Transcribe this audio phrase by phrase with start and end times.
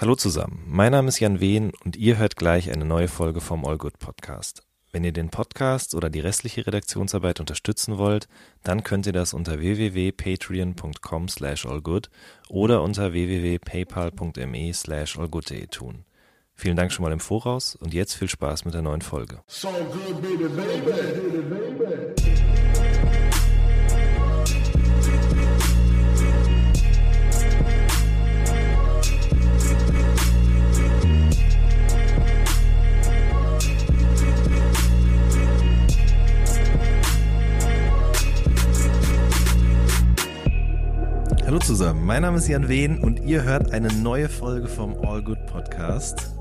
[0.00, 3.64] Hallo zusammen, mein Name ist Jan Wehn und ihr hört gleich eine neue Folge vom
[3.64, 4.62] All Good Podcast.
[4.92, 8.28] Wenn ihr den Podcast oder die restliche Redaktionsarbeit unterstützen wollt,
[8.62, 12.10] dann könnt ihr das unter www.patreon.com slash allgood
[12.48, 16.04] oder unter www.paypal.me slash allgood.de tun.
[16.54, 19.42] Vielen Dank schon mal im Voraus und jetzt viel Spaß mit der neuen Folge.
[19.48, 22.37] So good, baby, baby.
[41.48, 45.24] Hallo zusammen, mein Name ist Jan Wehn und ihr hört eine neue Folge vom All
[45.24, 46.34] Good Podcast.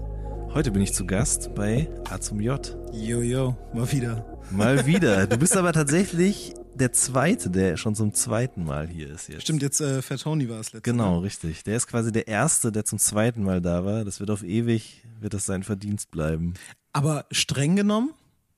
[0.53, 2.77] Heute bin ich zu Gast bei A zum J.
[2.91, 4.25] Jojo, mal wieder.
[4.51, 5.25] Mal wieder.
[5.25, 9.43] Du bist aber tatsächlich der Zweite, der schon zum zweiten Mal hier ist jetzt.
[9.43, 11.19] Stimmt, jetzt äh, Fatoni war es letztes Genau, Mal.
[11.19, 11.63] richtig.
[11.63, 14.03] Der ist quasi der Erste, der zum zweiten Mal da war.
[14.03, 16.55] Das wird auf ewig, wird das sein Verdienst bleiben.
[16.91, 18.09] Aber streng genommen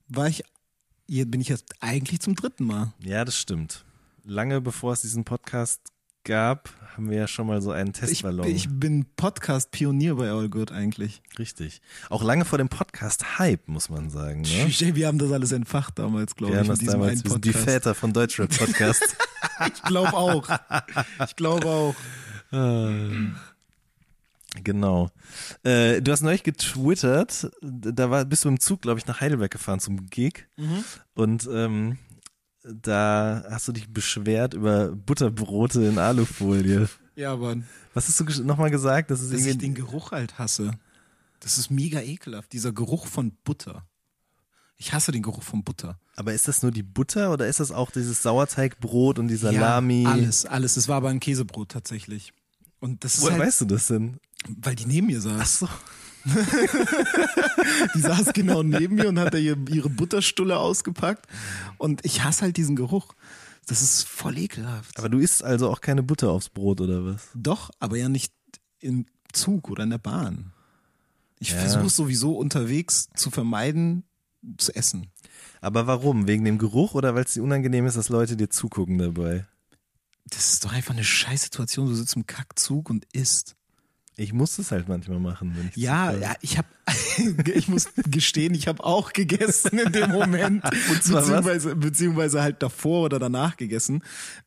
[0.08, 0.44] war ich,
[1.08, 2.92] hier bin ich jetzt eigentlich zum dritten Mal.
[3.04, 3.86] Ja, das stimmt.
[4.24, 5.82] Lange bevor es diesen Podcast
[6.30, 8.46] gab, haben wir ja schon mal so einen Testballon.
[8.46, 11.24] Ich, ich bin Podcast-Pionier bei All Good eigentlich.
[11.40, 11.82] Richtig.
[12.12, 14.42] Auch lange vor dem Podcast-Hype, muss man sagen.
[14.42, 14.96] Ne?
[14.96, 16.56] Wir haben das alles entfacht damals, glaube ich.
[16.56, 19.18] Wir haben das damals, wir sind die Väter von Deutschrap Podcast.
[19.74, 20.48] ich glaube auch.
[21.26, 21.96] Ich glaube auch.
[24.64, 25.10] Genau.
[25.64, 29.50] Äh, du hast neulich getwittert, da war, bist du im Zug, glaube ich, nach Heidelberg
[29.50, 30.48] gefahren zum Gig.
[30.58, 30.84] Mhm.
[31.16, 31.98] Und ähm,
[32.82, 36.90] da hast du dich beschwert über Butterbrote in Alufolie.
[37.16, 37.66] Ja, Mann.
[37.94, 39.12] Was hast du nochmal gesagt?
[39.12, 40.72] Dass, dass ich den Geruch halt hasse.
[41.40, 43.86] Das ist mega ekelhaft, dieser Geruch von Butter.
[44.78, 46.00] Ich hasse den Geruch von Butter.
[46.16, 50.04] Aber ist das nur die Butter oder ist das auch dieses Sauerteigbrot und die Salami?
[50.04, 50.78] Ja, alles, alles.
[50.78, 52.34] Es war aber ein Käsebrot tatsächlich.
[52.80, 54.20] Und das Woher halt, weißt du das denn?
[54.48, 55.40] Weil die neben mir saß.
[55.42, 55.70] Ach so.
[57.96, 61.28] die saß genau neben mir und hat ihr, ihre Butterstulle ausgepackt.
[61.78, 63.14] Und ich hasse halt diesen Geruch.
[63.68, 64.98] Das ist voll ekelhaft.
[64.98, 67.30] Aber du isst also auch keine Butter aufs Brot oder was?
[67.36, 68.34] Doch, aber ja nicht
[68.80, 70.54] im Zug oder in der Bahn.
[71.40, 71.60] Ich ja.
[71.60, 74.04] versuche sowieso unterwegs zu vermeiden,
[74.58, 75.12] zu essen.
[75.62, 76.28] Aber warum?
[76.28, 79.46] Wegen dem Geruch oder weil es dir unangenehm ist, dass Leute dir zugucken dabei?
[80.26, 81.88] Das ist doch einfach eine Scheißsituation.
[81.88, 83.56] Du sitzt im Kackzug und isst.
[84.20, 85.54] Ich muss es halt manchmal machen.
[85.56, 86.68] Wenn ich ja, ja, ich habe,
[87.54, 93.18] ich muss gestehen, ich habe auch gegessen in dem Moment, beziehungsweise, beziehungsweise halt davor oder
[93.18, 94.04] danach gegessen.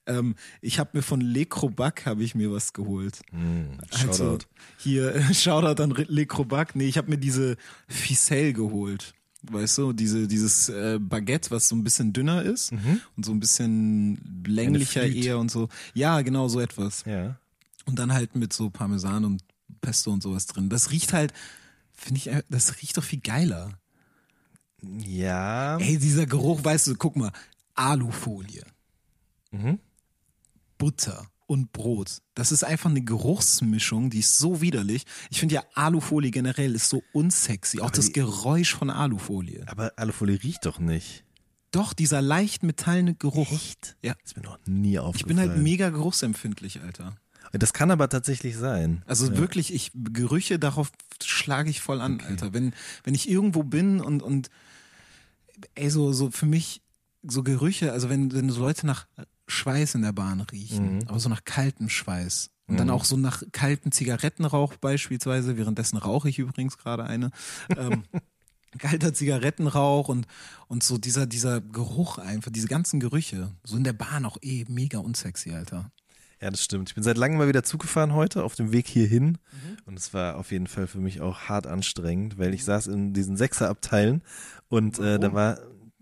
[0.06, 3.20] Ähm, ich habe mir von Le Crobac habe ich mir was geholt.
[3.32, 4.44] Mm, also Shoutout.
[4.76, 6.76] hier Shoutout an Le Crobac.
[6.76, 7.56] Nee, ich habe mir diese
[7.88, 9.14] Ficelle geholt.
[9.50, 13.00] Weißt du, diese, dieses äh, Baguette, was so ein bisschen dünner ist mhm.
[13.16, 15.70] und so ein bisschen länglicher eher und so.
[15.94, 17.04] Ja, genau so etwas.
[17.06, 17.36] Ja.
[17.86, 19.42] Und dann halt mit so Parmesan und
[19.82, 20.70] Pesto und sowas drin.
[20.70, 21.34] Das riecht halt,
[21.92, 23.78] finde ich, das riecht doch viel geiler.
[24.80, 25.76] Ja.
[25.76, 27.32] Ey, dieser Geruch, weißt du, guck mal,
[27.74, 28.64] Alufolie,
[29.50, 29.78] mhm.
[30.78, 32.22] Butter und Brot.
[32.34, 35.04] Das ist einfach eine Geruchsmischung, die ist so widerlich.
[35.30, 37.80] Ich finde ja Alufolie generell ist so unsexy.
[37.80, 39.64] Auch aber das die, Geräusch von Alufolie.
[39.66, 41.24] Aber Alufolie riecht doch nicht.
[41.70, 43.50] Doch, dieser leicht metallene Geruch.
[43.50, 43.96] Echt?
[44.02, 44.14] Ja.
[44.14, 45.18] Das ist mir noch nie aufgefallen.
[45.20, 47.16] Ich bin halt mega geruchsempfindlich, Alter.
[47.52, 49.02] Das kann aber tatsächlich sein.
[49.06, 49.36] Also ja.
[49.36, 50.90] wirklich, ich Gerüche, darauf
[51.22, 52.26] schlage ich voll an, okay.
[52.28, 52.54] Alter.
[52.54, 52.72] Wenn,
[53.04, 54.50] wenn ich irgendwo bin und, und
[55.74, 56.82] ey, so, so für mich,
[57.22, 59.06] so Gerüche, also wenn, wenn so Leute nach
[59.48, 61.08] Schweiß in der Bahn riechen, mhm.
[61.08, 62.50] aber so nach kaltem Schweiß.
[62.66, 62.78] Und mhm.
[62.78, 67.30] dann auch so nach kaltem Zigarettenrauch beispielsweise, währenddessen rauche ich übrigens gerade eine.
[67.76, 68.04] Ähm,
[68.78, 70.26] kalter Zigarettenrauch und,
[70.68, 73.52] und so dieser, dieser Geruch einfach, diese ganzen Gerüche.
[73.64, 75.90] So in der Bahn auch eh mega unsexy, Alter.
[76.42, 76.88] Ja, das stimmt.
[76.88, 79.26] Ich bin seit langem mal wieder Zug gefahren heute auf dem Weg hierhin.
[79.26, 79.76] Mhm.
[79.86, 83.12] Und es war auf jeden Fall für mich auch hart anstrengend, weil ich saß in
[83.12, 84.22] diesen Sechserabteilen
[84.68, 85.58] und äh, da war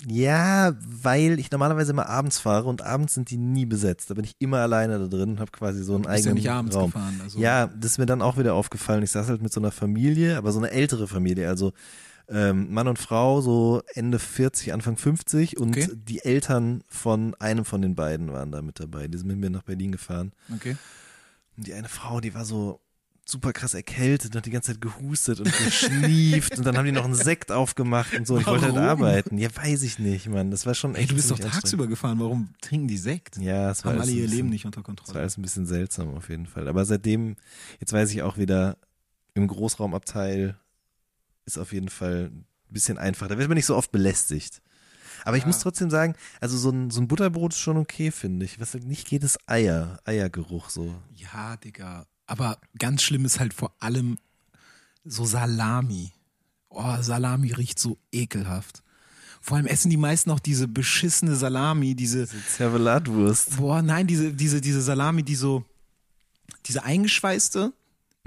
[0.07, 4.09] ja, weil ich normalerweise immer abends fahre und abends sind die nie besetzt.
[4.09, 6.51] Da bin ich immer alleine da drin und habe quasi so einen eigenen ja nicht
[6.51, 6.91] abends Raum.
[6.91, 7.39] Gefahren, also.
[7.39, 9.03] Ja, das ist mir dann auch wieder aufgefallen.
[9.03, 11.73] Ich saß halt mit so einer Familie, aber so eine ältere Familie, also
[12.31, 15.89] ähm, Mann und Frau, so Ende 40, Anfang 50 und okay.
[15.95, 19.09] die Eltern von einem von den beiden waren da mit dabei.
[19.09, 20.33] Die sind mit mir nach Berlin gefahren.
[20.55, 20.77] Okay.
[21.57, 22.81] Und die eine Frau, die war so
[23.31, 26.93] super krass erkältet und hat die ganze Zeit gehustet und geschnieft und dann haben die
[26.93, 28.39] noch einen Sekt aufgemacht und so.
[28.39, 29.39] Ich wollte halt arbeiten.
[29.39, 30.51] Ja, weiß ich nicht, Mann.
[30.51, 31.03] Das war schon echt.
[31.03, 32.19] Ey, du bist doch tagsüber gefahren.
[32.19, 33.37] Warum trinken die Sekt?
[33.37, 35.07] Ja, es war Haben alle ihr bisschen, Leben nicht unter Kontrolle.
[35.07, 36.69] Das war alles ein bisschen seltsam auf jeden Fall.
[36.69, 37.37] Aber seitdem,
[37.79, 38.77] jetzt weiß ich auch wieder,
[39.35, 40.57] im Großraumabteil
[41.51, 43.29] ist auf jeden Fall ein bisschen einfacher.
[43.29, 44.63] Da wird man nicht so oft belästigt.
[45.25, 48.47] Aber ich muss trotzdem sagen, also so ein, so ein Butterbrot ist schon okay, finde
[48.47, 48.59] ich.
[48.59, 50.95] Was nicht geht, ist Eier, Eiergeruch so.
[51.15, 52.07] Ja, Digga.
[52.27, 54.19] Aber ganz schlimm ist halt vor allem
[55.05, 56.13] so Salami.
[56.69, 58.83] Oh, Salami riecht so ekelhaft.
[59.41, 62.29] Vor allem essen die meisten auch diese beschissene Salami, diese.
[62.29, 63.57] Zervelatwurst.
[63.57, 65.65] Boah, nein, diese, diese, diese Salami, die so,
[66.67, 67.73] diese eingeschweißte,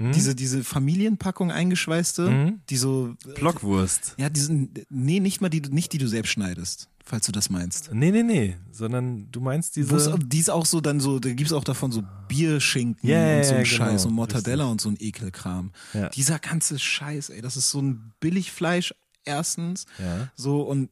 [0.06, 0.12] Hm?
[0.12, 2.60] diese, diese Familienpackung eingeschweißte, Mhm.
[2.70, 4.14] die so, Blockwurst.
[4.18, 7.90] ja, diesen, nee, nicht mal die, nicht die du selbst schneidest, falls du das meinst.
[7.92, 9.90] Nee, nee, nee, sondern du meinst diese.
[9.90, 13.36] Wo's- Die ist auch so dann so, da gibt's auch davon so Bierschinken Ja, ja,
[13.38, 15.72] und so ein genau, Scheiß und Mortadella und so ein Ekelkram.
[15.92, 16.08] Ja.
[16.10, 19.86] Dieser ganze Scheiß, ey, das ist so ein Billigfleisch erstens.
[19.98, 20.28] Ja.
[20.36, 20.90] So und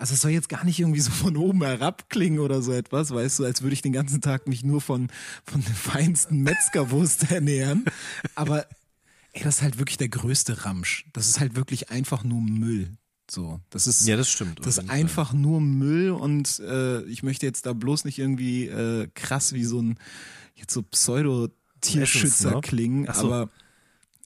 [0.00, 3.10] also es soll jetzt gar nicht irgendwie so von oben herab klingen oder so etwas,
[3.12, 5.08] weißt du, als würde ich den ganzen Tag mich nur von,
[5.44, 7.84] von der feinsten Metzgerwurst ernähren.
[8.34, 8.66] Aber
[9.32, 11.04] ey, das ist halt wirklich der größte Ramsch.
[11.12, 12.96] Das ist halt wirklich einfach nur Müll.
[13.30, 14.60] So, das ist Ja, das stimmt.
[14.60, 19.06] das ist einfach nur Müll und äh, ich möchte jetzt da bloß nicht irgendwie äh,
[19.14, 19.98] krass wie so ein
[20.54, 22.64] jetzt so Pseudo-Tierschützer Essenssnob?
[22.64, 23.26] klingen, so.
[23.26, 23.50] aber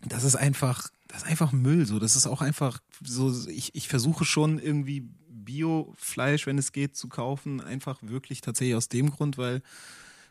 [0.06, 1.84] das ist einfach, das ist einfach Müll.
[1.84, 3.34] So, das ist auch einfach so.
[3.48, 5.08] Ich, ich versuche schon irgendwie
[5.44, 9.62] Biofleisch, wenn es geht, zu kaufen, einfach wirklich tatsächlich aus dem Grund, weil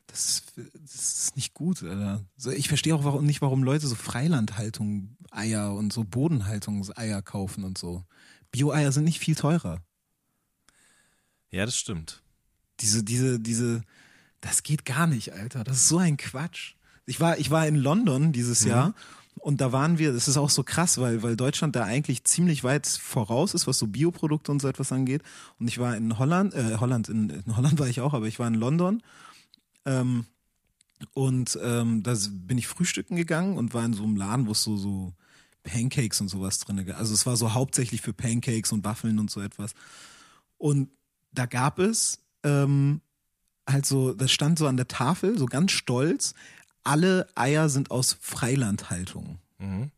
[0.08, 0.96] das, ist- das
[1.26, 1.82] ist nicht gut.
[1.84, 2.26] Alter.
[2.56, 7.78] Ich verstehe auch warum, nicht, warum Leute so Freilandhaltung Eier und so Bodenhaltungseier kaufen und
[7.78, 8.04] so.
[8.52, 9.82] Bio-Eier sind nicht viel teurer.
[11.50, 12.22] Ja, das stimmt.
[12.80, 13.82] Diese, diese, diese,
[14.42, 15.64] das geht gar nicht, Alter.
[15.64, 16.74] Das ist so ein Quatsch.
[17.06, 18.94] Ich war, ich war in London dieses Jahr
[19.40, 22.64] und da waren wir, das ist auch so krass, weil, weil Deutschland da eigentlich ziemlich
[22.64, 25.22] weit voraus ist, was so Bioprodukte und so etwas angeht.
[25.60, 28.40] Und ich war in Holland, äh, Holland, in, in Holland war ich auch, aber ich
[28.40, 29.04] war in London.
[29.86, 30.26] Ähm,
[31.14, 34.64] und ähm, da bin ich frühstücken gegangen und war in so einem Laden, wo es
[34.64, 35.14] so, so
[35.64, 36.98] Pancakes und sowas drin gab.
[36.98, 39.74] Also es war so hauptsächlich für Pancakes und Waffeln und so etwas.
[40.58, 40.90] Und
[41.34, 43.02] da gab es ähm,
[43.68, 46.34] halt so, das stand so an der Tafel, so ganz stolz,
[46.84, 49.40] alle Eier sind aus Freilandhaltung.
[49.60, 49.92] Mhm.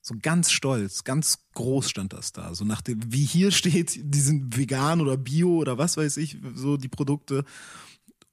[0.00, 2.54] So ganz stolz, ganz groß stand das da.
[2.54, 6.38] So nach dem, wie hier steht, die sind vegan oder bio oder was weiß ich,
[6.54, 7.44] so die Produkte.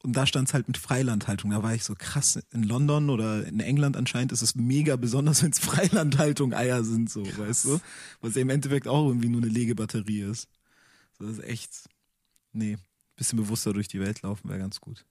[0.01, 1.51] Und da stand es halt mit Freilandhaltung.
[1.51, 2.39] Da war ich so krass.
[2.51, 7.09] In London oder in England anscheinend ist es mega besonders, wenn es Freilandhaltung Eier sind,
[7.09, 7.79] so, weißt du?
[8.21, 10.47] Was ja im Endeffekt auch irgendwie nur eine Legebatterie ist.
[11.19, 11.89] So, das ist echt.
[12.51, 12.77] Nee,
[13.15, 15.05] bisschen bewusster durch die Welt laufen wäre ganz gut.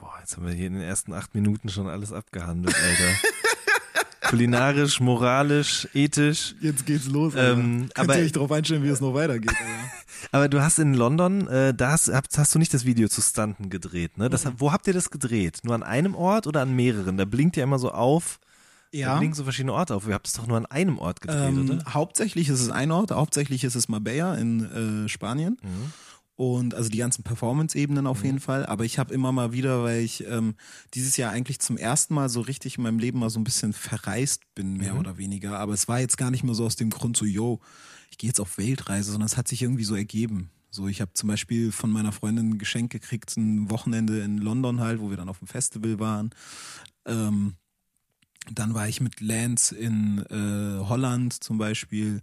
[0.00, 3.14] Boah, jetzt haben wir hier in den ersten acht Minuten schon alles abgehandelt, Alter.
[4.20, 6.54] Kulinarisch, moralisch, ethisch.
[6.60, 7.32] Jetzt geht's los.
[7.36, 9.52] Ähm, Könnt aber- ihr euch darauf einstellen, wie es noch weitergeht.
[10.32, 13.70] Aber du hast in London, äh, da hast, hast, du nicht das Video zu Stunten
[13.70, 14.28] gedreht, ne?
[14.28, 14.54] Das, Mhm.
[14.58, 15.60] Wo habt ihr das gedreht?
[15.62, 17.16] Nur an einem Ort oder an mehreren?
[17.16, 18.40] Da blinkt ja immer so auf.
[18.92, 19.16] Da Ja.
[19.16, 20.06] blinken so verschiedene Orte auf.
[20.08, 21.94] Ihr habt es doch nur an einem Ort gedreht, Ähm, oder?
[21.94, 25.56] hauptsächlich ist es ein Ort, hauptsächlich ist es Marbella in äh, Spanien.
[25.62, 25.92] Mhm.
[26.38, 28.64] Und also die ganzen Performance-Ebenen auf jeden Fall.
[28.64, 30.54] Aber ich habe immer mal wieder, weil ich ähm,
[30.94, 33.72] dieses Jahr eigentlich zum ersten Mal so richtig in meinem Leben mal so ein bisschen
[33.72, 35.00] verreist bin, mehr Mhm.
[35.00, 35.58] oder weniger.
[35.58, 37.58] Aber es war jetzt gar nicht mehr so aus dem Grund so, yo,
[38.12, 40.50] ich gehe jetzt auf Weltreise, sondern es hat sich irgendwie so ergeben.
[40.70, 44.78] So, ich habe zum Beispiel von meiner Freundin ein Geschenk gekriegt, ein Wochenende in London
[44.78, 46.30] halt, wo wir dann auf dem Festival waren.
[47.04, 47.54] Ähm,
[48.52, 52.20] dann war ich mit Lance in äh, Holland zum Beispiel.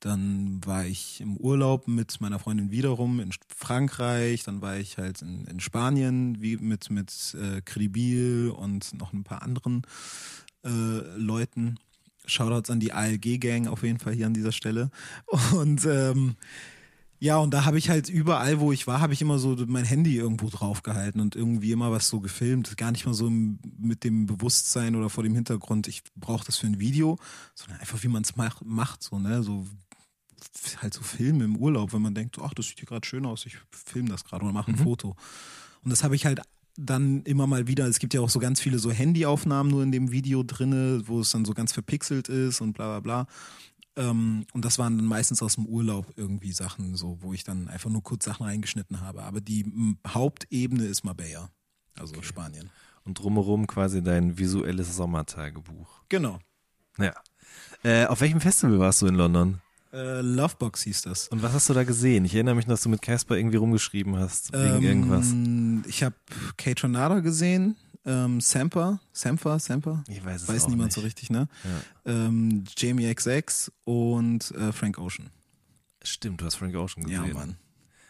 [0.00, 4.44] Dann war ich im Urlaub mit meiner Freundin wiederum in Frankreich.
[4.44, 9.24] Dann war ich halt in, in Spanien wie mit, mit äh, Credibil und noch ein
[9.24, 9.82] paar anderen
[10.64, 10.68] äh,
[11.16, 11.78] Leuten.
[12.26, 14.90] Shoutouts an die ALG-Gang auf jeden Fall hier an dieser Stelle.
[15.52, 16.36] Und ähm,
[17.20, 19.84] ja, und da habe ich halt überall, wo ich war, habe ich immer so mein
[19.84, 22.76] Handy irgendwo draufgehalten und irgendwie immer was so gefilmt.
[22.76, 26.68] Gar nicht mal so mit dem Bewusstsein oder vor dem Hintergrund, ich brauche das für
[26.68, 27.18] ein Video,
[27.54, 29.42] sondern einfach wie man es mach, macht, so, ne?
[29.42, 29.66] So
[30.80, 33.26] halt so Filme im Urlaub, wenn man denkt, so, ach, das sieht hier gerade schön
[33.26, 35.16] aus, ich filme das gerade oder mache ein Foto.
[35.82, 36.40] Und das habe ich halt
[36.76, 39.90] dann immer mal wieder, es gibt ja auch so ganz viele so Handyaufnahmen nur in
[39.90, 43.26] dem Video drinne, wo es dann so ganz verpixelt ist und bla bla bla.
[43.96, 47.68] Ähm, und das waren dann meistens aus dem Urlaub irgendwie Sachen, so, wo ich dann
[47.68, 49.24] einfach nur kurz Sachen reingeschnitten habe.
[49.24, 49.66] Aber die
[50.06, 51.50] Hauptebene ist Marbella,
[51.98, 52.70] also Spanien.
[53.04, 56.02] Und drumherum quasi dein visuelles Sommertagebuch.
[56.08, 56.38] Genau.
[56.98, 57.12] Ja.
[57.82, 59.60] Äh, auf welchem Festival warst du in London?
[59.92, 61.28] Äh, Lovebox hieß das.
[61.28, 62.24] Und was hast du da gesehen?
[62.24, 65.30] Ich erinnere mich, dass du mit Casper irgendwie rumgeschrieben hast, wegen irgendwas.
[65.30, 66.14] Ähm, Ich habe
[66.58, 70.04] Kate Tornado gesehen, ähm, Samper, Samper, Samper.
[70.08, 70.94] Ich weiß es Weiß auch niemand nicht.
[70.94, 71.48] so richtig, ne?
[72.04, 72.12] Ja.
[72.26, 75.30] Ähm, Jamie XX und äh, Frank Ocean.
[76.02, 77.26] Stimmt, du hast Frank Ocean gesehen.
[77.26, 77.56] Ja, Mann.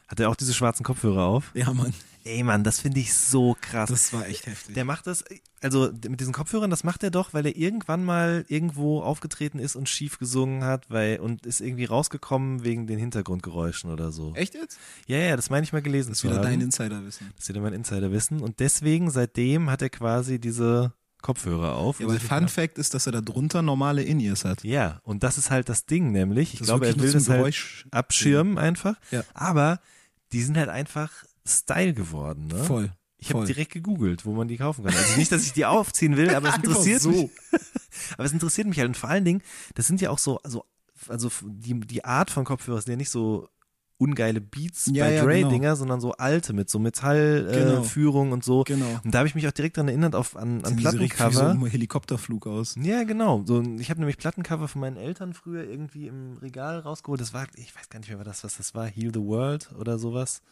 [0.09, 1.51] Hat er auch diese schwarzen Kopfhörer auf?
[1.55, 1.93] Ja, Mann.
[2.25, 3.89] Ey, Mann, das finde ich so krass.
[3.89, 4.75] Das war echt heftig.
[4.75, 5.25] Der macht das,
[5.63, 9.77] also mit diesen Kopfhörern, das macht er doch, weil er irgendwann mal irgendwo aufgetreten ist
[9.77, 14.35] und schief gesungen hat, weil und ist irgendwie rausgekommen wegen den Hintergrundgeräuschen oder so.
[14.35, 14.79] echt jetzt?
[15.07, 16.43] Ja, ja, das meine ich mal gelesen Das ist wieder haben.
[16.43, 17.31] dein Insiderwissen.
[17.37, 18.41] Das ist wieder mein Insiderwissen.
[18.41, 22.01] Und deswegen, seitdem hat er quasi diese Kopfhörer auf.
[22.01, 24.65] Ja, weil Fun Fact ist, dass er da drunter normale In-Ears hat.
[24.65, 26.53] Ja, und das ist halt das Ding, nämlich.
[26.55, 28.95] Ich Das glaube, er will das halt abschirmen einfach.
[29.11, 29.23] Ja.
[29.35, 29.81] Aber
[30.33, 32.63] die sind halt einfach Style geworden, ne?
[32.65, 32.93] Voll.
[33.21, 34.95] Ich habe direkt gegoogelt, wo man die kaufen kann.
[34.95, 37.11] Also nicht, dass ich die aufziehen will, aber es interessiert so.
[37.11, 37.31] mich.
[38.13, 38.89] Aber es interessiert mich halt.
[38.89, 39.43] Und vor allen Dingen,
[39.75, 40.65] das sind ja auch so, also,
[41.09, 43.49] also die, die Art von Kopfhörer sind ja nicht so
[43.99, 47.83] ungeile Beats Ja, bei ja, Dre-Dinger, sondern so alte mit so Metallführung äh, Genau.
[47.83, 48.63] Führung und so.
[48.65, 49.01] Genau.
[49.05, 51.51] Und da habe ich mich auch direkt dran erinnert auf an, an wie so Plattencover.
[51.51, 52.77] ein Helikopterflug aus.
[52.81, 53.43] Ja, genau.
[53.45, 57.21] So, ich habe nämlich Plattencover von meinen Eltern früher irgendwie im Regal rausgeholt.
[57.21, 59.71] Das war, ich weiß gar nicht mehr, was das, was das war, Heal the World
[59.79, 60.43] oder sowas.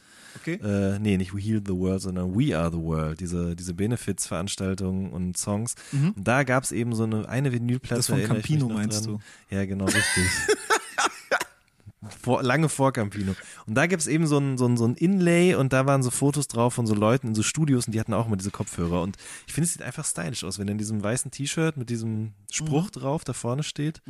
[0.41, 0.55] Okay.
[0.55, 3.21] Äh, nee, nicht We Heal the World, sondern We Are the World.
[3.21, 5.77] Diese, diese Benefits-Veranstaltungen und Songs.
[5.93, 7.95] Und da gab es eben so eine, eine Vinylplatte.
[7.95, 7.99] Mhm.
[7.99, 9.21] Das von Campino meinst dran.
[9.51, 9.55] du?
[9.55, 10.05] Ja, genau, richtig.
[12.09, 13.35] Vor, lange vor Campino.
[13.67, 16.11] Und da gibt's eben so ein, so, ein, so ein Inlay und da waren so
[16.11, 19.03] Fotos drauf von so Leuten in so Studios und die hatten auch immer diese Kopfhörer.
[19.03, 21.89] Und ich finde, es sieht einfach stylisch aus, wenn er in diesem weißen T-Shirt mit
[21.89, 24.03] diesem Spruch drauf da vorne steht.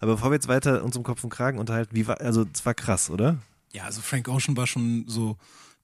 [0.00, 2.64] Aber bevor wir jetzt weiter uns um Kopf und Kragen unterhalten, wie war, also es
[2.64, 3.38] war krass, oder?
[3.72, 5.36] Ja, also Frank Ocean war schon so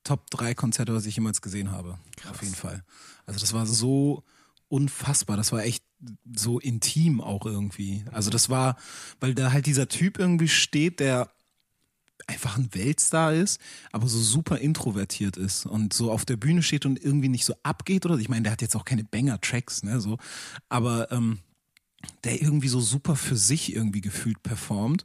[0.05, 1.99] Top 3 Konzerte, was ich jemals gesehen habe.
[2.31, 2.85] Auf jeden Fall.
[3.27, 4.23] Also das war so
[4.69, 5.37] unfassbar.
[5.37, 5.83] Das war echt
[6.35, 8.05] so intim auch irgendwie.
[8.13, 8.77] Also das war,
[9.21, 11.31] weil da halt dieser Typ irgendwie steht, der
[12.27, 13.61] einfach ein Weltstar ist,
[13.93, 17.55] aber so super introvertiert ist und so auf der Bühne steht und irgendwie nicht so
[17.63, 20.19] abgeht oder ich meine, der hat jetzt auch keine Banger-Tracks, ne, so,
[20.69, 21.39] aber ähm,
[22.25, 25.05] der irgendwie so super für sich irgendwie gefühlt performt.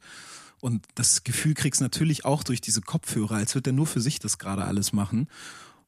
[0.59, 4.19] Und das Gefühl kriegst natürlich auch durch diese Kopfhörer, als würde er nur für sich
[4.19, 5.27] das gerade alles machen.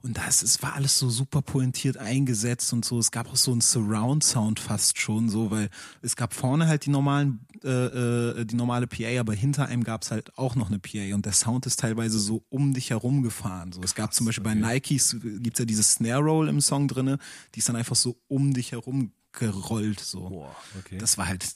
[0.05, 3.00] Und das, es war alles so super pointiert eingesetzt und so.
[3.00, 5.67] Es gab auch so einen Surround-Sound fast schon, so, weil
[6.03, 10.03] es gab vorne halt die normalen, äh, äh, die normale PA, aber hinter einem gab
[10.03, 13.24] es halt auch noch eine PA und der Sound ist teilweise so um dich herum
[13.24, 13.71] gefahren.
[13.71, 17.17] So, es gab zum Beispiel bei Nikes gibt's ja diese Snare Roll im Song drinne,
[17.55, 20.01] die ist dann einfach so um dich herum gerollt.
[20.01, 20.29] So.
[20.29, 21.00] Boah, okay.
[21.00, 21.47] Das war halt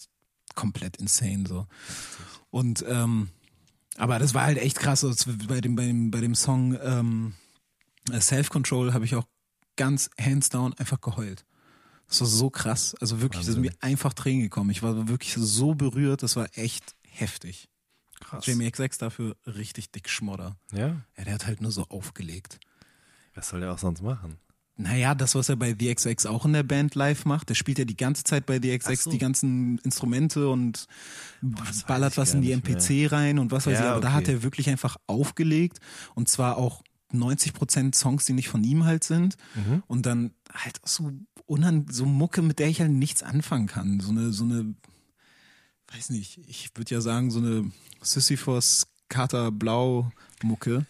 [0.56, 1.68] komplett insane so.
[2.50, 3.30] Und ähm,
[3.96, 5.04] aber das war halt echt krass.
[5.04, 7.34] Also bei dem, bei dem, bei dem Song ähm,
[8.20, 9.26] Self-Control habe ich auch
[9.76, 11.46] ganz hands down einfach geheult.
[12.08, 12.96] Das war so krass.
[13.00, 14.70] Also wirklich, da sind mir einfach Tränen gekommen.
[14.72, 17.70] Ich war wirklich so berührt, das war echt heftig.
[18.20, 18.46] krass.
[18.46, 20.58] Jamie XX dafür richtig dick Schmodder.
[20.74, 22.60] Ja, Ja, der hat halt nur so aufgelegt.
[23.36, 24.38] was soll der auch sonst machen?
[24.82, 27.80] Naja, das, was er bei The XX auch in der Band live macht, der spielt
[27.80, 29.10] ja die ganze Zeit bei The XX so.
[29.12, 30.88] die ganzen Instrumente und
[31.42, 33.86] das ballert was in die MPC rein und was weiß Ja, ich.
[33.92, 34.16] Aber da okay.
[34.18, 35.80] hat er wirklich einfach aufgelegt
[36.16, 39.84] und zwar auch 90 Prozent Songs, die nicht von ihm halt sind Mhm.
[39.88, 41.12] und dann halt so
[41.46, 44.00] unan so Mucke, mit der ich halt nichts anfangen kann.
[44.00, 44.76] So eine, so eine,
[45.94, 50.12] weiß nicht, ich würde ja sagen, so eine Sisyphos Kater Blau
[50.44, 50.86] Mucke,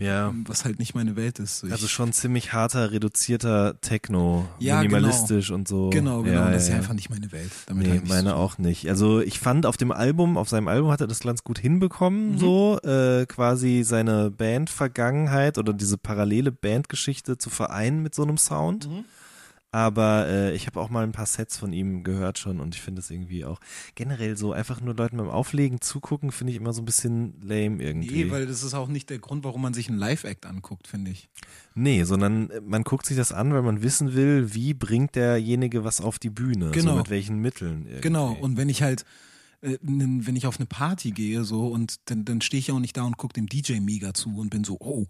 [0.00, 1.58] Ja, was halt nicht meine Welt ist.
[1.58, 5.90] So ich, also schon ziemlich harter, reduzierter Techno, Ja, minimalistisch und so.
[5.90, 6.34] Genau, genau.
[6.42, 7.50] Ja, das ist ja, einfach nicht meine Welt.
[7.66, 8.88] Damit Nee, hab ich meine so- auch nicht.
[8.88, 12.34] Also ich fand auf dem Album, auf seinem Album hat er das ganz gut hinbekommen,
[12.34, 12.38] Mhm.
[12.38, 18.88] so äh, quasi seine Bandvergangenheit oder diese parallele Bandgeschichte zu vereinen mit so einem Sound.
[18.88, 19.04] Mhm.
[19.70, 22.80] Aber äh, ich habe auch mal ein paar Sets von ihm gehört schon und ich
[22.80, 23.60] finde es irgendwie auch
[23.96, 27.82] generell so einfach nur Leuten beim Auflegen zugucken, finde ich immer so ein bisschen lame
[27.82, 28.24] irgendwie.
[28.24, 31.10] Nee, weil das ist auch nicht der Grund, warum man sich einen Live-Act anguckt, finde
[31.10, 31.28] ich.
[31.74, 35.84] Nee, sondern äh, man guckt sich das an, weil man wissen will, wie bringt derjenige
[35.84, 36.92] was auf die Bühne, Genau.
[36.92, 37.82] so mit welchen Mitteln.
[37.84, 38.00] Irgendwie.
[38.00, 39.04] Genau, und wenn ich halt,
[39.60, 42.96] äh, wenn ich auf eine Party gehe so und dann, dann stehe ich auch nicht
[42.96, 45.04] da und gucke dem DJ mega zu und bin so, oh,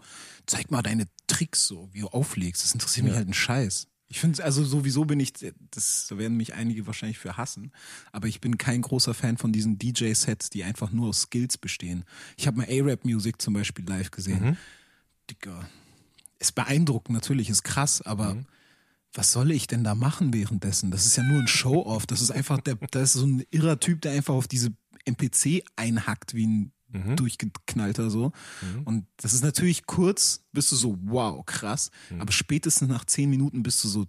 [0.46, 2.64] zeig mal deine Tricks so, wie du auflegst.
[2.64, 3.18] Das interessiert mich Ja.
[3.18, 3.86] halt ein Scheiß.
[4.10, 5.32] Ich finde, also sowieso bin ich,
[5.70, 7.72] das da werden mich einige wahrscheinlich für hassen,
[8.10, 12.04] aber ich bin kein großer Fan von diesen DJ-Sets, die einfach nur aus Skills bestehen.
[12.36, 14.42] Ich habe mal A-Rap-Music zum Beispiel live gesehen.
[14.42, 14.56] Mhm.
[15.28, 15.68] Dicker,
[16.38, 18.46] ist beeindruckend natürlich, ist krass, aber Mhm.
[19.12, 20.90] was soll ich denn da machen währenddessen?
[20.90, 22.06] Das ist ja nur ein Show-off.
[22.06, 24.70] Das ist einfach, der, das ist so ein irrer Typ, der einfach auf diese
[25.04, 27.16] MPC einhackt wie ein Mhm.
[27.16, 28.32] durchgeknallter so.
[28.84, 31.90] Und das ist natürlich kurz, bist du so, wow, krass.
[32.10, 32.20] Mhm.
[32.22, 34.06] Aber spätestens nach zehn Minuten bist du so,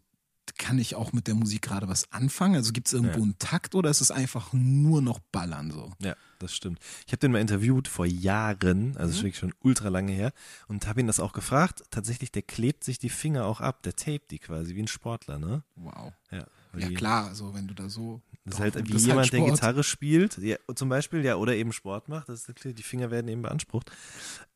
[0.57, 2.55] kann ich auch mit der Musik gerade was anfangen?
[2.55, 3.23] Also gibt es irgendwo Ja.
[3.23, 5.93] einen Takt oder ist es einfach nur noch Ballern so?
[6.01, 6.79] Ja, das stimmt.
[7.05, 9.11] Ich habe den mal interviewt vor Jahren, also Mhm.
[9.11, 10.33] ist wirklich schon ultra lange her,
[10.67, 11.83] und habe ihn das auch gefragt.
[11.91, 15.37] Tatsächlich, der klebt sich die Finger auch ab, der tapet die quasi wie ein Sportler,
[15.37, 15.63] ne?
[15.75, 16.13] Wow.
[16.31, 16.45] Ja,
[16.77, 18.21] Ja klar, also wenn du da so.
[18.49, 19.51] Das ist halt wie das ist jemand, halt der.
[19.51, 22.29] Gitarre spielt, ja, zum Beispiel, ja, oder eben Sport macht.
[22.29, 23.91] Das ist die Finger werden eben beansprucht.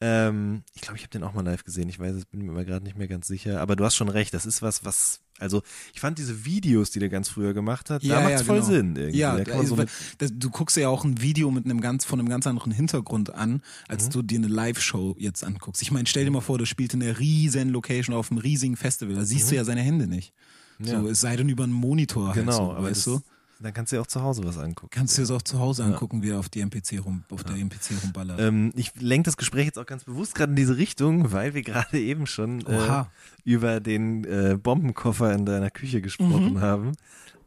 [0.02, 1.90] Ähm, ich glaube, ich habe den auch mal live gesehen.
[1.90, 3.62] Ich weiß, es bin mir aber gerade nicht mehr ganz sicher.
[3.62, 4.34] Aber du hast schon recht.
[4.34, 5.62] Das ist was, was, also
[5.94, 8.68] ich fand diese Videos, die der ganz früher gemacht hat, da macht's voll genau.
[8.70, 9.18] Sinn irgendwie.
[9.20, 9.76] Ja, da man so
[10.18, 13.34] das, du guckst ja auch ein Video mit einem ganz, von einem ganz anderen Hintergrund
[13.34, 13.62] an, Mhm.
[13.88, 15.82] als du dir eine Live-Show jetzt anguckst.
[15.82, 18.76] Ich meine, stell dir mal vor, der spielt in einer riesen Location auf einem riesigen
[18.76, 19.16] Festival.
[19.16, 19.50] Da siehst Mhm.
[19.52, 20.34] du ja seine Hände nicht.
[20.80, 21.04] So, Ja.
[21.06, 23.22] es sei denn über einen Monitor halt Genau, so, aber weißt das, du?
[23.60, 24.90] Dann kannst du ja auch zu Hause was angucken.
[24.92, 27.44] Kannst du dir das auch zu Hause angucken, wie er auf die MPC rum, auf
[27.44, 28.40] der MPC rumballert.
[28.40, 31.62] Ähm, ich lenke das Gespräch jetzt auch ganz bewusst gerade in diese Richtung, weil wir
[31.64, 33.04] gerade eben schon äh,
[33.46, 36.62] über den äh, Bombenkoffer in deiner Küche gesprochen Mhm.
[36.62, 36.92] haben.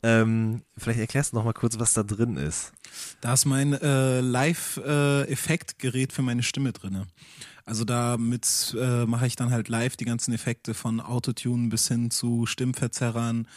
[0.02, 2.72] Ähm, vielleicht erklärst du noch mal kurz, was da drin ist.
[3.20, 7.06] Da ist mein äh, Live-Effektgerät für meine Stimme drinne.
[7.64, 12.10] Also damit äh, mache ich dann halt live die ganzen Effekte von Autotune bis hin
[12.12, 13.48] zu Stimmverzerrern,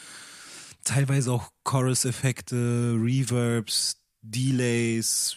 [0.84, 5.36] teilweise auch Chorus-Effekte, Reverbs, Delays,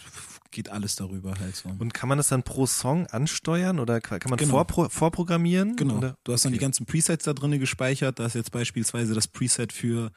[0.50, 1.68] geht alles darüber halt so.
[1.78, 4.50] Und kann man das dann pro Song ansteuern oder kann man Genau.
[4.52, 5.76] vorpro vorprogrammieren?
[5.76, 5.96] Genau.
[5.98, 6.16] Oder?
[6.24, 6.64] Du hast dann die Okay.
[6.66, 8.18] ganzen Presets da drinne gespeichert.
[8.18, 10.12] Da ist jetzt beispielsweise das Preset für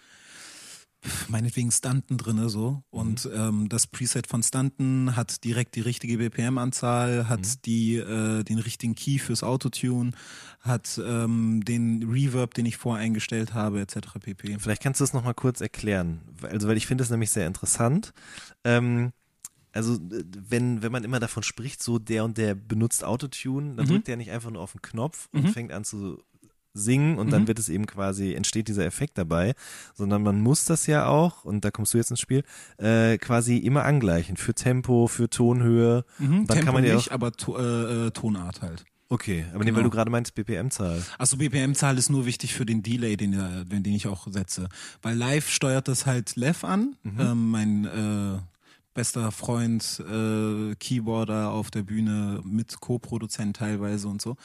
[1.28, 2.84] meinetwegen Stunten drinne so.
[2.90, 8.60] Und ähm, das Preset von Stunten hat direkt die richtige BPM-Anzahl, hat die äh, den
[8.60, 10.12] richtigen Key fürs Autotune,
[10.62, 14.20] hat ähm, den Reverb, den ich voreingestellt habe, etc.
[14.20, 14.58] pp.
[14.60, 16.22] Vielleicht kannst du das noch mal kurz erklären.
[16.42, 18.14] Also, weil ich finde das nämlich sehr interessant.
[18.64, 19.12] Ähm,
[19.74, 23.90] also, wenn, wenn man immer davon spricht, so der und der benutzt Autotune, dann Mhm.
[23.90, 25.48] drückt der nicht einfach nur auf den Knopf und Mhm.
[25.50, 26.24] fängt an zu
[26.78, 27.48] singen und dann Mhm.
[27.48, 29.56] wird es eben quasi, entsteht dieser Effekt dabei,
[29.96, 32.44] sondern man muss das ja auch, und da kommst du jetzt ins Spiel,
[32.78, 36.04] äh, quasi immer angleichen für Tempo, für Tonhöhe.
[36.20, 38.84] Mhm, Dann Tempo kann man ja nicht, aber to äh, äh, Tonart halt.
[39.08, 39.78] Okay, aber nee, Genau.
[39.78, 41.02] weil du gerade meinst BPM-Zahl.
[41.20, 44.68] Achso, BPM-Zahl ist nur wichtig für den Delay, den, äh, den ich auch setze.
[45.04, 48.40] Weil live steuert das halt Lev an, ähm, mein äh,
[48.96, 54.38] bester Freund, äh, Keyboarder auf der Bühne, mit Co-Produzent teilweise und so.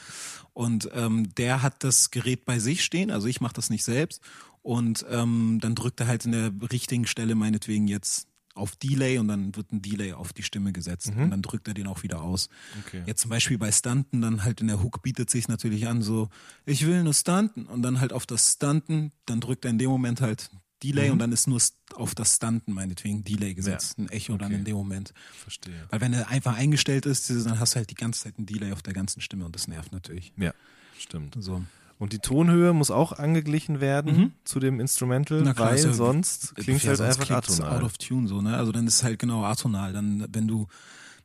[0.53, 4.21] Und ähm, der hat das Gerät bei sich stehen, also ich mache das nicht selbst.
[4.61, 9.27] Und ähm, dann drückt er halt in der richtigen Stelle meinetwegen jetzt auf Delay und
[9.29, 12.21] dann wird ein Delay auf die Stimme gesetzt und dann drückt er den auch wieder
[12.21, 12.49] aus.
[12.85, 13.01] Okay.
[13.05, 16.29] Jetzt zum Beispiel bei Stunten, dann halt in der Hook bietet sich natürlich an, so,
[16.65, 19.89] ich will nur stunten und dann halt auf das Stunten, dann drückt er in dem
[19.89, 20.49] Moment halt
[20.83, 21.13] Delay Mhm.
[21.13, 21.61] und dann ist nur
[21.95, 24.55] auf das Stunten meinetwegen Delay gesetzt, ein Echo dann Okay.
[24.59, 25.13] in dem Moment.
[25.43, 25.73] Verstehe.
[25.89, 28.71] Weil wenn er einfach eingestellt ist, dann hast du halt die ganze Zeit ein Delay
[28.71, 30.33] auf der ganzen Stimme und das nervt natürlich.
[30.37, 30.53] Ja,
[30.97, 31.35] stimmt.
[31.39, 31.63] So.
[31.99, 34.31] Und die Tonhöhe muss auch angeglichen werden Mhm.
[34.43, 37.77] zu dem Instrumental, klar, weil ja- sonst klingt Ja, halt sonst einfach atonal.
[37.77, 38.57] out of tune so, ne?
[38.57, 39.93] Also dann ist es halt genau atonal.
[39.93, 40.67] Dann, wenn du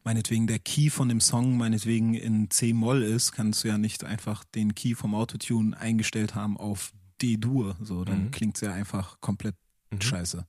[0.04, 4.44] meinetwegen der Key von dem Song meinetwegen in C-Moll ist, kannst du ja nicht einfach
[4.44, 7.76] den Key vom Autotune eingestellt haben auf D-Dur.
[7.82, 8.30] So, dann Mhm.
[8.30, 9.54] klingt's ja einfach komplett
[10.00, 10.46] scheiße.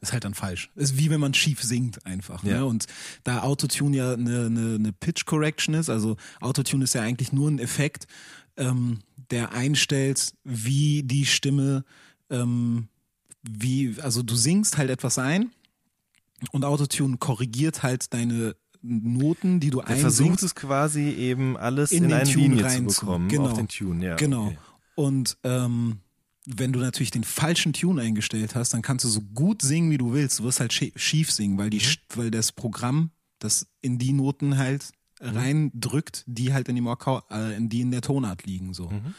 [0.00, 0.70] Das ist halt dann falsch.
[0.74, 2.44] Ist wie wenn man schief singt einfach.
[2.44, 2.58] Ja.
[2.58, 2.66] Ne?
[2.66, 2.86] Und
[3.22, 7.50] da Autotune ja eine, eine, eine Pitch Correction ist, also Autotune ist ja eigentlich nur
[7.50, 8.06] ein Effekt,
[8.56, 9.00] ähm,
[9.30, 11.84] der einstellt, wie die Stimme,
[12.30, 12.88] ähm,
[13.42, 15.50] wie, also du singst halt etwas ein
[16.52, 20.44] und Autotune korrigiert halt deine Noten, die du Der versucht einsingst.
[20.44, 23.44] es quasi eben alles in, In den eine Tune Linie rein zu zu- bekommen, genau.
[23.48, 24.16] auf den Tune, ja.
[24.16, 24.48] Genau.
[24.48, 24.58] Okay.
[24.94, 25.98] Und ähm,
[26.46, 29.98] wenn du natürlich den falschen Tune eingestellt hast, dann kannst du so gut singen, wie
[29.98, 30.38] du willst.
[30.40, 32.16] Du wirst halt schie- schief singen, weil die, Mhm.
[32.16, 35.28] Weil das Programm das in die Noten halt Mhm.
[35.36, 38.88] reindrückt, die halt in dem Akkord, äh, in die in der Tonart liegen so.
[38.90, 39.14] Mhm.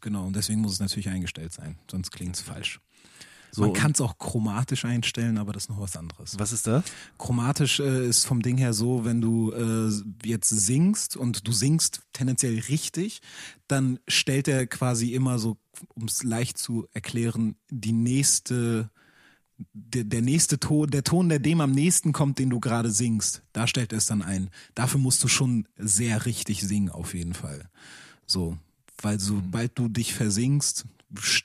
[0.00, 0.26] Genau.
[0.26, 2.80] Und deswegen muss es natürlich eingestellt sein, sonst klingt es falsch.
[3.52, 6.38] So, Man kann es auch chromatisch einstellen, aber das ist noch was anderes.
[6.38, 6.84] Was ist das?
[7.18, 9.90] Chromatisch äh, ist vom Ding her so, wenn du äh,
[10.26, 13.20] jetzt singst und du singst tendenziell richtig,
[13.68, 15.56] dann stellt er quasi immer so,
[15.94, 18.90] um es leicht zu erklären, die nächste,
[19.72, 23.42] der, der nächste Ton, der Ton, der dem am nächsten kommt, den du gerade singst,
[23.52, 24.50] da stellt er es dann ein.
[24.74, 27.70] Dafür musst du schon sehr richtig singen, auf jeden Fall.
[28.26, 28.58] So,
[29.00, 31.44] weil sobald du dich versingst, st-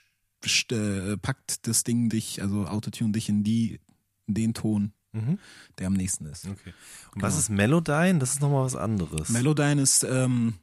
[0.72, 3.80] äh, packt das Ding dich, also Autotune dich in die,
[4.26, 5.38] in den Ton, Mhm.
[5.78, 6.46] der am nächsten ist.
[6.46, 6.72] Okay.
[7.14, 7.40] Und was Genau.
[7.40, 8.18] ist Melodyne?
[8.18, 9.28] Das ist nochmal was anderes.
[9.28, 10.54] Melodyne ist ähm,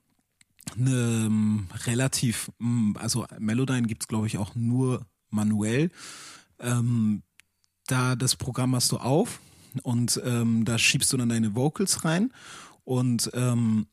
[0.78, 5.92] eine ähm, relativ, mm, also Melodyne gibt's glaube ich auch nur manuell.
[6.60, 7.22] Ähm,
[7.88, 9.40] da das Programm hast du auf
[9.84, 12.32] und ähm, da schiebst du dann deine Vocals rein
[12.84, 13.86] und ähm,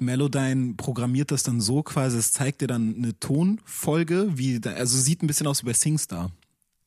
[0.00, 4.98] Melodyne programmiert das dann so quasi, es zeigt dir dann eine Tonfolge, wie da, also
[4.98, 6.30] sieht ein bisschen aus wie bei SingStar.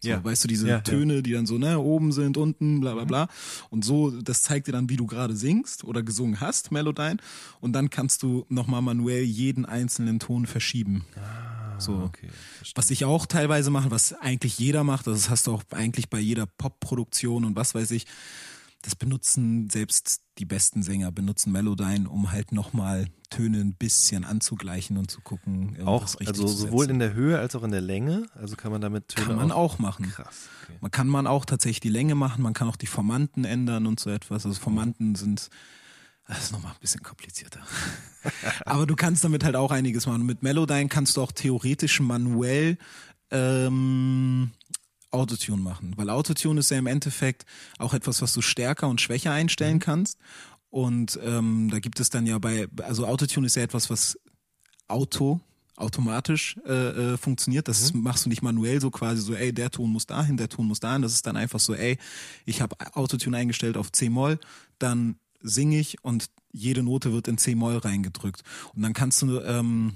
[0.01, 0.23] So, Ja.
[0.23, 0.81] Weißt du, diese Ja, ja.
[0.81, 3.27] Töne, die dann so, ne, oben sind, unten, bla bla bla.
[3.69, 7.17] Und so, das zeigt dir dann, wie du gerade singst oder gesungen hast, Melodyne.
[7.61, 11.05] Und dann kannst du nochmal manuell jeden einzelnen Ton verschieben.
[11.77, 11.93] so.
[11.95, 12.29] Ah, Okay.
[12.57, 12.77] verstehe.
[12.77, 16.19] Was ich auch teilweise mache, was eigentlich jeder macht, das hast du auch eigentlich bei
[16.19, 18.05] jeder Popproduktion und was weiß ich,
[18.85, 24.97] das benutzen selbst die besten Sänger, benutzen Melodyne, um halt nochmal Töne ein bisschen anzugleichen
[24.97, 25.75] und zu gucken.
[25.75, 28.27] irgendwas Auch, richtig also sowohl in der Höhe als auch in der Länge.
[28.35, 30.11] Also kann man damit Töne Kann man auch machen.
[30.11, 30.49] Krass.
[30.63, 30.77] Okay.
[30.81, 33.99] Man kann man auch tatsächlich die Länge machen, man kann auch die Formanten ändern und
[33.99, 34.45] so etwas.
[34.45, 35.49] Also Formanten sind,
[36.27, 37.61] das ist nochmal ein bisschen komplizierter.
[38.65, 40.27] Aber du kannst damit halt auch einiges machen.
[40.27, 42.77] Mit Melodyne kannst du auch theoretisch manuell
[43.31, 44.51] ähm,
[45.15, 47.45] Autotune machen, weil Autotune ist ja im Endeffekt
[47.79, 50.17] auch etwas, was du stärker und schwächer einstellen kannst.
[50.69, 54.19] Und ähm, da gibt es dann ja bei, also Autotune ist ja etwas, was
[54.87, 55.39] Auto
[55.77, 57.67] automatisch äh, äh, funktioniert.
[57.67, 60.49] Das ist, machst du nicht manuell so quasi so, ey, der Ton muss dahin, der
[60.49, 61.01] Ton muss dahin.
[61.01, 61.97] Das ist dann einfach so, ey,
[62.45, 64.39] ich habe Autotune eingestellt auf C-Moll,
[64.79, 68.43] dann singe ich und jede Note wird in C-Moll reingedrückt.
[68.73, 69.95] Und dann kannst du ähm,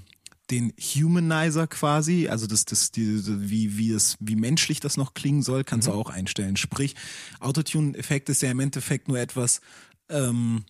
[0.50, 5.42] den Humanizer quasi, also das, das, die, wie, wie es, wie menschlich das noch klingen
[5.42, 6.56] soll, kannst du auch einstellen.
[6.56, 6.96] Sprich,
[7.38, 9.60] Autotune-Effekt ist ja im Endeffekt nur etwas,
[10.08, 10.64] ähm,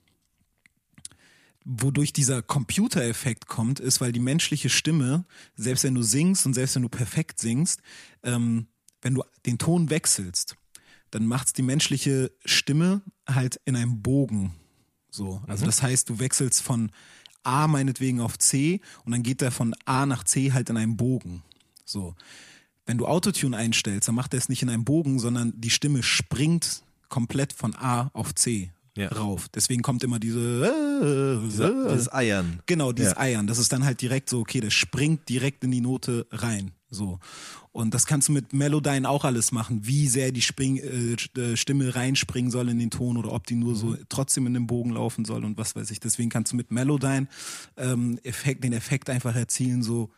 [1.64, 5.24] wodurch dieser Computereffekt kommt, ist, weil die menschliche Stimme,
[5.56, 7.80] selbst wenn du singst und selbst wenn du perfekt singst,
[8.22, 8.66] ähm,
[9.02, 10.56] wenn du den Ton wechselst,
[11.10, 14.54] dann macht's die menschliche Stimme halt in einem Bogen.
[15.10, 15.42] So.
[15.46, 16.92] Also das heißt, du wechselst von
[17.42, 20.96] A meinetwegen auf C und dann geht der von A nach C halt in einem
[20.96, 21.42] Bogen.
[21.84, 22.14] So.
[22.86, 26.02] Wenn du Autotune einstellst, dann macht er es nicht in einem Bogen, sondern die Stimme
[26.02, 29.08] springt komplett von A auf C Ja.
[29.08, 29.48] rauf.
[29.54, 32.60] Deswegen kommt immer diese Dieser, dieses Eiern.
[32.66, 33.18] Genau, dieses Ja.
[33.18, 33.46] Eiern.
[33.46, 36.72] Das ist dann halt direkt so, okay, das springt direkt in die Note rein.
[36.90, 37.18] So.
[37.72, 41.56] Und das kannst du mit Melodyne auch alles machen, wie sehr die Spring, äh, äh,
[41.56, 44.90] Stimme reinspringen soll in den Ton oder ob die nur so trotzdem in den Bogen
[44.90, 46.00] laufen soll und was weiß ich.
[46.00, 47.28] Deswegen kannst du mit Melodyne
[47.76, 50.10] ähm, Effekt, den Effekt einfach erzielen, so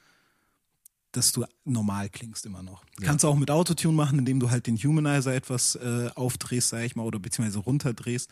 [1.12, 2.85] dass du normal klingst immer noch.
[3.01, 6.85] Kannst du auch mit Autotune machen, indem du halt den Humanizer etwas äh, aufdrehst, sag
[6.85, 8.31] ich mal, oder beziehungsweise runterdrehst,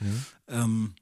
[0.48, 0.94] ähm,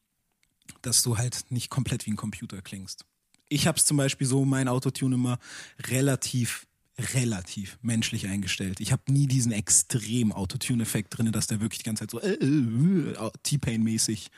[0.82, 3.04] dass du halt nicht komplett wie ein Computer klingst.
[3.48, 5.38] Ich habe es zum Beispiel so, mein Autotune immer
[5.86, 6.66] relativ,
[7.14, 8.80] relativ menschlich eingestellt.
[8.80, 12.34] Ich habe nie diesen extrem Autotune-Effekt drin, dass der wirklich die ganze Zeit so äh,
[12.34, 14.30] äh, äh, T-Pain-mäßig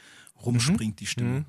[0.45, 1.45] rumspringt, die Stimme.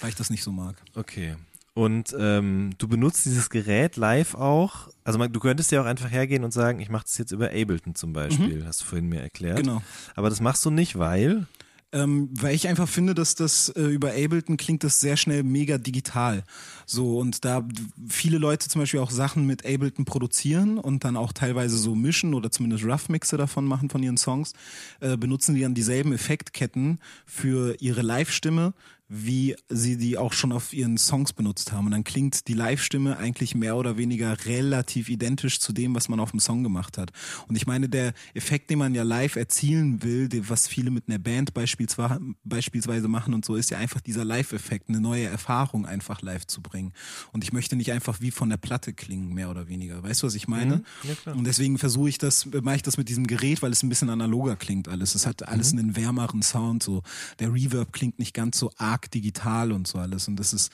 [0.00, 0.82] Weil ich das nicht so mag.
[0.94, 1.36] Okay.
[1.74, 4.88] Und ähm, du benutzt dieses Gerät live auch.
[5.04, 7.46] Also man, du könntest ja auch einfach hergehen und sagen, ich mache das jetzt über
[7.46, 9.56] Ableton zum Beispiel, hast du vorhin mir erklärt.
[9.56, 9.82] Genau.
[10.14, 11.46] Aber das machst du nicht, weil
[11.94, 15.76] Ähm, weil ich einfach finde, dass das äh, über Ableton klingt das sehr schnell mega
[15.76, 16.42] digital.
[16.86, 17.68] So und da
[18.08, 22.32] viele Leute zum Beispiel auch Sachen mit Ableton produzieren und dann auch teilweise so mischen
[22.32, 24.54] oder zumindest Rough Mixe davon machen von ihren Songs,
[25.00, 28.72] äh, benutzen die dann dieselben Effektketten für ihre Live-Stimme,
[29.14, 31.84] wie sie die auch schon auf ihren Songs benutzt haben.
[31.84, 36.18] Und dann klingt die Live-Stimme eigentlich mehr oder weniger relativ identisch zu dem, was man
[36.18, 37.10] auf dem Song gemacht hat.
[37.46, 41.18] Und ich meine, der Effekt, den man ja live erzielen will, was viele mit einer
[41.18, 46.46] Band beispielsweise, machen und so, ist ja einfach dieser Live-Effekt, eine neue Erfahrung einfach live
[46.46, 46.94] zu bringen.
[47.32, 50.02] Und ich möchte nicht einfach wie von der Platte klingen, mehr oder weniger.
[50.02, 50.84] Weißt du, was ich meine?
[51.02, 51.36] Ja, klar.
[51.36, 54.08] Und deswegen versuche ich das, mache ich das mit diesem Gerät, weil es ein bisschen
[54.08, 55.14] analoger klingt alles.
[55.14, 57.02] Es hat alles einen wärmeren Sound, so.
[57.40, 60.28] Der Reverb klingt nicht ganz so arg digital und so alles.
[60.28, 60.72] Und das ist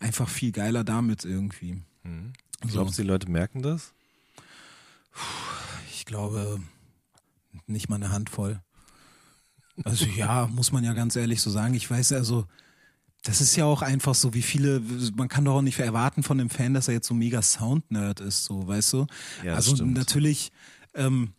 [0.00, 1.82] einfach viel geiler damit irgendwie.
[2.72, 3.92] glaubst du, die Leute merken das?
[5.92, 6.60] Ich glaube,
[7.66, 8.60] nicht mal eine Handvoll.
[9.84, 11.74] Also ja, muss man ja ganz ehrlich so sagen.
[11.74, 12.46] Ich weiß also,
[13.22, 14.80] das ist ja auch einfach so, wie viele,
[15.14, 18.20] man kann doch auch nicht erwarten von dem Fan, dass er jetzt so mega Sound-Nerd
[18.20, 19.06] ist, so, weißt du?
[19.44, 19.94] Ja, also stimmt.
[19.94, 20.52] natürlich
[20.94, 21.32] ähm,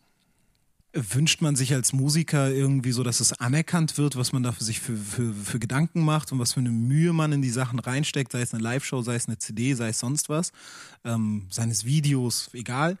[0.94, 4.64] wünscht man sich als Musiker irgendwie so, dass es anerkannt wird, was man da für
[4.64, 7.78] sich für, für, für Gedanken macht und was für eine Mühe man in die Sachen
[7.78, 10.52] reinsteckt, sei es eine Live-Show, sei es eine CD, sei es sonst was,
[11.04, 12.98] ähm, seines Videos, egal.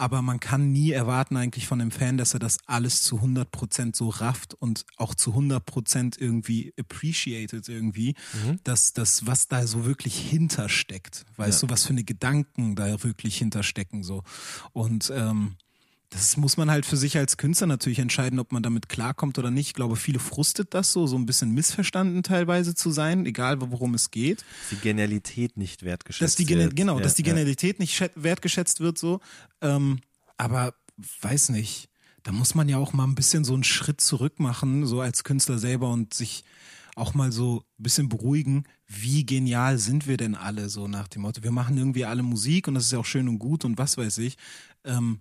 [0.00, 3.96] Aber man kann nie erwarten eigentlich von dem Fan, dass er das alles zu 100%
[3.96, 8.14] so rafft und auch zu 100% irgendwie appreciated irgendwie,
[8.62, 11.24] dass das, was da so wirklich hintersteckt.
[11.36, 11.66] Weißt Ja.
[11.66, 14.22] du, was für eine Gedanken da wirklich hinterstecken so.
[14.72, 15.56] Und ähm,
[16.10, 19.50] das muss man halt für sich als Künstler natürlich entscheiden, ob man damit klarkommt oder
[19.50, 19.68] nicht.
[19.68, 23.92] Ich glaube, viele frustet das so, so ein bisschen missverstanden teilweise zu sein, egal worum
[23.94, 24.40] es geht.
[24.40, 26.76] Dass die Genialität nicht wertgeschätzt Dass die, Gene wird.
[26.76, 27.32] genau, Ja, dass die ja.
[27.34, 29.20] Genialität nicht schät- wertgeschätzt wird so.
[29.60, 30.00] Ähm,
[30.38, 30.72] aber
[31.20, 31.90] weiß nicht,
[32.22, 35.24] da muss man ja auch mal ein bisschen so einen Schritt zurück machen, so als
[35.24, 36.42] Künstler selber und sich
[36.96, 41.22] auch mal so ein bisschen beruhigen, wie genial sind wir denn alle, so nach dem
[41.22, 43.78] Motto, wir machen irgendwie alle Musik und das ist ja auch schön und gut und
[43.78, 44.36] was weiß ich.
[44.84, 45.20] Ähm,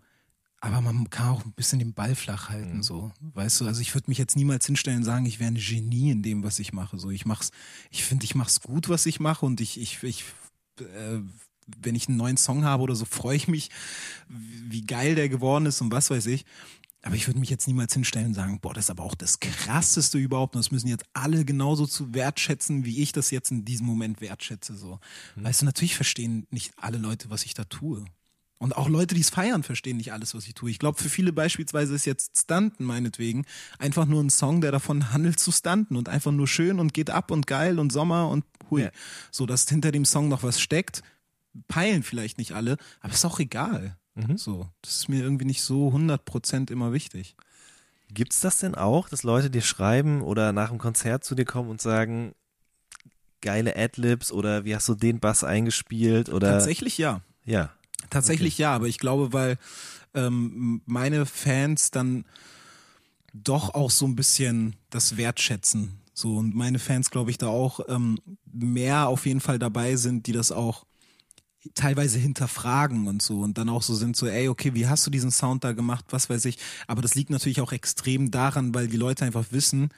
[0.59, 3.11] aber man kann auch ein bisschen den Ball flach halten, so.
[3.19, 6.11] Weißt du, also ich würde mich jetzt niemals hinstellen und sagen, ich wäre ein Genie
[6.11, 6.97] in dem, was ich mache.
[6.97, 7.51] So, ich mach's,
[7.91, 10.23] ich finde, ich mach's gut, was ich mache und ich, ich, ich,
[10.79, 11.19] äh,
[11.81, 13.69] wenn ich einen neuen Song habe oder so, freue ich mich,
[14.29, 16.43] wie geil der geworden ist und was weiß ich.
[17.03, 19.39] Aber ich würde mich jetzt niemals hinstellen und sagen, boah, das ist aber auch das
[19.39, 23.63] krasseste überhaupt und das müssen jetzt alle genauso zu wertschätzen, wie ich das jetzt in
[23.63, 24.99] diesem Moment wertschätze, so.
[25.35, 28.03] Weißt du, natürlich verstehen nicht alle Leute, was ich da tue.
[28.59, 30.71] Und auch Leute, die es feiern, verstehen nicht alles, was ich tue.
[30.71, 33.45] Ich glaube, für viele beispielsweise ist jetzt Stunten meinetwegen
[33.77, 37.11] einfach nur ein Song, der davon handelt zu stunten und einfach nur schön und geht
[37.11, 38.83] ab und geil und Sommer und hui.
[38.83, 38.91] Ja.
[39.31, 41.03] So, dass hinter dem Song noch was steckt,
[41.67, 43.95] peilen vielleicht nicht alle, aber ist auch egal.
[44.15, 44.37] Mhm.
[44.37, 47.35] So, das ist mir irgendwie nicht so 100% immer wichtig.
[48.09, 51.69] Gibt's das denn auch, dass Leute dir schreiben oder nach dem Konzert zu dir kommen
[51.69, 52.33] und sagen,
[53.41, 56.51] geile Adlibs oder wie hast du den Bass eingespielt oder?
[56.51, 57.21] Tatsächlich ja.
[57.45, 57.71] Ja.
[58.09, 58.63] Tatsächlich okay.
[58.63, 59.57] ja, aber ich glaube, weil
[60.13, 62.25] ähm, meine Fans dann
[63.33, 65.99] doch auch so ein bisschen das wertschätzen.
[66.13, 68.17] So, und meine Fans, glaube ich, da auch ähm,
[68.51, 70.85] mehr auf jeden Fall dabei sind, die das auch
[71.75, 75.11] teilweise hinterfragen und so und dann auch so sind so, ey, okay, wie hast du
[75.11, 76.57] diesen Sound da gemacht, was weiß ich.
[76.87, 79.89] Aber das liegt natürlich auch extrem daran, weil die Leute einfach wissen,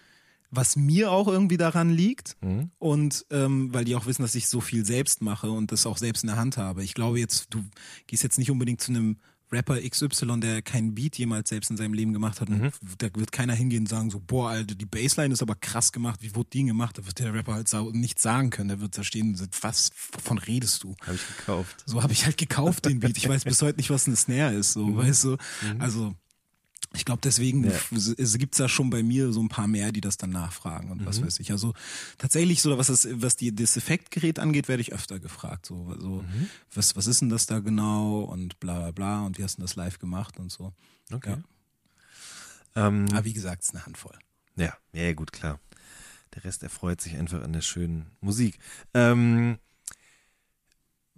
[0.52, 2.72] was mir auch irgendwie daran liegt mhm.
[2.80, 5.98] und ähm, weil die auch wissen, dass ich so viel selbst mache und das auch
[5.98, 6.84] selbst in der Hand habe.
[6.84, 7.64] Ich glaube jetzt, du
[8.08, 9.18] gehst jetzt nicht unbedingt zu einem
[9.52, 12.50] Rapper XY, der keinen Beat jemals selbst in seinem Leben gemacht hat.
[12.50, 12.72] Mhm.
[12.98, 16.22] Da wird keiner hingehen und sagen so, boah, Alter, die Bassline ist aber krass gemacht.
[16.22, 16.98] Wie wurde die gemacht?
[16.98, 18.70] Da wird der Rapper halt nichts sagen können.
[18.70, 20.96] Der wird da stehen, was, wovon redest du?
[21.02, 21.84] Habe ich gekauft.
[21.86, 23.18] So habe ich halt gekauft den Beat.
[23.18, 24.74] Ich weiß bis heute nicht, was ein Snare ist.
[24.74, 24.98] So, mhm.
[24.98, 25.32] weißt du?
[25.32, 25.82] Mhm.
[25.82, 26.14] Also
[26.94, 27.72] ich glaube, deswegen ja.
[27.92, 31.02] es gibt's da schon bei mir so ein paar mehr, die das dann nachfragen und
[31.02, 31.06] mhm.
[31.06, 31.52] was weiß ich.
[31.52, 31.74] Also
[32.18, 35.68] tatsächlich so, was das, was die, das Effektgerät angeht, werde ich öfter gefragt.
[35.68, 36.50] So, so mhm.
[36.74, 39.62] was, was ist denn das da genau und bla bla bla und wie hast du
[39.62, 40.74] das live gemacht und so.
[41.12, 41.38] Okay.
[42.76, 42.88] Ja.
[42.88, 44.18] Ähm, Aber wie gesagt, es ist eine Handvoll.
[44.56, 45.60] Ja, ja, gut, klar.
[46.36, 48.60] Der Rest erfreut sich einfach an der schönen Musik.
[48.94, 49.58] Ähm,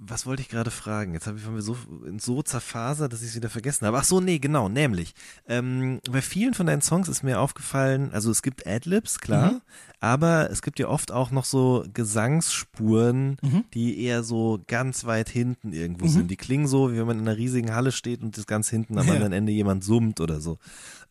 [0.03, 1.13] was wollte ich gerade fragen?
[1.13, 1.77] Jetzt habe ich mir so
[2.17, 3.99] so zerfasert, dass ich es wieder vergessen habe.
[3.99, 5.13] Ach so, nee, genau, nämlich
[5.47, 9.61] ähm, bei vielen von deinen Songs ist mir aufgefallen, also es gibt Adlibs, klar, mhm.
[9.99, 13.65] aber es gibt ja oft auch noch so Gesangsspuren, mhm.
[13.75, 16.09] die eher so ganz weit hinten irgendwo mhm.
[16.09, 16.31] sind.
[16.31, 18.97] Die klingen so, wie wenn man in einer riesigen Halle steht und das ganz hinten
[18.97, 19.13] am ja.
[19.13, 20.57] anderen Ende jemand summt oder so.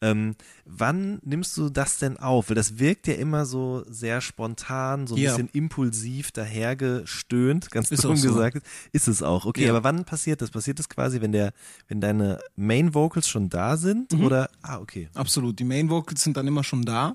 [0.03, 0.35] Ähm,
[0.65, 2.49] wann nimmst du das denn auf?
[2.49, 5.33] Weil das wirkt ja immer so sehr spontan, so ein ja.
[5.33, 8.29] bisschen impulsiv dahergestöhnt, ganz ist dumm so.
[8.29, 8.63] gesagt.
[8.93, 9.45] Ist es auch.
[9.45, 9.71] Okay, ja.
[9.71, 10.51] aber wann passiert das?
[10.51, 11.53] Passiert das quasi, wenn der,
[11.89, 14.13] wenn deine Main Vocals schon da sind?
[14.13, 14.25] Mhm.
[14.25, 15.09] Oder ah, okay.
[15.15, 15.59] Absolut.
[15.59, 17.15] Die Main Vocals sind dann immer schon da.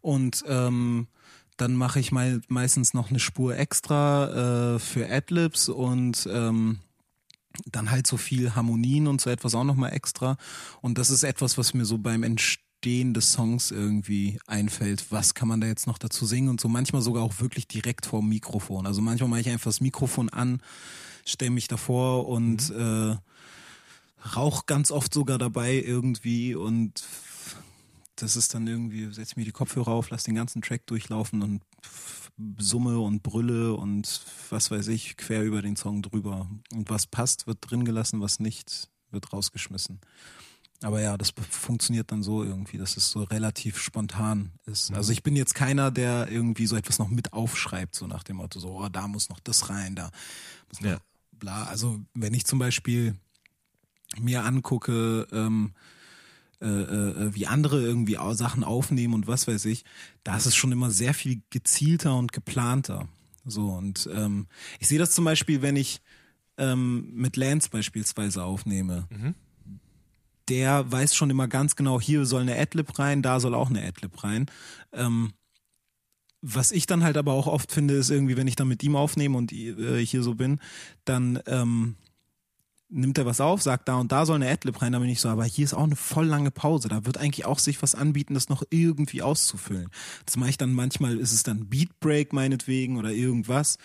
[0.00, 1.06] Und ähm,
[1.56, 6.80] dann mache ich mal meistens noch eine Spur extra äh, für Adlibs und ähm,
[7.64, 10.36] dann halt so viel Harmonien und so etwas auch nochmal extra.
[10.80, 15.06] Und das ist etwas, was mir so beim Entstehen des Songs irgendwie einfällt.
[15.10, 16.48] Was kann man da jetzt noch dazu singen?
[16.48, 18.86] Und so manchmal sogar auch wirklich direkt vor dem Mikrofon.
[18.86, 20.60] Also manchmal mache ich einfach das Mikrofon an,
[21.24, 23.12] stelle mich davor und mhm.
[23.12, 23.16] äh,
[24.34, 27.04] rauch ganz oft sogar dabei irgendwie und
[28.16, 31.62] das ist dann irgendwie, setze mir die Kopfhörer auf, lass den ganzen Track durchlaufen und
[32.58, 34.20] summe und brülle und
[34.50, 36.48] was weiß ich, quer über den Song drüber.
[36.72, 40.00] Und was passt, wird drin gelassen, was nicht, wird rausgeschmissen.
[40.82, 44.90] Aber ja, das funktioniert dann so irgendwie, dass es so relativ spontan ist.
[44.90, 44.96] Mhm.
[44.96, 48.36] Also ich bin jetzt keiner, der irgendwie so etwas noch mit aufschreibt, so nach dem
[48.36, 50.10] Motto, so, oh, da muss noch das rein, da
[50.68, 50.98] muss noch ja.
[51.32, 51.64] bla.
[51.64, 53.16] Also wenn ich zum Beispiel
[54.20, 55.72] mir angucke, ähm,
[56.60, 59.84] äh, äh, wie andere irgendwie Sachen aufnehmen und was weiß ich,
[60.24, 63.08] da ist es schon immer sehr viel gezielter und geplanter.
[63.44, 64.46] So und ähm,
[64.80, 66.00] ich sehe das zum Beispiel, wenn ich
[66.58, 69.06] ähm, mit Lance beispielsweise aufnehme.
[69.10, 69.34] Mhm.
[70.48, 73.82] Der weiß schon immer ganz genau, hier soll eine Adlib rein, da soll auch eine
[73.82, 74.46] Adlib rein.
[74.92, 75.32] Ähm,
[76.40, 78.94] was ich dann halt aber auch oft finde, ist irgendwie, wenn ich dann mit ihm
[78.94, 80.60] aufnehme und äh, hier so bin,
[81.04, 81.96] dann ähm,
[82.88, 85.20] nimmt er was auf, sagt da und da soll eine Adlib rein, da bin ich
[85.20, 86.88] so, aber hier ist auch eine voll lange Pause.
[86.88, 89.88] Da wird eigentlich auch sich was anbieten, das noch irgendwie auszufüllen.
[90.24, 93.78] Das mache ich dann manchmal, ist es dann Beat Break meinetwegen oder irgendwas.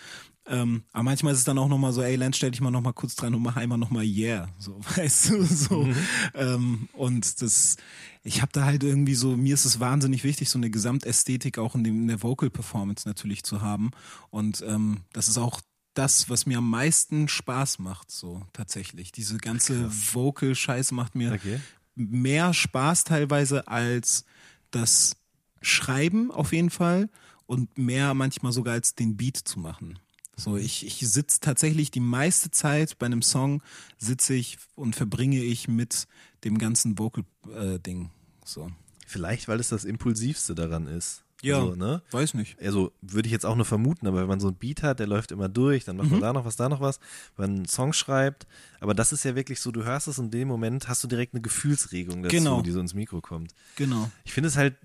[0.46, 2.94] Ähm, aber manchmal ist es dann auch nochmal so, ey, Lance, stell dich mal nochmal
[2.94, 4.48] kurz dran und mach einmal nochmal Yeah.
[4.58, 5.82] So, weißt du, so.
[5.84, 5.96] Mhm.
[6.34, 7.76] Ähm, und das,
[8.24, 11.74] ich habe da halt irgendwie so, mir ist es wahnsinnig wichtig, so eine Gesamtästhetik auch
[11.74, 13.92] in, dem, in der Vocal Performance natürlich zu haben.
[14.30, 15.60] Und ähm, das ist auch
[15.94, 19.12] das, was mir am meisten Spaß macht, so tatsächlich.
[19.12, 21.60] Diese ganze Vocal-Scheiße macht mir okay.
[21.94, 24.24] mehr Spaß teilweise als
[24.70, 25.16] das
[25.60, 27.08] Schreiben auf jeden Fall
[27.46, 29.98] und mehr manchmal sogar als den Beat zu machen.
[30.36, 33.62] So, ich, ich sitze tatsächlich die meiste Zeit bei einem Song,
[33.98, 36.06] sitze ich und verbringe ich mit
[36.44, 38.04] dem ganzen Vocal-Ding.
[38.06, 38.08] Äh,
[38.44, 38.70] so.
[39.06, 41.22] Vielleicht, weil es das Impulsivste daran ist.
[41.42, 42.02] Ja, so, ne?
[42.12, 42.56] weiß nicht.
[42.62, 45.06] Also würde ich jetzt auch nur vermuten, aber wenn man so ein Beat hat, der
[45.06, 46.12] läuft immer durch, dann macht mhm.
[46.12, 47.00] man da noch was, da noch was,
[47.36, 48.46] wenn man einen Song schreibt,
[48.80, 51.34] aber das ist ja wirklich so, du hörst es in dem Moment, hast du direkt
[51.34, 52.62] eine Gefühlsregung dazu, genau.
[52.62, 53.54] die so ins Mikro kommt.
[53.76, 54.10] Genau.
[54.24, 54.76] Ich finde es halt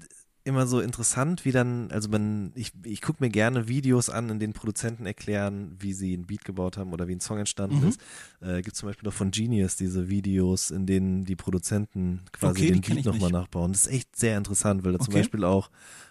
[0.48, 4.40] immer so interessant, wie dann, also man, ich, ich gucke mir gerne Videos an, in
[4.40, 7.88] denen Produzenten erklären, wie sie ein Beat gebaut haben oder wie ein Song entstanden Mhm.
[7.90, 8.02] ist.
[8.42, 12.72] Äh, Gibt zum Beispiel noch von Genius diese Videos, in denen die Produzenten quasi Okay,
[12.72, 13.72] den Beat nochmal nachbauen.
[13.74, 15.20] Das ist echt sehr interessant, weil da zum Okay.
[15.20, 15.70] Beispiel auch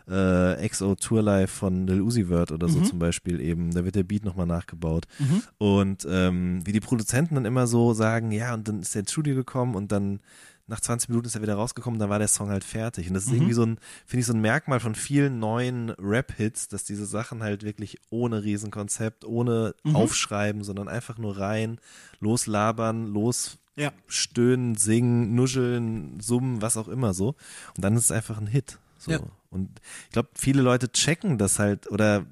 [0.08, 2.84] äh, XO Tour Live von Lil Uzi Vert oder so Mhm.
[2.84, 5.06] zum Beispiel eben, da wird der Beat nochmal nachgebaut.
[5.18, 5.42] Mhm.
[5.58, 9.34] Und ähm, wie die Produzenten dann immer so sagen, ja, und dann ist der Studio
[9.34, 10.20] gekommen und dann
[10.68, 13.06] nach 20 Minuten ist er wieder rausgekommen, dann war der Song halt fertig.
[13.08, 13.36] Und das ist Mhm.
[13.36, 17.42] irgendwie so ein, finde ich, so ein Merkmal von vielen neuen Rap-Hits, dass diese Sachen
[17.42, 19.94] halt wirklich ohne Riesenkonzept, ohne Mhm.
[19.96, 21.78] Aufschreiben, sondern einfach nur rein,
[22.20, 23.92] loslabern, los Ja.
[24.08, 27.36] stöhnen, singen, nuscheln, summen, was auch immer so.
[27.76, 28.78] Und dann ist es einfach ein Hit.
[28.98, 29.12] So.
[29.12, 29.20] Ja.
[29.50, 29.68] Und
[30.06, 32.26] ich glaube, viele Leute checken das halt oder,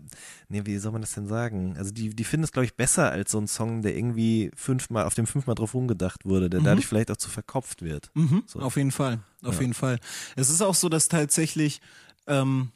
[0.49, 1.77] nee, wie soll man das denn sagen?
[1.77, 5.05] Also die, die finden es, glaube ich, besser als so ein Song, der irgendwie fünfmal,
[5.05, 6.65] auf dem fünfmal drauf rumgedacht wurde, der Mhm.
[6.65, 8.11] dadurch vielleicht auch zu verkopft wird.
[8.15, 8.61] Mhm, So.
[8.61, 9.61] Auf jeden Fall, auf Ja.
[9.61, 9.99] jeden Fall.
[10.37, 11.81] Es ist auch so, dass tatsächlich,
[12.27, 12.71] ähm,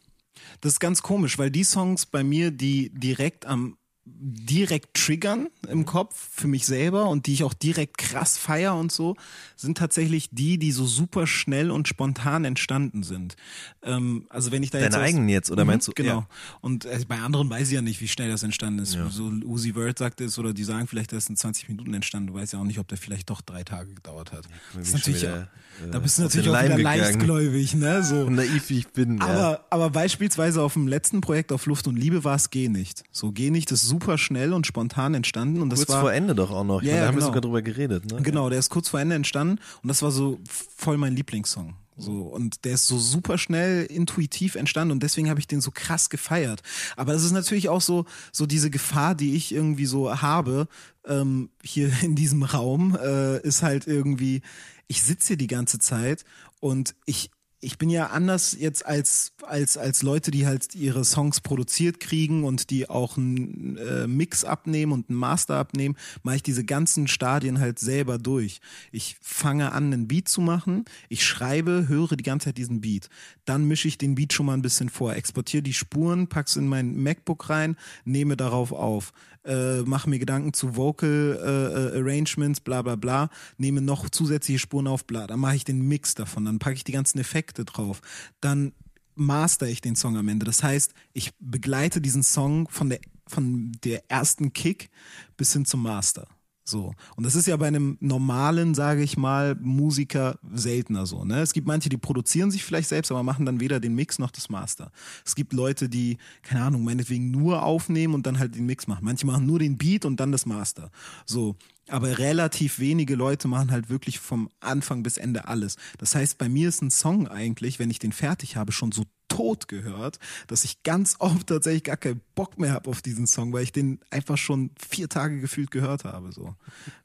[0.61, 3.78] das ist ganz komisch, weil die Songs bei mir, die direkt am
[4.21, 8.91] direkt triggern im Kopf für mich selber und die ich auch direkt krass feier und
[8.91, 9.17] so,
[9.57, 13.37] sind tatsächlich die, die so super schnell und spontan entstanden sind.
[13.83, 15.93] Ähm, also wenn ich da jetzt Deine eigenen jetzt, oder Mhm, meinst du?
[15.95, 16.21] Genau.
[16.21, 16.29] Ja.
[16.61, 18.95] Und äh, bei anderen weiß ich ja nicht, wie schnell das entstanden ist.
[18.95, 19.09] Ja.
[19.09, 22.29] So Uzi Vert sagt es oder die sagen vielleicht, das ist in 20 Minuten entstanden.
[22.29, 24.43] Du weißt ja auch nicht, ob der vielleicht doch drei Tage gedauert hat.
[24.43, 25.49] bin Das ist natürlich, wieder,
[25.87, 28.03] äh, da bist du natürlich auch Leim wieder leichtgläubig, ne?
[28.03, 28.29] So.
[28.31, 29.25] Naiv wie ich bin, ja.
[29.25, 33.05] Aber, aber beispielsweise auf dem letzten Projekt auf Luft und Liebe war es Geh nicht.
[33.13, 36.35] So Geh nicht ist super schnell und spontan entstanden und das Kurz war vor Ende
[36.35, 36.83] doch auch noch.
[36.83, 37.27] Ja, meine, da haben wir genau.
[37.27, 38.23] sogar drüber geredet, ne?
[38.23, 41.75] Genau, der ist kurz vor Ende entstanden und das war so voll mein Lieblingssong.
[41.99, 45.73] So, und der ist so super schnell intuitiv entstanden und deswegen habe ich den so
[45.73, 46.63] krass gefeiert.
[46.97, 50.69] Aber das ist natürlich auch so, so diese Gefahr, die ich irgendwie so habe,
[51.05, 54.43] ähm, hier in diesem Raum, äh, ist halt irgendwie,
[54.87, 56.25] ich sitze hier die ganze Zeit
[56.61, 61.41] und ich, ich bin ja anders jetzt als, als, als Leute, die halt ihre Songs
[61.41, 66.43] produziert kriegen und die auch einen äh, Mix abnehmen und einen Master abnehmen, mache ich
[66.43, 68.61] diese ganzen Stadien halt selber durch.
[68.93, 73.09] Ich fange an, einen Beat zu machen, ich schreibe, höre die ganze Zeit diesen Beat.
[73.45, 76.69] Dann mische ich den Beat schon mal ein bisschen vor, exportiere die Spuren, pack's in
[76.69, 79.13] mein MacBook rein, nehme darauf auf,
[79.49, 84.59] äh, mache mir Gedanken zu Vocal äh, äh, Arrangements, bla bla bla, nehme noch zusätzliche
[84.59, 85.27] Spuren auf, bla.
[85.27, 88.01] Dann mache ich den Mix davon, dann packe ich die ganzen Effekte drauf.
[88.41, 88.73] Dann
[89.15, 90.47] master ich den Song am Ende.
[90.47, 94.91] Das heißt, ich begleite diesen Song von der, von der ersten Kick
[95.37, 96.29] bis hin zum Master.
[96.69, 96.95] So.
[97.17, 101.25] Und das ist ja bei einem normalen, sage ich mal, Musiker seltener so.
[101.25, 101.41] Ne?
[101.41, 104.31] Es gibt manche, die produzieren sich vielleicht selbst, aber machen dann weder den Mix noch
[104.31, 104.93] das Master.
[105.25, 109.05] Es gibt Leute, die, keine Ahnung, meinetwegen nur aufnehmen und dann halt den Mix machen.
[109.05, 110.91] Manche machen nur den Beat und dann das Master.
[111.25, 111.57] So.
[111.89, 115.77] Aber relativ wenige Leute machen halt wirklich vom Anfang bis Ende alles.
[115.99, 119.05] Das heißt, bei mir ist ein Song eigentlich, wenn ich den fertig habe, schon so
[119.29, 123.53] tot gehört, dass ich ganz oft tatsächlich gar keinen Bock mehr habe auf diesen Song,
[123.53, 126.55] weil ich den einfach schon vier Tage gefühlt gehört habe, so.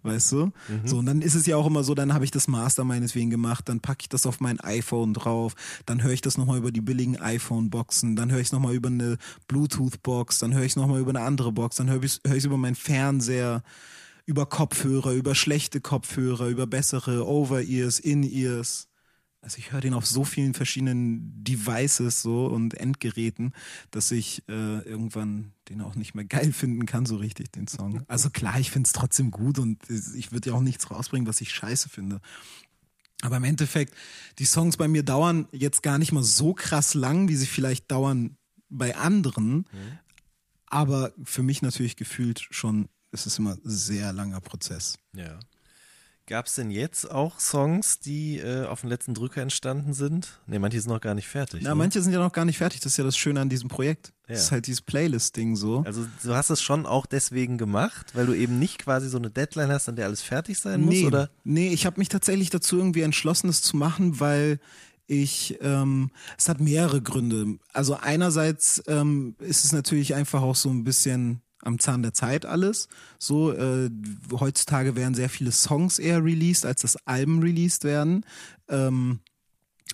[0.03, 0.51] Weißt du?
[0.85, 3.29] So, und dann ist es ja auch immer so, dann habe ich das Master meinetwegen
[3.29, 5.53] gemacht, dann packe ich das auf mein iPhone drauf,
[5.85, 8.89] dann höre ich das nochmal über die billigen iPhone-Boxen, dann höre ich es nochmal über
[8.89, 9.17] eine
[9.47, 12.57] Bluetooth-Box, dann höre ich es nochmal über eine andere Box, dann höre ich es über
[12.57, 13.63] meinen Fernseher,
[14.25, 18.87] über Kopfhörer, über schlechte Kopfhörer, über bessere Over-Ears, In-Ears.
[19.41, 23.53] Also ich höre den auf so vielen verschiedenen Devices so und Endgeräten,
[23.91, 28.03] dass ich äh, irgendwann den auch nicht mehr geil finden kann, so richtig, den Song.
[28.07, 31.41] Also klar, ich finde es trotzdem gut und ich würde ja auch nichts rausbringen, was
[31.41, 32.21] ich scheiße finde.
[33.21, 33.93] Aber im Endeffekt,
[34.39, 37.91] die Songs bei mir dauern jetzt gar nicht mal so krass lang, wie sie vielleicht
[37.91, 38.37] dauern
[38.69, 39.65] bei anderen.
[40.65, 44.97] Aber für mich natürlich gefühlt schon, es ist immer ein sehr langer Prozess.
[45.15, 45.39] Ja.
[46.25, 50.39] Gab es denn jetzt auch Songs, die äh, auf den letzten Drücker entstanden sind?
[50.47, 51.61] Ne, manche sind noch gar nicht fertig.
[51.63, 51.75] Na, ne?
[51.75, 52.79] manche sind ja noch gar nicht fertig.
[52.79, 54.13] Das ist ja das Schöne an diesem Projekt.
[54.27, 54.35] Ja.
[54.35, 55.83] Das ist halt dieses Playlist-Ding so.
[55.85, 59.31] Also du hast es schon auch deswegen gemacht, weil du eben nicht quasi so eine
[59.31, 61.29] Deadline hast, an der alles fertig sein muss, nee, oder?
[61.43, 64.61] nee, ich habe mich tatsächlich dazu irgendwie entschlossen, das zu machen, weil
[65.07, 67.57] ich, ähm, es hat mehrere Gründe.
[67.73, 72.45] Also einerseits ähm, ist es natürlich einfach auch so ein bisschen am Zahn der Zeit
[72.45, 72.87] alles.
[73.19, 73.89] So, äh,
[74.31, 78.25] heutzutage werden sehr viele Songs eher released, als dass Alben released werden.
[78.67, 79.19] Ähm,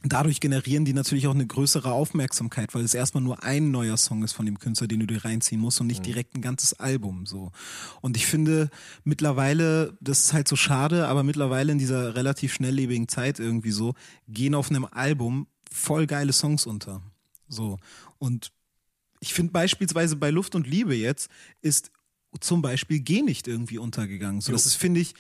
[0.04, 4.24] dadurch generieren die natürlich auch eine größere Aufmerksamkeit, weil es erstmal nur ein neuer Song
[4.24, 7.26] ist von dem Künstler, den du dir reinziehen musst und nicht direkt ein ganzes Album
[7.26, 7.52] so.
[8.02, 8.70] Und ich finde
[9.04, 13.94] mittlerweile, das ist halt so schade, aber mittlerweile in dieser relativ schnelllebigen Zeit irgendwie so,
[14.28, 17.02] gehen auf einem Album voll geile Songs unter.
[17.48, 17.78] So.
[18.18, 18.52] Und
[19.20, 21.30] ich finde beispielsweise bei Luft und Liebe jetzt
[21.62, 21.92] ist
[22.40, 24.42] zum Beispiel Geh nicht irgendwie untergegangen.
[24.42, 25.16] So, das ist, finde ich,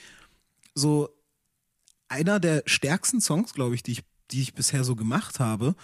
[0.75, 1.09] so
[2.07, 5.75] einer der stärksten Songs, glaube ich, die ich, die ich bisher so gemacht habe.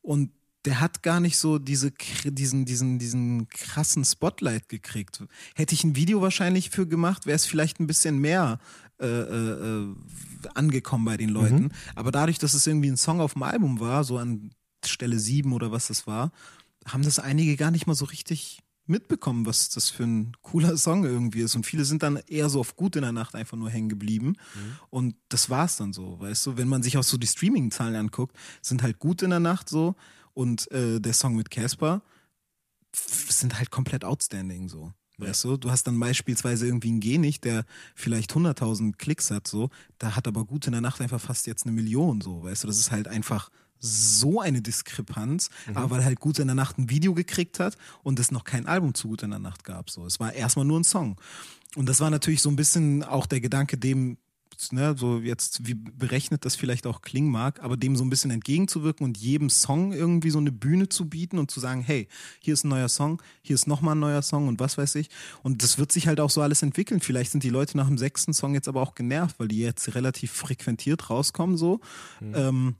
[0.00, 0.30] Und
[0.64, 1.92] der hat gar nicht so diese,
[2.24, 5.22] diesen, diesen, diesen krassen Spotlight gekriegt.
[5.54, 8.60] Hätte ich ein Video wahrscheinlich für gemacht, wäre es vielleicht ein bisschen mehr
[9.00, 9.94] äh, äh,
[10.54, 11.72] angekommen bei den Leuten.
[11.96, 14.50] Aber dadurch, dass es irgendwie ein Song auf dem Album war, so an
[14.84, 16.32] Stelle 7 oder was das war,
[16.86, 21.04] haben das einige gar nicht mal so richtig mitbekommen, was das für ein cooler Song
[21.04, 21.54] irgendwie ist.
[21.54, 24.34] Und viele sind dann eher so auf gut in der Nacht einfach nur hängen geblieben.
[24.90, 26.56] Und das war's dann so, weißt du?
[26.56, 29.94] Wenn man sich auch so die Streaming-Zahlen anguckt, sind halt gut in der Nacht so.
[30.34, 32.02] Und äh, der Song mit Casper
[32.94, 34.92] sind halt komplett outstanding so.
[35.18, 37.64] Weißt du, du hast dann beispielsweise irgendwie einen Genich, der
[37.94, 41.64] vielleicht 100.000 Klicks hat, so, da hat aber gut in der Nacht einfach fast jetzt
[41.64, 43.50] eine Million, so, weißt du, das ist halt einfach
[43.82, 48.18] so eine Diskrepanz, aber weil halt gut in der Nacht ein Video gekriegt hat und
[48.18, 50.06] es noch kein Album zu gut in der Nacht gab, so.
[50.06, 51.16] Es war erstmal nur ein Song.
[51.74, 54.18] Und das war natürlich so ein bisschen auch der Gedanke, dem,
[54.70, 58.30] ne, so jetzt, wie berechnet das vielleicht auch klingen mag, aber dem so ein bisschen
[58.30, 62.06] entgegenzuwirken und jedem Song irgendwie so eine Bühne zu bieten und zu sagen, hey,
[62.38, 65.08] hier ist ein neuer Song, hier ist nochmal ein neuer Song und was weiß ich.
[65.42, 67.00] Und das wird sich halt auch so alles entwickeln.
[67.00, 69.94] Vielleicht sind die Leute nach dem sechsten Song jetzt aber auch genervt, weil die jetzt
[69.94, 71.80] relativ frequentiert rauskommen, so.
[72.34, 72.76] Ähm,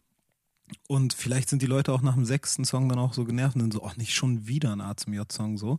[0.88, 3.62] und vielleicht sind die Leute auch nach dem sechsten Song dann auch so genervt und
[3.62, 5.78] dann so, ach, nicht schon wieder ein A zum J-Song so.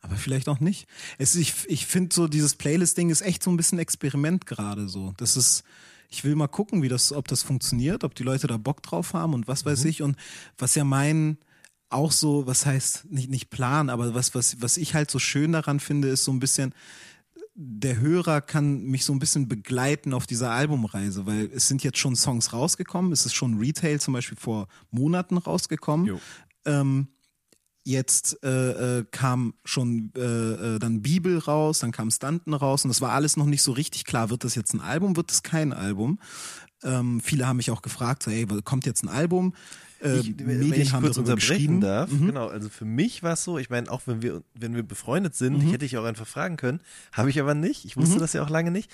[0.00, 0.88] Aber vielleicht auch nicht.
[1.18, 5.14] Es, ich ich finde so, dieses Playlist-Ding ist echt so ein bisschen Experiment gerade so.
[5.16, 5.62] Das ist,
[6.08, 9.14] ich will mal gucken, wie das, ob das funktioniert, ob die Leute da Bock drauf
[9.14, 10.02] haben und was weiß ich.
[10.02, 10.16] Und
[10.58, 11.38] was ja mein,
[11.88, 15.52] auch so, was heißt, nicht, nicht Plan, aber was, was, was ich halt so schön
[15.52, 16.74] daran finde, ist so ein bisschen,
[17.54, 21.98] der Hörer kann mich so ein bisschen begleiten auf dieser Albumreise, weil es sind jetzt
[21.98, 26.06] schon Songs rausgekommen, es ist schon Retail zum Beispiel vor Monaten rausgekommen.
[26.64, 27.08] Ähm,
[27.84, 32.88] jetzt äh, äh, kam schon äh, äh, dann Bibel raus, dann kam Stunten raus und
[32.88, 34.30] das war alles noch nicht so richtig klar.
[34.30, 36.20] Wird das jetzt ein Album, wird das kein Album?
[36.84, 39.54] Ähm, viele haben mich auch gefragt, so, hey, kommt jetzt ein Album?
[40.02, 41.80] Äh, ich, wenn Medien ich haben kurz darüber geschrieben.
[41.80, 42.26] darf, Mhm.
[42.26, 45.34] genau, also für mich war es so, ich meine, auch wenn wir, wenn wir befreundet
[45.34, 46.80] sind, hätte ich auch einfach fragen können,
[47.12, 48.02] habe ich aber nicht, ich Mhm.
[48.02, 48.90] wusste das ja auch lange nicht.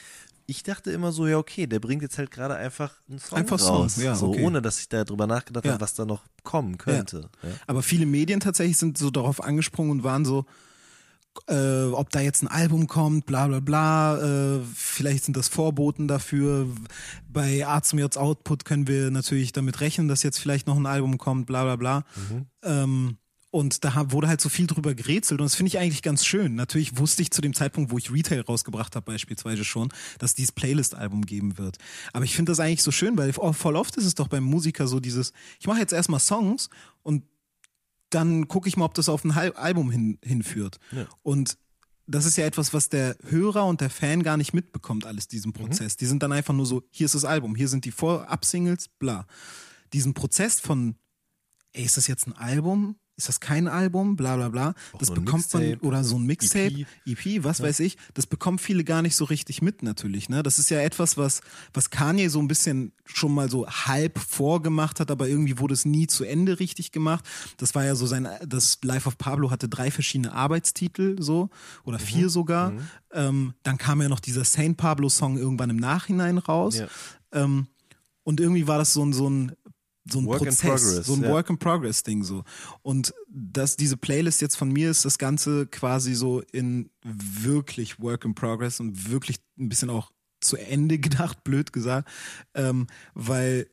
[0.51, 3.59] Ich dachte immer so, ja okay, der bringt jetzt halt gerade einfach einen Song Einfach
[3.59, 4.43] Song, raus, ja, so okay.
[4.45, 5.73] ohne, dass ich da drüber nachgedacht Ja.
[5.73, 7.29] habe, was da noch kommen könnte.
[7.43, 7.51] Ja.
[7.67, 10.47] Aber viele Medien tatsächlich sind so darauf angesprungen und waren so,
[11.47, 16.09] äh, ob da jetzt ein Album kommt, bla bla bla, äh, vielleicht sind das Vorboten
[16.09, 16.67] dafür.
[17.29, 20.87] Bei A zum J Output können wir natürlich damit rechnen, dass jetzt vielleicht noch ein
[20.87, 22.05] Album kommt, bla bla bla.
[22.63, 23.19] Ähm,
[23.51, 26.55] und da wurde halt so viel drüber gerätselt und das finde ich eigentlich ganz schön.
[26.55, 30.53] Natürlich wusste ich zu dem Zeitpunkt, wo ich Retail rausgebracht habe, beispielsweise schon, dass dieses
[30.53, 31.79] Playlist-Album geben wird.
[32.13, 34.87] Aber ich finde das eigentlich so schön, weil voll oft ist es doch beim Musiker
[34.87, 36.69] so dieses, ich mache jetzt erstmal Songs
[37.03, 37.25] und
[38.11, 40.79] dann gucke ich mal, ob das auf ein Album hin, hinführt.
[40.93, 41.07] Ja.
[41.23, 41.59] Und
[42.07, 45.53] das ist ja etwas, was der Hörer und der Fan gar nicht mitbekommt, alles diesen
[45.53, 45.97] Prozess.
[45.97, 49.27] Die sind dann einfach nur so, hier ist das Album, hier sind die Vorab-Singles, bla.
[49.93, 50.97] Diesen Prozess von,
[51.73, 52.97] ey, ist das jetzt ein Album?
[53.19, 54.15] Ist das kein Album?
[54.15, 54.75] Bla bla bla.
[54.97, 57.27] das nur ein bekommt man, oder so ein Mixtape, EP.
[57.27, 60.29] EP, was weiß ich, das bekommen viele gar nicht so richtig mit natürlich.
[60.29, 60.45] Ne?
[60.45, 61.41] Das ist ja etwas, was,
[61.75, 65.85] was Kanye so ein bisschen schon mal so halb vorgemacht hat, aber irgendwie wurde es
[65.85, 67.25] nie zu Ende richtig gemacht.
[67.57, 71.51] Das war ja so sein, das Life of Pablo hatte drei verschiedene Arbeitstitel so
[71.83, 72.73] oder vier sogar.
[73.13, 76.79] Ähm, dann kam ja noch dieser Saint Pablo Song irgendwann im Nachhinein raus.
[76.79, 76.87] Ja.
[77.33, 77.67] Ähm,
[78.29, 79.53] und irgendwie war das so ein, so ein,
[80.11, 81.31] so ein Work Prozess, so ein ja.
[81.31, 82.45] Work in Progress Ding so.
[82.83, 88.25] Und das, diese Playlist jetzt von mir ist das Ganze quasi so in wirklich Work
[88.25, 92.09] in Progress und wirklich ein bisschen auch zu Ende gedacht, blöd gesagt,
[92.55, 93.69] ähm, weil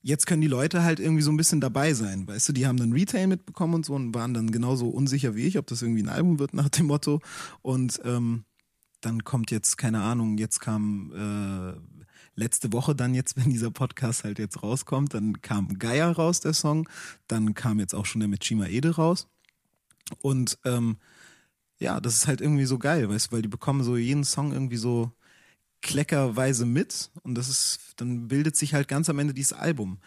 [0.00, 2.76] jetzt können die Leute halt irgendwie so ein bisschen dabei sein, weißt du, die haben
[2.76, 6.02] dann Retail mitbekommen und so und waren dann genauso unsicher wie ich, ob das irgendwie
[6.02, 7.20] ein Album wird nach dem Motto
[7.62, 8.44] und ähm,
[9.00, 11.97] dann kommt jetzt, keine Ahnung, jetzt kam äh,
[12.38, 16.54] letzte Woche dann jetzt, wenn dieser Podcast halt jetzt rauskommt, dann kam Gaia raus, der
[16.54, 16.88] Song,
[17.26, 19.26] dann kam jetzt auch schon der mit Chima Ede raus
[20.20, 20.96] und ähm,
[21.78, 24.52] ja, das ist halt irgendwie so geil, weißt du, weil die bekommen so jeden Song
[24.52, 25.12] irgendwie so
[25.80, 29.98] kleckerweise mit und das ist, dann bildet sich halt ganz am Ende dieses Album.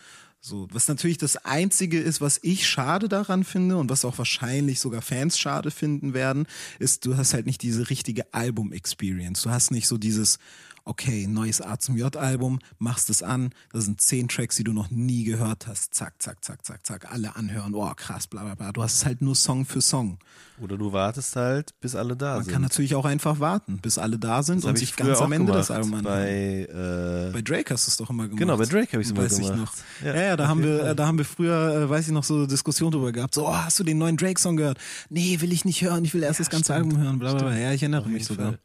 [0.44, 4.80] So, was natürlich das einzige ist, was ich schade daran finde und was auch wahrscheinlich
[4.80, 6.48] sogar Fans schade finden werden,
[6.80, 9.44] ist, du hast halt nicht diese richtige Album-Experience.
[9.44, 10.40] Du hast nicht so dieses,
[10.86, 14.90] okay, neues A zum J-Album, machst es an, da sind zehn Tracks, die du noch
[14.92, 18.72] nie gehört hast, zack, zack, zack, zack, zack, alle anhören, oh krass, bla bla bla.
[18.72, 20.18] Du hast halt nur Song für Song.
[20.60, 22.54] Oder du wartest halt, bis alle da Man sind.
[22.54, 25.48] kann natürlich auch einfach warten, bis alle da sind das und sich ganz am Ende
[25.48, 26.04] gemacht, das Album anhören.
[26.04, 28.40] bei, äh, Bei Drake hast du es doch immer gemacht.
[28.40, 29.74] Genau, bei Drake habe ich es immer Weiß ich gemacht.
[30.02, 30.06] noch.
[30.08, 30.96] Ja, Ja, ja, da haben wir, Fall.
[30.96, 33.34] da haben wir früher, äh, weiß ich noch, so Diskussionen drüber gehabt.
[33.34, 34.78] So, oh, hast du den neuen Drake-Song gehört?
[35.10, 36.06] Nee, will ich nicht hören.
[36.06, 37.18] Ich will erst das ganze stimmt, Album hören.
[37.20, 37.58] Bla, bla, bla.
[37.58, 38.56] Ja, ich erinnere mich sogar.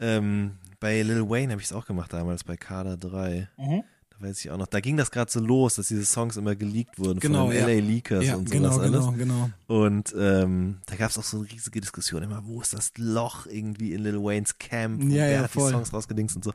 [0.00, 0.52] Ähm,
[0.82, 3.48] bei Lil Wayne habe ich es auch gemacht damals, bei Kader 3.
[3.56, 3.82] Mhm.
[4.10, 4.66] Da weiß ich auch noch.
[4.66, 7.60] Da ging das gerade so los, dass diese Songs immer geleakt wurden Genau, von den
[7.60, 7.66] ja.
[7.66, 9.06] LA Leakers Ja, und genau, sowas alles.
[9.06, 9.50] genau, genau.
[9.68, 13.46] Und ähm, da gab es auch so eine riesige Diskussion immer, wo ist das Loch
[13.46, 15.00] irgendwie in Lil Waynes Camp?
[15.02, 15.70] Wo Ja, wer ja, hat voll.
[15.70, 16.52] die Songs rausgedingst und so.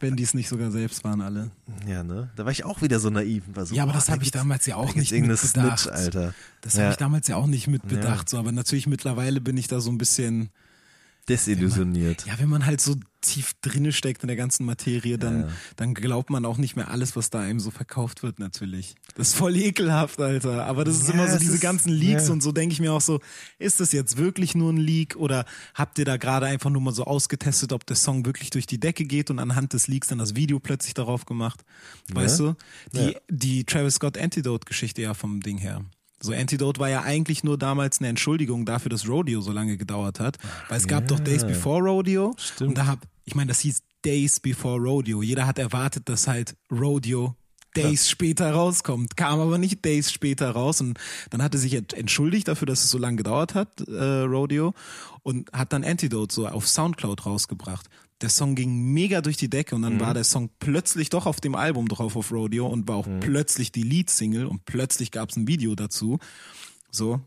[0.00, 1.50] Wenn die es nicht sogar selbst waren, alle.
[1.88, 2.28] Ja, ne?
[2.36, 4.22] Da war ich auch wieder so naiv und war so, Ja, aber das da habe
[4.24, 5.78] ich damals ja da auch gibt's nicht mit bedacht.
[5.80, 6.34] Snitch, Alter.
[6.60, 6.82] Das Ja.
[6.82, 7.88] habe ich damals ja auch nicht mit Ja.
[7.88, 8.28] bedacht.
[8.28, 10.50] So, aber natürlich mittlerweile bin ich da so ein bisschen,
[11.28, 12.26] Desillusioniert.
[12.26, 15.48] ja, wenn man halt so tief drinne steckt in der ganzen Materie, dann, Ja.
[15.76, 18.94] dann glaubt man auch nicht mehr alles, was da einem so verkauft wird, natürlich.
[19.14, 20.64] Das ist voll ekelhaft, Alter.
[20.66, 22.32] Aber das ist Ja, immer so es diese ist- ganzen Leaks ja.
[22.32, 23.20] und so denke ich mir auch so,
[23.58, 25.44] ist das jetzt wirklich nur ein Leak oder
[25.74, 28.80] habt ihr da gerade einfach nur mal so ausgetestet, ob der Song wirklich durch die
[28.80, 31.64] Decke geht und anhand des Leaks dann das Video plötzlich darauf gemacht?
[32.12, 32.54] Weißt du?
[32.94, 35.84] Die, die Travis Scott Antidote-Geschichte ja vom Ding her.
[36.22, 40.20] So Antidote war ja eigentlich nur damals eine Entschuldigung dafür, dass Rodeo so lange gedauert
[40.20, 40.38] hat.
[40.68, 41.06] Weil es gab ja.
[41.08, 42.34] doch Days Before Rodeo.
[42.36, 42.68] Stimmt.
[42.70, 45.22] Und da hab, ich meine, das hieß Days Before Rodeo.
[45.22, 47.36] Jeder hat erwartet, dass halt Rodeo
[47.74, 49.16] Days später rauskommt.
[49.16, 50.80] Kam aber nicht Days später raus.
[50.80, 50.98] Und
[51.30, 54.74] dann hat er sich ent- entschuldigt dafür, dass es so lange gedauert hat, äh, Rodeo.
[55.22, 57.86] Und hat dann Antidote so auf Soundcloud rausgebracht.
[58.22, 60.00] Der Song ging mega durch die Decke und dann Mhm.
[60.00, 63.20] war der Song plötzlich doch auf dem Album drauf auf Rodeo und war auch Mhm.
[63.20, 66.18] plötzlich die Lead-Single und plötzlich gab es ein Video dazu.
[66.90, 67.20] So.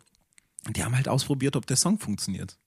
[0.68, 2.58] Und die haben halt ausprobiert, ob der Song funktioniert.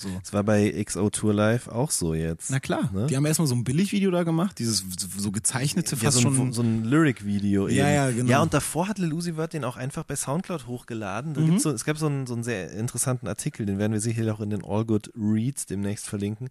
[0.00, 0.08] So.
[0.24, 2.50] Das war bei XO Tour Live auch so jetzt.
[2.50, 3.06] Na klar, Ne?
[3.06, 4.84] die haben erstmal so ein Billigvideo da gemacht, dieses
[5.16, 6.52] so gezeichnete, Ja, fast so ein, schon.
[6.52, 7.68] so ein Lyric-Video.
[7.68, 7.94] Ja, eben.
[7.94, 8.30] ja, genau.
[8.30, 11.34] Ja, und davor hat Lil Uzi Vert den auch einfach bei Soundcloud hochgeladen.
[11.34, 14.00] Da gibt's so, es gab so einen, so einen sehr interessanten Artikel, den werden wir
[14.00, 16.48] sicherlich auch in den All Good Reads demnächst verlinken.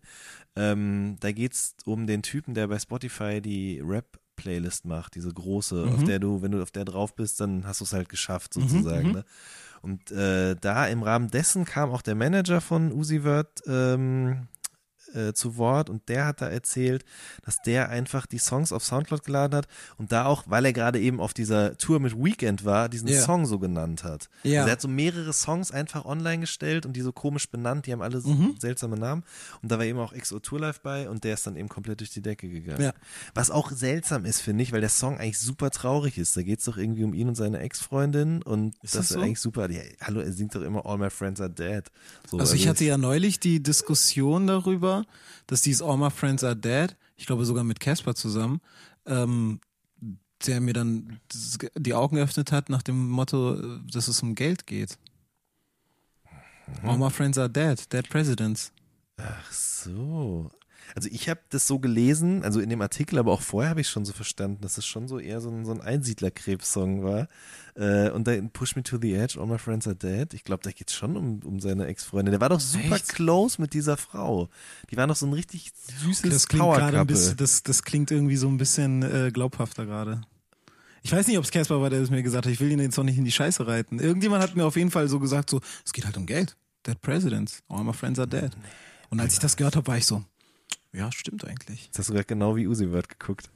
[0.56, 5.88] Ähm, da geht's um den Typen, der bei Spotify die Rap Playlist macht, diese große,
[5.94, 8.54] auf der du, wenn du auf der drauf bist, dann hast du es halt geschafft
[8.54, 9.12] sozusagen.
[9.14, 9.26] Ne?
[9.82, 14.48] Und äh, da im Rahmen dessen kam auch der Manager von Uzi Vert ähm,
[15.16, 17.06] äh, zu Wort und der hat da erzählt,
[17.44, 21.00] dass der einfach die Songs auf Soundcloud geladen hat und da auch, weil er gerade
[21.00, 23.22] eben auf dieser Tour mit Weekend war, diesen Ja.
[23.22, 24.30] Song so genannt hat.
[24.44, 24.60] Ja.
[24.62, 27.92] Also er hat so mehrere Songs einfach online gestellt und die so komisch benannt, die
[27.94, 28.56] haben alle so Mhm.
[28.60, 29.24] seltsame Namen
[29.62, 32.00] und da war eben auch XO Tour Live bei und der ist dann eben komplett
[32.02, 32.82] durch die Decke gegangen.
[32.82, 32.94] Ja.
[33.34, 36.36] Was auch seltsam ist, finde ich, weil der Song eigentlich super traurig ist.
[36.36, 39.10] Da geht es doch irgendwie um ihn und seine Ex-Freundin und Ist das das ist
[39.18, 39.20] so?
[39.22, 39.70] eigentlich super.
[39.72, 41.84] Ja, hallo, er singt doch immer All My Friends Are Dead.
[42.30, 45.05] So, also ich hatte ja neulich die Diskussion darüber,
[45.48, 48.62] dass dieses All My Friends Are Dead, ich glaube sogar mit Casper zusammen,
[49.06, 49.60] ähm,
[50.46, 51.20] der mir dann
[51.76, 54.98] die Augen geöffnet hat nach dem Motto, äh, dass es um Geld geht.
[56.82, 56.90] Mhm.
[56.90, 58.72] All My Friends Are Dead, Dead Presidents.
[59.18, 60.52] Ach so.
[60.94, 63.90] Also ich habe das so gelesen, also in dem Artikel, aber auch vorher habe ich
[63.90, 67.28] schon so verstanden, dass es schon so eher so ein, so ein Einsiedlerkrebs-Song war.
[67.76, 70.34] Äh, und dann Push Me to the Edge, All My Friends Are Dead.
[70.34, 72.32] Ich glaube, da geht es schon um, um seine Ex-Freundin.
[72.32, 73.10] Der war doch super Echt?
[73.10, 74.50] close mit dieser Frau.
[74.92, 75.72] Die war doch so ein richtig
[76.02, 79.86] süßes Das klingt gerade ein bisschen, das, das klingt irgendwie so ein bisschen äh, glaubhafter
[79.86, 80.22] gerade.
[81.04, 82.52] Ich weiß nicht, ob es Casper war, der es mir gesagt hat.
[82.52, 84.00] Ich will ihn jetzt noch nicht in die Scheiße reiten.
[84.00, 86.58] Irgendjemand hat mir auf jeden Fall so gesagt, so, es geht halt um Geld.
[86.88, 87.62] Dead Presidents.
[87.68, 88.52] All my friends are dead.
[89.10, 90.24] Und als ich das gehört habe, war ich so,
[90.96, 91.86] ja, stimmt eigentlich.
[91.86, 93.50] Jetzt hast du gerade genau wie Uzi Vert geguckt.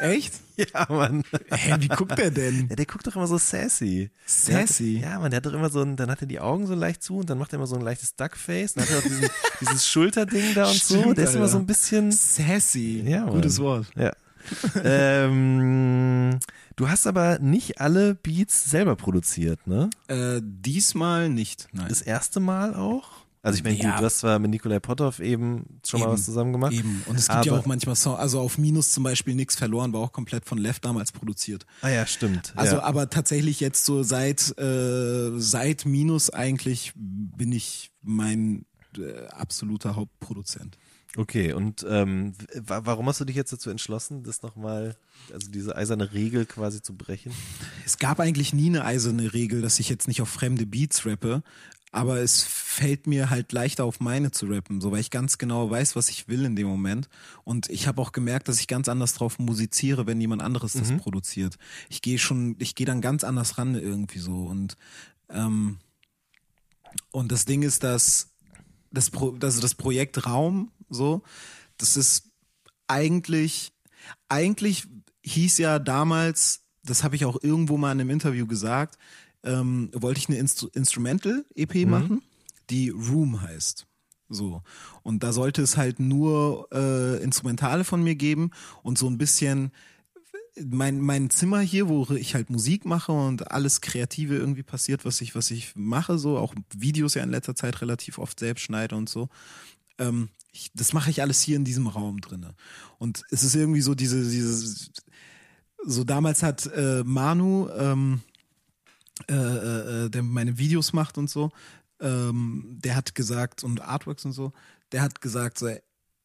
[0.00, 0.34] Echt?
[0.72, 1.22] Ja, Mann.
[1.50, 2.68] Hä, wie guckt der denn?
[2.70, 4.08] Ja, der guckt doch immer so sassy.
[4.24, 5.00] Sassy?
[5.02, 6.74] Hat, ja, man, der hat doch immer so ein, dann hat er die Augen so
[6.74, 8.72] leicht zu und dann macht er immer so ein leichtes Duckface.
[8.72, 9.28] Dann hat er auch diesen,
[9.60, 10.98] dieses Schulterding da und so.
[11.00, 11.52] Stimmt, Der ist immer Alter.
[11.52, 13.02] so ein bisschen, Sassy.
[13.06, 13.34] Ja, Mann.
[13.34, 13.86] Gutes Wort.
[13.96, 14.12] ja.
[14.82, 16.38] ähm,
[16.76, 19.90] du hast aber nicht alle Beats selber produziert, ne?
[20.08, 21.68] Äh, diesmal nicht.
[21.72, 21.86] Nein.
[21.88, 23.25] Das erste Mal auch?
[23.46, 23.98] Also ich meine, Ja.
[23.98, 26.12] du hast zwar mit Nikolai Potthoff eben schon mal Eben.
[26.14, 26.72] was zusammen gemacht.
[26.72, 27.02] Eben.
[27.06, 30.00] Und es gibt ja auch manchmal Songs, also auf Minus zum Beispiel nichts verloren, war
[30.00, 31.64] auch komplett von Left damals produziert.
[31.80, 32.52] Ah ja, stimmt.
[32.56, 32.82] Also ja.
[32.82, 38.66] aber tatsächlich jetzt so seit äh, seit Minus eigentlich bin ich mein
[38.98, 40.76] äh, absoluter Hauptproduzent.
[41.18, 44.96] Okay, und ähm, wa- warum hast du dich jetzt dazu entschlossen, das nochmal,
[45.32, 47.32] also diese eiserne Regel quasi zu brechen?
[47.86, 51.42] Es gab eigentlich nie eine eiserne Regel, dass ich jetzt nicht auf fremde Beats rappe,
[51.92, 55.70] aber es fällt mir halt leichter auf meine zu rappen, so weil ich ganz genau
[55.70, 57.08] weiß, was ich will in dem Moment.
[57.44, 60.92] Und ich habe auch gemerkt, dass ich ganz anders drauf musiziere, wenn jemand anderes das
[60.98, 61.56] produziert.
[61.88, 64.44] Ich gehe schon, ich gehe dann ganz anders ran irgendwie so.
[64.44, 64.76] Und
[65.28, 65.78] ähm,
[67.10, 68.30] und das Ding ist, dass
[68.90, 71.22] das, Pro, also das Projekt Raum, so,
[71.78, 72.30] das ist
[72.88, 73.72] eigentlich,
[74.28, 74.86] eigentlich
[75.24, 78.98] hieß ja damals, das habe ich auch irgendwo mal in einem Interview gesagt,
[79.46, 82.22] ähm, wollte ich eine Instru Instrumental-EP machen,
[82.68, 83.86] die Room heißt.
[84.28, 84.62] So.
[85.02, 88.50] Und da sollte es halt nur äh, Instrumentale von mir geben
[88.82, 89.70] und so ein bisschen
[90.64, 95.20] mein, mein Zimmer hier, wo ich halt Musik mache und alles Kreative irgendwie passiert, was
[95.20, 98.96] ich, was ich mache, so, auch Videos ja in letzter Zeit relativ oft selbst schneide
[98.96, 99.28] und so.
[99.98, 102.54] Ähm, ich, das mache ich alles hier in diesem Raum drinne.
[102.98, 104.92] Und es ist irgendwie so diese, dieses,
[105.84, 108.22] so damals hat äh, Manu, ähm,
[109.28, 111.50] äh, äh, der meine Videos macht und so,
[112.00, 114.52] ähm, der hat gesagt, und Artworks und so,
[114.92, 115.68] der hat gesagt, so,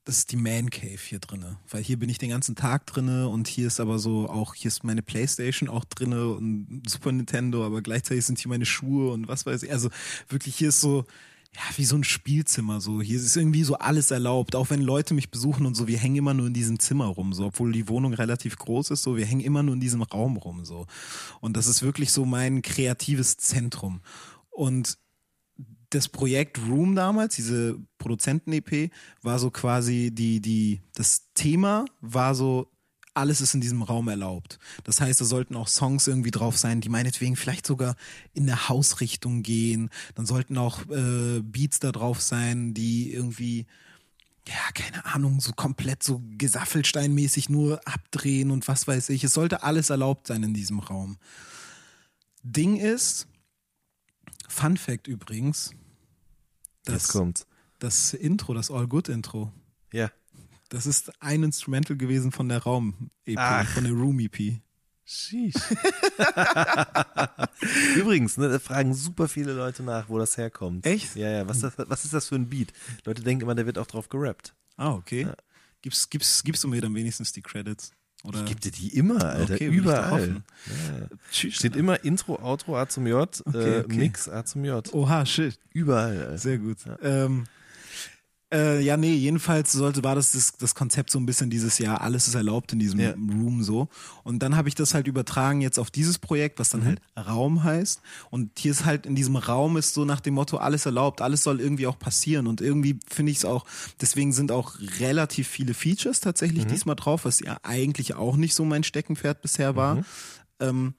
[0.04, 3.30] das ist die Man Cave hier drinne, weil hier bin ich den ganzen Tag drinne
[3.30, 7.66] und hier ist aber so auch hier ist meine Playstation auch drinne und Super Nintendo,
[7.66, 9.72] aber gleichzeitig sind hier meine Schuhe und was weiß ich.
[9.72, 9.90] Also
[10.28, 11.06] wirklich hier ist so
[11.54, 13.02] ja, wie so ein Spielzimmer so.
[13.02, 16.16] Hier ist irgendwie so alles erlaubt, auch wenn Leute mich besuchen und so, wir hängen
[16.16, 19.26] immer nur in diesem Zimmer rum, so, obwohl die Wohnung relativ groß ist, so, wir
[19.26, 20.88] hängen immer nur in diesem Raum rum, so.
[21.42, 24.02] Und das ist wirklich so mein kreatives Zentrum.
[24.50, 24.98] Und
[25.90, 28.90] das Projekt Room damals, diese Produzenten-EP,
[29.22, 32.72] war so quasi die, die, das Thema war so,
[33.14, 34.58] alles ist in diesem Raum erlaubt.
[34.84, 37.96] Das heißt, da sollten auch Songs irgendwie drauf sein, die meinetwegen vielleicht sogar
[38.34, 39.90] in der Hausrichtung gehen.
[40.16, 43.66] Dann sollten auch äh, Beats da drauf sein, die irgendwie,
[44.48, 49.24] ja, keine Ahnung, so komplett so Gesaffelsteinmäßig nur abdrehen und was weiß ich.
[49.24, 51.18] Es sollte alles erlaubt sein in diesem Raum.
[52.44, 53.28] Ding ist,
[54.48, 55.72] Fun Fact übrigens,
[56.86, 57.46] das, kommt's.
[57.80, 59.52] das Intro, das All Good Intro,
[59.92, 60.10] Ja.
[60.72, 63.68] Das ist ein Instrumental gewesen von der Raum-EP, Ach.
[63.68, 64.62] von der Room-EP.
[65.04, 65.56] Sheesh.
[67.98, 70.86] Übrigens, ne, da fragen super viele Leute nach, wo das herkommt.
[70.86, 71.18] Echt?
[71.18, 71.50] Ja, ja.
[71.50, 72.72] Was, ist das, was ist das für ein Beat?
[73.06, 74.56] Leute denken immer, der wird auch drauf gerappt.
[74.78, 75.28] Ah, okay.
[75.82, 77.92] Gibst, gibst, gibst du mir dann wenigstens die Credits?
[78.24, 78.40] Oder?
[78.40, 79.56] Ich geb dir die immer, Alter.
[79.56, 80.44] Okay, überall.
[80.68, 81.08] Ja.
[81.32, 81.56] Tschüss.
[81.56, 83.98] Steht immer Intro, Outro, A zum J, Okay, äh, okay.
[83.98, 84.94] Mix, A zum J.
[84.94, 85.60] Oha, shit.
[85.74, 86.38] Überall, Alter.
[86.38, 86.78] Sehr gut.
[87.02, 87.44] Ähm,
[88.54, 92.02] äh, ja, nee, jedenfalls sollte, war das, das das Konzept so ein bisschen dieses Jahr,
[92.02, 93.12] alles ist erlaubt in diesem Ja.
[93.12, 93.88] Room so.
[94.24, 97.64] Und dann habe ich das halt übertragen jetzt auf dieses Projekt, was dann halt Raum
[97.64, 98.02] heißt.
[98.30, 101.44] Und hier ist halt in diesem Raum ist so nach dem Motto, alles erlaubt, alles
[101.44, 102.48] soll irgendwie auch passieren.
[102.48, 103.66] Und irgendwie finde ich es auch,
[104.02, 108.66] deswegen sind auch relativ viele Features tatsächlich diesmal drauf, was ja eigentlich auch nicht so
[108.66, 110.04] mein Steckenpferd bisher war.
[110.60, 110.94] Ähm,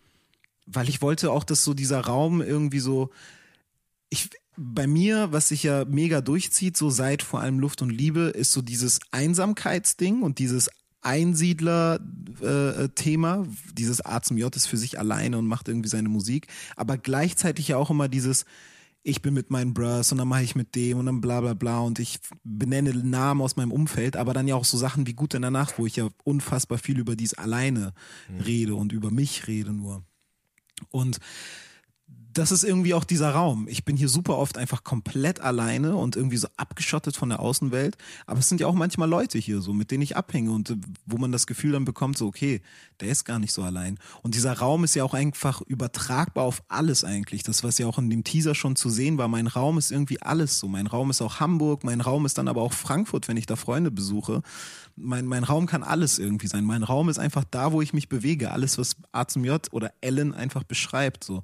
[0.66, 3.10] weil ich wollte auch, dass so dieser Raum irgendwie so,
[4.08, 4.30] ich,
[4.62, 8.52] bei mir, was sich ja mega durchzieht, so seit vor allem Luft und Liebe, ist
[8.52, 10.70] so dieses Einsamkeitsding und dieses
[11.02, 13.46] Einsiedler-Thema.
[13.76, 16.46] dieses A zum J ist für sich alleine und macht irgendwie seine Musik.
[16.76, 18.44] Aber gleichzeitig ja auch immer dieses,
[19.02, 21.54] ich bin mit meinen Bros und dann mache ich mit dem und dann bla bla
[21.54, 25.14] bla und ich benenne Namen aus meinem Umfeld, aber dann ja auch so Sachen wie
[25.14, 27.94] Gut in der Nacht, wo ich ja unfassbar viel über dies alleine
[28.46, 30.04] rede und über mich rede nur.
[30.90, 31.18] Und
[32.34, 33.66] das ist irgendwie auch dieser Raum.
[33.68, 37.96] Ich bin hier super oft einfach komplett alleine und irgendwie so abgeschottet von der Außenwelt.
[38.26, 40.76] Aber es sind ja auch manchmal Leute hier so, mit denen ich abhänge und äh,
[41.04, 42.62] wo man das Gefühl dann bekommt, so, okay,
[43.00, 43.98] der ist gar nicht so allein.
[44.22, 47.42] Und dieser Raum ist ja auch einfach übertragbar auf alles eigentlich.
[47.42, 49.28] Das, was ja auch in dem Teaser schon zu sehen war.
[49.28, 50.68] Mein Raum ist irgendwie alles so.
[50.68, 53.56] Mein Raum ist auch Hamburg, mein Raum ist dann aber auch Frankfurt, wenn ich da
[53.56, 54.42] Freunde besuche.
[54.96, 56.64] Mein, mein Raum kann alles irgendwie sein.
[56.64, 58.52] Mein Raum ist einfach da, wo ich mich bewege.
[58.52, 61.42] Alles, was A zum J oder Ellen einfach beschreibt, so.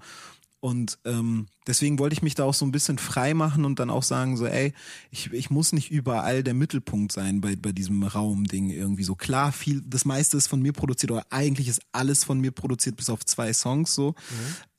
[0.61, 3.90] Und ähm, deswegen wollte ich mich da auch so ein bisschen frei machen und dann
[3.90, 4.72] auch sagen, so, ey,
[5.11, 9.14] ich, ich muss nicht überall der Mittelpunkt sein bei, bei diesem Raumding irgendwie so.
[9.14, 12.96] Klar, viel, das meiste ist von mir produziert, oder eigentlich ist alles von mir produziert,
[12.96, 14.16] bis auf zwei Songs so.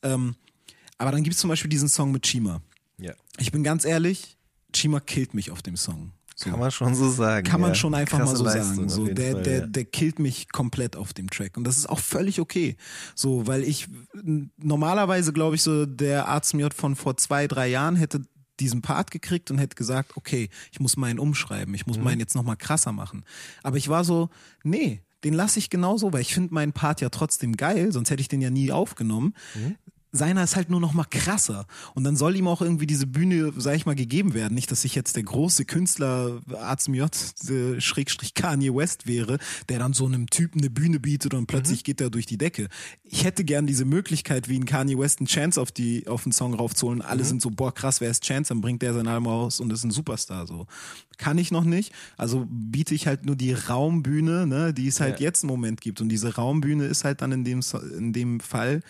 [0.03, 0.36] Ähm,
[0.97, 2.61] aber dann gibt's zum Beispiel diesen Song mit Chima.
[2.97, 3.13] Ja.
[3.38, 4.38] Ich bin ganz ehrlich,
[4.73, 6.11] Chima killt mich auf dem Song.
[6.39, 6.49] So.
[6.51, 7.45] Kann man schon so sagen.
[7.45, 7.75] Kann man ja.
[7.75, 8.89] schon einfach Krasse mal so Leistung sagen.
[8.89, 9.65] So, der, Fall, der, ja.
[9.67, 11.57] der killt mich komplett auf dem Track.
[11.57, 12.77] Und das ist auch völlig okay.
[13.13, 13.89] So, weil ich
[14.55, 18.21] normalerweise glaube ich so, der Arzt J von vor zwei, drei Jahren hätte
[18.57, 22.03] diesen Part gekriegt und hätte gesagt, okay, ich muss meinen umschreiben, ich muss Mhm.
[22.05, 23.25] meinen jetzt nochmal krasser machen.
[23.61, 24.29] Aber ich war so,
[24.63, 28.21] nee, den lasse ich genauso, weil ich finde meinen Part ja trotzdem geil, sonst hätte
[28.21, 29.33] ich den ja nie aufgenommen.
[29.55, 29.75] Mhm.
[30.12, 31.68] Seiner ist halt nur noch mal krasser.
[31.93, 34.55] Und dann soll ihm auch irgendwie diese Bühne, sag ich mal, gegeben werden.
[34.55, 37.12] Nicht, dass ich jetzt der große Künstler Arzt J,
[37.49, 39.38] äh, Schrägstrich Kanye West wäre,
[39.70, 42.70] der dann so einem Typen eine Bühne bietet und plötzlich geht er durch die Decke.
[43.03, 46.32] Ich hätte gern diese Möglichkeit, wie ein Kanye West einen Chance auf die, auf den
[46.32, 47.01] Song raufzuholen.
[47.01, 48.49] Alle sind so, boah, krass, wer ist Chance?
[48.49, 50.66] Dann bringt der sein Album raus und ist ein Superstar, so.
[51.18, 51.91] Kann ich noch nicht.
[52.18, 55.28] Also biete ich halt nur die Raumbühne, ne, die es halt Ja.
[55.28, 56.01] jetzt im Moment gibt.
[56.01, 57.60] Und diese Raumbühne ist halt dann in dem,
[57.97, 58.82] in dem Fall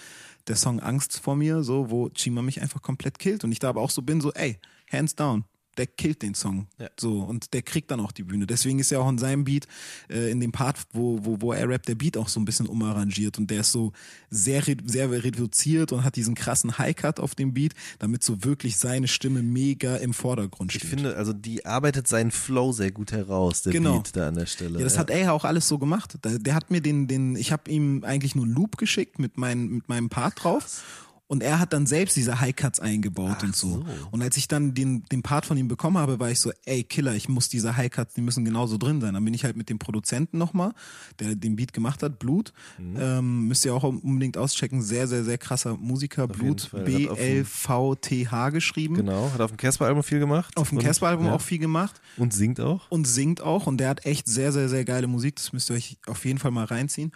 [0.50, 3.44] der Song Angst vor mir, so, wo Chima mich einfach komplett killt.
[3.44, 4.60] Und ich da aber auch so bin, so, ey,
[4.92, 5.46] hands down.
[5.80, 6.68] Der killt den Song.
[6.78, 6.90] Ja.
[7.00, 8.46] So, und der kriegt dann auch die Bühne.
[8.46, 9.66] Deswegen ist ja auch in seinem Beat,
[10.10, 12.68] äh, in dem Part, wo, wo, wo er rappt, der Beat auch so ein bisschen
[12.68, 13.38] umarrangiert.
[13.38, 13.94] Und der ist so
[14.30, 19.08] sehr, sehr reduziert und hat diesen krassen High-Cut auf dem Beat, damit so wirklich seine
[19.08, 20.84] Stimme mega im Vordergrund steht.
[20.84, 24.02] Ich finde, also die arbeitet seinen Flow sehr gut heraus, der Genau.
[24.02, 24.80] Beat da an der Stelle.
[24.80, 26.18] Ja, das hat er ja auch alles so gemacht.
[26.26, 29.38] Der, der hat mir den, den, ich habe ihm eigentlich nur einen Loop geschickt mit,
[29.38, 30.84] mein, mit meinem Part drauf.
[31.32, 33.68] Und er hat dann selbst diese High-Cuts eingebaut Ach und so.
[33.68, 33.86] so.
[34.10, 36.84] Und als ich dann den, den Part von ihm bekommen habe, war ich so, ey,
[36.84, 39.14] Killer, ich muss diese High-Cuts, die müssen genauso drin sein.
[39.14, 40.74] Dann bin ich halt mit dem Produzenten nochmal,
[41.20, 42.52] der den Beat gemacht hat, Blut.
[42.80, 42.98] Mhm.
[43.00, 44.82] Ähm, müsst ihr auch unbedingt auschecken.
[44.82, 46.28] Sehr, sehr, sehr krasser Musiker.
[46.28, 48.96] Blut, auf dem- B-L-V-T-H geschrieben.
[48.96, 50.58] Genau, hat auf dem Casper-Album viel gemacht.
[50.58, 51.34] Auf dem Casper-Album ja.
[51.34, 52.90] auch viel gemacht Und singt auch.
[52.90, 55.36] und singt auch und der hat echt sehr, sehr, sehr geile Musik.
[55.36, 57.12] Das müsst ihr euch auf jeden Fall mal reinziehen.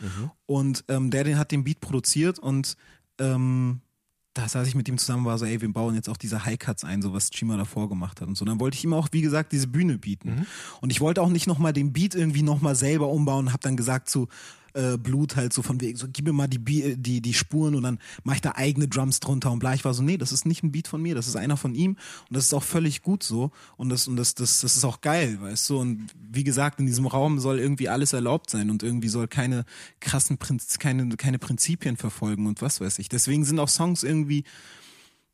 [0.45, 2.77] Und ähm, der den hat den Beat produziert und
[3.19, 3.81] ähm,
[4.33, 6.83] da saß ich mit ihm zusammen, war so, ey, wir bauen jetzt auch diese High-Cuts
[6.83, 8.45] ein, so was Chima davor gemacht hat und so.
[8.45, 10.29] Dann wollte ich ihm auch, wie gesagt, diese Bühne bieten.
[10.81, 13.77] Und ich wollte auch nicht nochmal den Beat irgendwie nochmal selber umbauen und habe dann
[13.77, 14.27] gesagt zu
[14.73, 17.75] äh, Blut halt so von wegen, so gib mir mal die, Bi- die, die Spuren
[17.75, 19.73] und dann mache ich da eigene Drums drunter und bla.
[19.73, 21.75] Ich war so, nee, das ist nicht ein Beat von mir, das ist einer von
[21.75, 24.85] ihm und das ist auch völlig gut so und das, und das, das, das ist
[24.85, 25.79] auch geil, weißt du.
[25.79, 29.65] Und wie gesagt, in diesem Raum soll irgendwie alles erlaubt sein und irgendwie soll keine
[29.99, 33.09] krassen Prinz, keine, keine Prinzipien verfolgen und was weiß ich.
[33.09, 34.43] Deswegen sind auch Songs irgendwie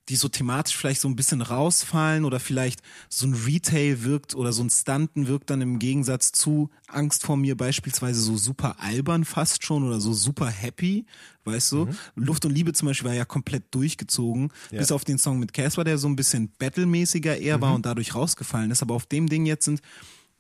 [0.10, 4.52] die so thematisch vielleicht so ein bisschen rausfallen oder vielleicht so ein Retail wirkt oder
[4.52, 9.24] so ein Stunten wirkt dann im Gegensatz zu Angst vor mir beispielsweise so super albern
[9.24, 11.06] fast schon oder so super happy,
[11.46, 11.88] weißt du?
[12.16, 14.80] Luft und Liebe zum Beispiel war ja komplett durchgezogen, Ja.
[14.80, 18.16] bis auf den Song mit Casper, der so ein bisschen battlemäßiger eher war und dadurch
[18.16, 18.82] rausgefallen ist.
[18.82, 19.82] Aber auf dem Ding jetzt sind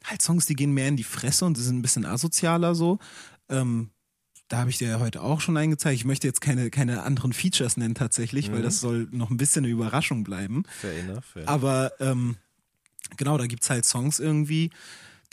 [0.03, 2.97] halt Songs, die gehen mehr in die Fresse und die sind ein bisschen asozialer so.
[3.49, 3.89] Ähm,
[4.49, 5.95] da habe ich dir ja heute auch schon eingezeigt.
[5.95, 9.63] Ich möchte jetzt keine, keine anderen Features nennen tatsächlich, weil das soll noch ein bisschen
[9.63, 10.63] eine Überraschung bleiben.
[10.67, 11.35] Fair enough.
[11.35, 11.47] Ja.
[11.47, 12.35] Aber ähm,
[13.15, 14.71] genau, da gibt's halt Songs irgendwie,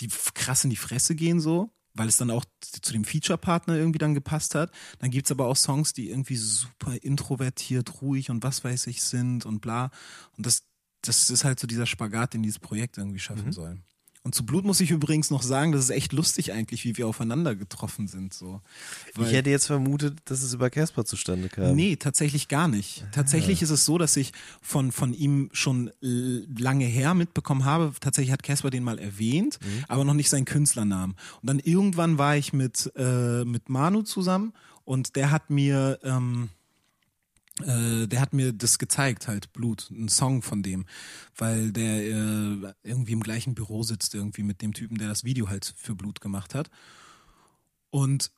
[0.00, 3.98] die krass in die Fresse gehen so, weil es dann auch zu dem Feature-Partner irgendwie
[3.98, 4.70] dann gepasst hat.
[4.98, 9.46] Dann gibt's aber auch Songs, die irgendwie super introvertiert, ruhig und was weiß ich sind
[9.46, 9.90] und bla.
[10.36, 10.64] Und das,
[11.00, 13.80] das ist halt so dieser Spagat, den dieses Projekt irgendwie schaffen soll.
[14.26, 17.06] Und zu Blut muss ich übrigens noch sagen, das ist echt lustig eigentlich, wie wir
[17.06, 18.34] aufeinander getroffen sind.
[18.34, 18.60] So.
[19.20, 21.76] ich hätte jetzt vermutet, dass es über Casper zustande kam.
[21.76, 23.06] Nee, tatsächlich gar nicht.
[23.12, 27.92] Tatsächlich ist es so, dass ich von, von ihm schon lange her mitbekommen habe.
[28.00, 31.14] Tatsächlich hat Casper den mal erwähnt, aber noch nicht seinen Künstlernamen.
[31.40, 34.52] Und dann irgendwann war ich mit, äh, mit Manu zusammen
[34.84, 36.48] und der hat mir, ähm,
[37.62, 40.84] äh, der hat mir das gezeigt, halt Blut, ein Song von dem,
[41.36, 45.48] weil der äh, irgendwie im gleichen Büro sitzt, irgendwie mit dem Typen, der das Video
[45.48, 46.70] halt für Blut gemacht hat.
[47.90, 48.30] Und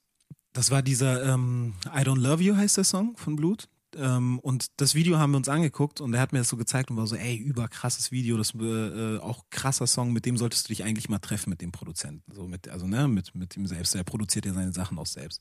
[0.53, 3.69] das war dieser ähm, I Don't Love You heißt der Song von Blut.
[3.97, 6.91] Ähm, und das Video haben wir uns angeguckt und er hat mir das so gezeigt
[6.91, 10.67] und war so, ey, überkrasses Video, das äh, äh, auch krasser Song, mit dem solltest
[10.67, 12.31] du dich eigentlich mal treffen mit dem Produzenten.
[12.33, 13.95] So mit, also ne, mit, mit ihm selbst.
[13.95, 15.41] Der produziert ja seine Sachen auch selbst.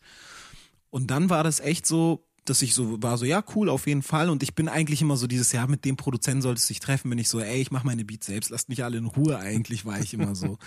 [0.89, 4.03] Und dann war das echt so, dass ich so war so, ja, cool, auf jeden
[4.03, 4.29] Fall.
[4.29, 7.09] Und ich bin eigentlich immer so dieses Jahr mit dem Produzenten solltest du dich treffen,
[7.09, 9.85] bin ich so, ey, ich mache meine Beats selbst, lasst mich alle in Ruhe, eigentlich
[9.85, 10.57] war ich immer so.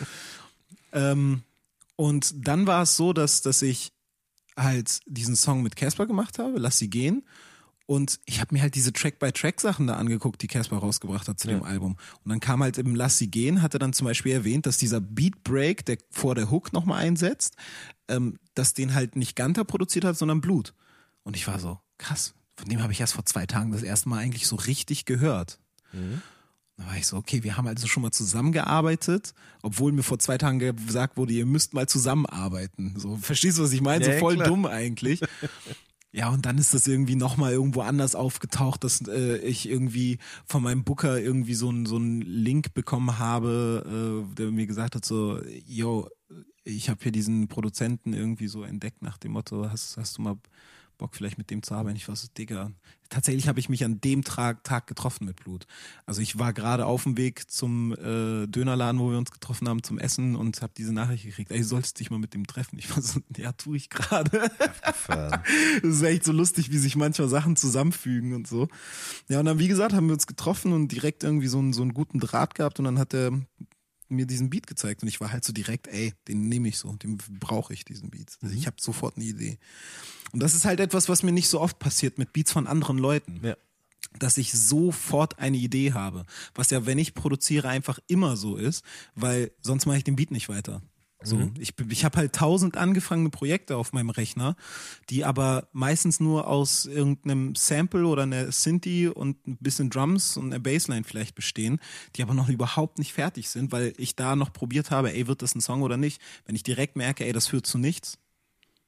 [0.92, 1.42] ähm,
[1.96, 3.92] und dann war es so, dass, dass ich
[4.56, 7.24] halt diesen Song mit Casper gemacht habe, Lass sie gehen.
[7.86, 11.64] Und ich habe mir halt diese Track-by-Track-Sachen da angeguckt, die Casper rausgebracht hat zu dem
[11.64, 11.96] Album.
[12.24, 14.78] Und dann kam halt im Lass sie gehen, hat er dann zum Beispiel erwähnt, dass
[14.78, 17.56] dieser Beat Break, der vor der Hook nochmal einsetzt,
[18.06, 20.72] ähm, dass den halt nicht Ganter produziert hat, sondern Blut.
[21.24, 24.08] Und ich war so, krass, von dem habe ich erst vor zwei Tagen das erste
[24.08, 25.58] Mal eigentlich so richtig gehört.
[26.76, 30.38] Da war ich so, okay, wir haben also schon mal zusammengearbeitet, obwohl mir vor zwei
[30.38, 32.94] Tagen gesagt wurde, ihr müsst mal zusammenarbeiten.
[32.96, 34.06] So, verstehst du, was ich meine?
[34.06, 34.48] Ja, so voll klar.
[34.48, 35.20] dumm eigentlich.
[36.12, 40.60] Ja, und dann ist das irgendwie nochmal irgendwo anders aufgetaucht, dass äh, ich irgendwie von
[40.60, 45.04] meinem Booker irgendwie so einen so einen Link bekommen habe, äh, der mir gesagt hat
[45.04, 46.08] so, yo,
[46.64, 50.36] ich habe hier diesen Produzenten irgendwie so entdeckt nach dem Motto, hast, hast du mal
[51.00, 51.96] Bock vielleicht mit dem zu arbeiten?
[51.96, 52.70] Ich war so, Digga.
[53.08, 55.66] Tatsächlich habe ich mich an dem Tag, Tag getroffen mit Blut.
[56.06, 59.82] Also ich war gerade auf dem Weg zum äh, Dönerladen, wo wir uns getroffen haben
[59.82, 62.78] zum Essen und habe diese Nachricht gekriegt, ey, du solltest dich mal mit dem treffen.
[62.78, 64.50] Ich war so, ja, tu ich gerade.
[65.82, 68.68] Das ist echt so lustig, wie sich manchmal Sachen zusammenfügen und so.
[69.28, 71.82] Ja, und dann, wie gesagt, haben wir uns getroffen und direkt irgendwie so einen, so
[71.82, 73.32] einen guten Draht gehabt und dann hat er
[74.10, 76.92] mir diesen Beat gezeigt und ich war halt so direkt, ey, den nehme ich so,
[76.96, 78.36] den brauche ich, diesen Beat.
[78.42, 79.58] Also ich habe sofort eine Idee.
[80.32, 82.98] Und das ist halt etwas, was mir nicht so oft passiert mit Beats von anderen
[82.98, 83.56] Leuten Ja.
[84.18, 86.24] dass ich sofort eine Idee habe.
[86.54, 90.30] Was ja, wenn ich produziere, einfach immer so ist, weil sonst mache ich den Beat
[90.32, 90.82] nicht weiter.
[91.22, 94.56] So, ich, bin- ich habe halt tausend angefangene Projekte auf meinem Rechner,
[95.10, 100.46] die aber meistens nur aus irgendeinem Sample oder einer Synthi und ein bisschen Drums und
[100.46, 101.78] einer Bassline vielleicht bestehen,
[102.16, 105.42] die aber noch überhaupt nicht fertig sind, weil ich da noch probiert habe, ey, wird
[105.42, 106.22] das ein Song oder nicht?
[106.46, 108.16] Wenn ich direkt merke, ey, das führt zu nichts,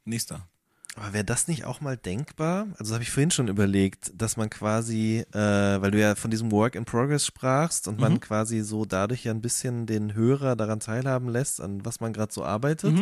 [0.07, 0.49] nächster.
[0.97, 2.66] Aber wäre das nicht auch mal denkbar?
[2.72, 5.38] Also das habe ich vorhin schon überlegt, dass man quasi, äh,
[5.80, 9.32] weil du ja von diesem Work in Progress sprachst und man quasi so dadurch ja
[9.32, 12.95] ein bisschen den Hörer daran teilhaben lässt, an was man gerade so arbeitet,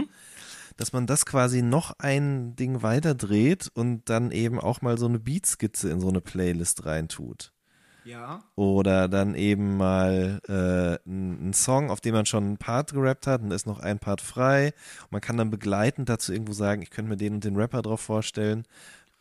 [0.76, 5.06] dass man das quasi noch ein Ding weiter dreht und dann eben auch mal so
[5.06, 7.52] eine Beatskizze in so eine Playlist reintut.
[8.04, 8.42] Ja.
[8.56, 13.42] Oder dann eben mal äh, einen Song, auf dem man schon einen Part gerappt hat
[13.42, 14.72] und ist noch ein Part frei.
[15.02, 17.82] Und man kann dann begleitend dazu irgendwo sagen, ich könnte mir den und den Rapper
[17.82, 18.64] drauf vorstellen.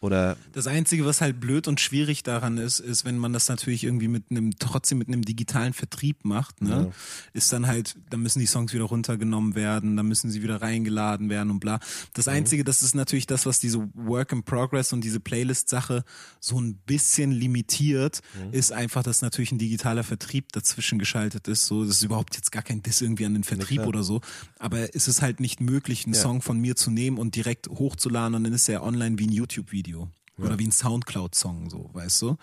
[0.01, 3.83] Oder das Einzige, was halt blöd und schwierig daran ist, ist, wenn man das natürlich
[3.83, 6.91] irgendwie mit einem, trotzdem mit einem digitalen Vertrieb macht, ne, Ja.
[7.33, 11.29] ist dann halt, dann müssen die Songs wieder runtergenommen werden, dann müssen sie wieder reingeladen
[11.29, 11.81] werden und bla.
[12.13, 12.31] Das Mhm.
[12.33, 16.05] Einzige, das ist natürlich das, was diese Work in Progress und diese Playlist-Sache
[16.39, 18.53] so ein bisschen limitiert, Mhm.
[18.53, 21.65] ist einfach, dass natürlich ein digitaler Vertrieb dazwischen geschaltet ist.
[21.65, 24.21] So, das ist überhaupt jetzt gar kein Diss irgendwie an den Vertrieb oder so.
[24.59, 26.21] Aber es ist halt nicht möglich, einen Ja.
[26.21, 29.31] Song von mir zu nehmen und direkt hochzuladen und dann ist er online wie ein
[29.33, 29.88] YouTube-Video.
[30.37, 32.37] Oder wie ein Soundcloud-Song, so, weißt du?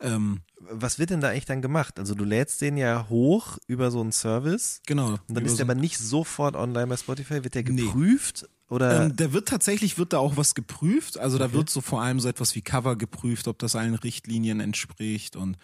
[0.00, 0.40] Ähm,
[0.70, 1.98] was wird denn da eigentlich dann gemacht?
[1.98, 5.12] Also du lädst den ja hoch über so einen Service genau.
[5.28, 7.42] und dann ist so- der aber nicht sofort online bei Spotify.
[7.44, 7.82] Wird der Nee.
[7.86, 8.46] geprüft?
[8.68, 11.16] Oder Ähm, der wird tatsächlich, wird da auch was geprüft.
[11.16, 11.54] Also da Okay.
[11.54, 15.56] wird so vor allem so etwas wie Cover geprüft, ob das allen Richtlinien entspricht und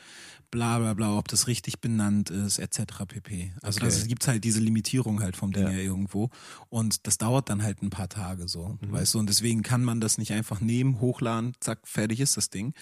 [0.54, 3.04] bla bla bla, ob das richtig benannt ist, etc.
[3.08, 3.52] pp.
[3.60, 3.86] Also Okay.
[3.86, 5.70] das gibt halt diese Limitierung halt vom Ding Ja.
[5.70, 6.30] her irgendwo.
[6.70, 8.92] Und das dauert dann halt ein paar Tage so, Mhm.
[8.92, 12.50] weißt du, und deswegen kann man das nicht einfach nehmen, hochladen, zack, fertig ist das
[12.50, 12.72] Ding.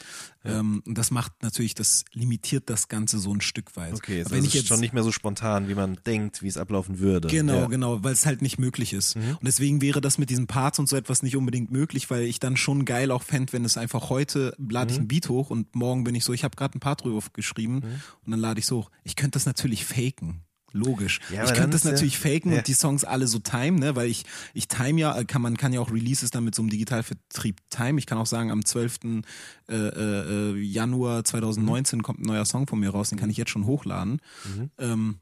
[0.44, 3.94] Ähm, und das macht natürlich, das limitiert das Ganze so ein Stück weit.
[3.94, 6.98] okay, also es ist schon nicht mehr so spontan, wie man denkt, wie es ablaufen
[6.98, 7.28] würde.
[7.28, 7.66] Genau, ja.
[7.68, 9.16] genau, weil es halt nicht möglich ist.
[9.16, 9.30] Mhm.
[9.30, 12.38] Und deswegen wäre das mit diesen Parts und so etwas nicht unbedingt möglich, weil ich
[12.38, 14.94] dann schon geil auch fände, wenn es einfach heute lade Mhm.
[14.94, 17.22] ich ein Beat hoch und morgen bin ich so, ich habe gerade ein Part drüber
[17.32, 17.82] geschrieben Mhm.
[18.24, 18.90] und dann lade ich so hoch.
[19.04, 20.42] Ich könnte das natürlich faken.
[20.74, 21.20] Logisch.
[21.30, 22.58] Ja, ich könnte das ist ja- natürlich faken ja.
[22.58, 25.58] und die Songs alle so time, ne, weil ich ich time ja, äh, kann man
[25.58, 27.98] kann ja auch Releases dann mit so einem Digitalvertrieb time.
[27.98, 29.22] Ich kann auch sagen, am 12.
[29.68, 32.02] Äh, äh, Januar 2019 Mhm.
[32.02, 34.20] kommt ein neuer Song von mir raus, den kann ich jetzt schon hochladen.
[34.78, 35.18] Ähm,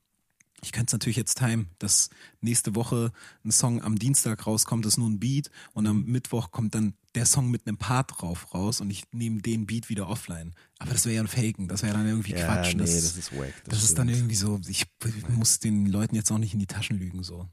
[0.63, 2.11] ich könnte es natürlich jetzt timen, dass
[2.41, 3.13] nächste Woche
[3.45, 7.27] ein Song am Dienstag rauskommt, ist nur ein Beat und am Mittwoch kommt dann der
[7.27, 10.55] Song mit einem Part drauf raus und ich nehme den Beat wieder offline.
[10.79, 12.75] Aber das wäre ja ein Faken, das wäre dann irgendwie Ja, Quatsch.
[12.75, 13.53] nee, das, das ist wack.
[13.67, 14.87] das ist dann irgendwie so, ich
[15.29, 17.49] muss den Leuten jetzt auch nicht in die Taschen lügen, so.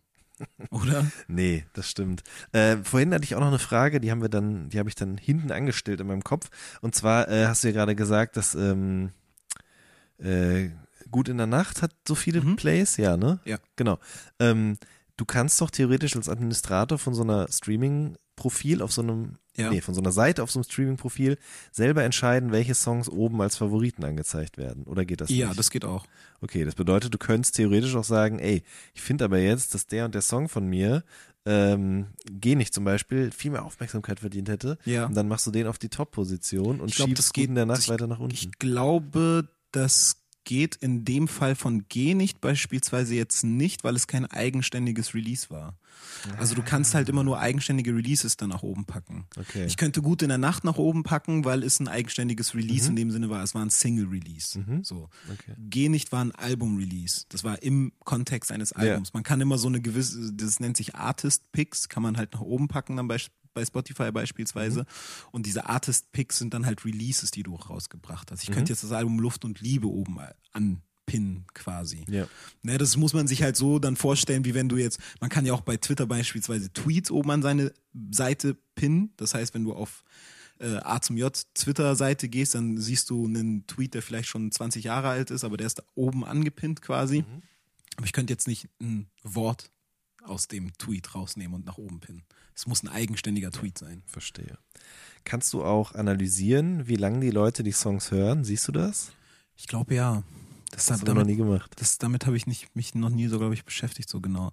[0.70, 1.10] Oder?
[1.28, 2.22] Nee, das stimmt.
[2.51, 4.95] Äh, vorhin hatte ich auch noch eine Frage, die haben wir dann, die habe ich
[4.95, 6.49] dann hinten angestellt in meinem Kopf.
[6.82, 9.12] Und zwar äh, hast du ja gerade gesagt, dass ähm,
[10.20, 10.70] äh,
[11.10, 12.58] Gut in der Nacht hat so viele Mhm.
[12.58, 13.39] Plays, ja, ne?
[13.45, 13.58] Ja.
[13.78, 13.97] Genau.
[14.39, 14.78] Ähm,
[15.16, 19.70] du kannst doch theoretisch als Administrator von so einer Streaming-Profil auf so einem, Ja.
[19.72, 21.38] nee, von so einer Seite auf so einem Streaming-Profil
[21.72, 24.84] selber entscheiden, welche Songs oben als Favoriten angezeigt werden.
[24.84, 25.60] Oder geht das Ja, nicht?
[25.60, 26.05] das geht auch.
[26.41, 30.05] Okay, das bedeutet, du könntest theoretisch auch sagen, ey, ich finde aber jetzt, dass der
[30.05, 31.03] und der Song von mir,
[31.45, 34.78] ähm, geh nicht zum Beispiel, viel mehr Aufmerksamkeit verdient hätte.
[34.86, 35.05] Ja.
[35.05, 37.49] Und dann machst du den auf die Top-Position und Ich glaub, schiebst das gut in
[37.51, 38.34] geht- der Nacht weiter nach unten.
[38.36, 40.18] Ich glaube, das
[40.48, 45.50] geht in dem Fall von G nicht beispielsweise jetzt nicht, weil es kein eigenständiges Release
[45.50, 45.78] war.
[46.38, 49.26] Also du kannst halt immer nur eigenständige Releases dann nach oben packen.
[49.38, 49.66] Okay.
[49.66, 52.89] Ich könnte gut in der Nacht nach oben packen, weil es ein eigenständiges Release Mhm.
[52.91, 53.43] in dem Sinne war.
[53.43, 54.64] Es war ein Single-Release.
[54.84, 55.10] So.
[55.32, 55.54] Okay.
[55.58, 57.26] Geh nicht war ein Album-Release.
[57.30, 59.14] Das war im Kontext eines Albums.
[59.14, 62.68] Man kann immer so eine gewisse, das nennt sich Artist-Picks, kann man halt nach oben
[62.70, 63.18] packen dann bei,
[63.58, 64.82] bei Spotify beispielsweise.
[64.82, 64.86] Mhm.
[65.32, 68.43] Und diese Artist-Picks sind dann halt Releases, die du rausgebracht hast.
[68.43, 68.53] Ich Mhm.
[68.53, 70.20] könnte jetzt das Album Luft und Liebe oben
[70.53, 72.05] anpinnen quasi.
[72.10, 72.28] Ja.
[72.62, 75.45] Ne, das muss man sich halt so dann vorstellen, wie wenn du jetzt, man kann
[75.45, 77.74] ja auch bei Twitter beispielsweise Tweets oben an seine
[78.12, 79.14] Seite pinnen.
[79.18, 80.03] Das heißt, wenn du auf
[80.60, 84.84] äh, A zum J Twitter-Seite gehst, dann siehst du einen Tweet, der vielleicht schon 20
[84.84, 87.24] Jahre alt ist, aber der ist da oben angepinnt quasi.
[87.95, 89.72] Aber ich könnte jetzt nicht ein Wort
[90.28, 92.24] aus dem Tweet rausnehmen und nach oben pinnen.
[92.56, 94.04] Es muss ein eigenständiger Tweet sein.
[94.06, 94.58] Verstehe.
[95.24, 98.44] Kannst du auch analysieren, wie lange die Leute die Songs hören?
[98.44, 99.12] Siehst du das?
[99.56, 100.24] Ich glaube ja.
[100.72, 101.72] Das Das hat du noch damit, nie gemacht.
[101.78, 104.52] das, damit habe ich nicht, mich noch nie so, glaube ich, beschäftigt, so genau.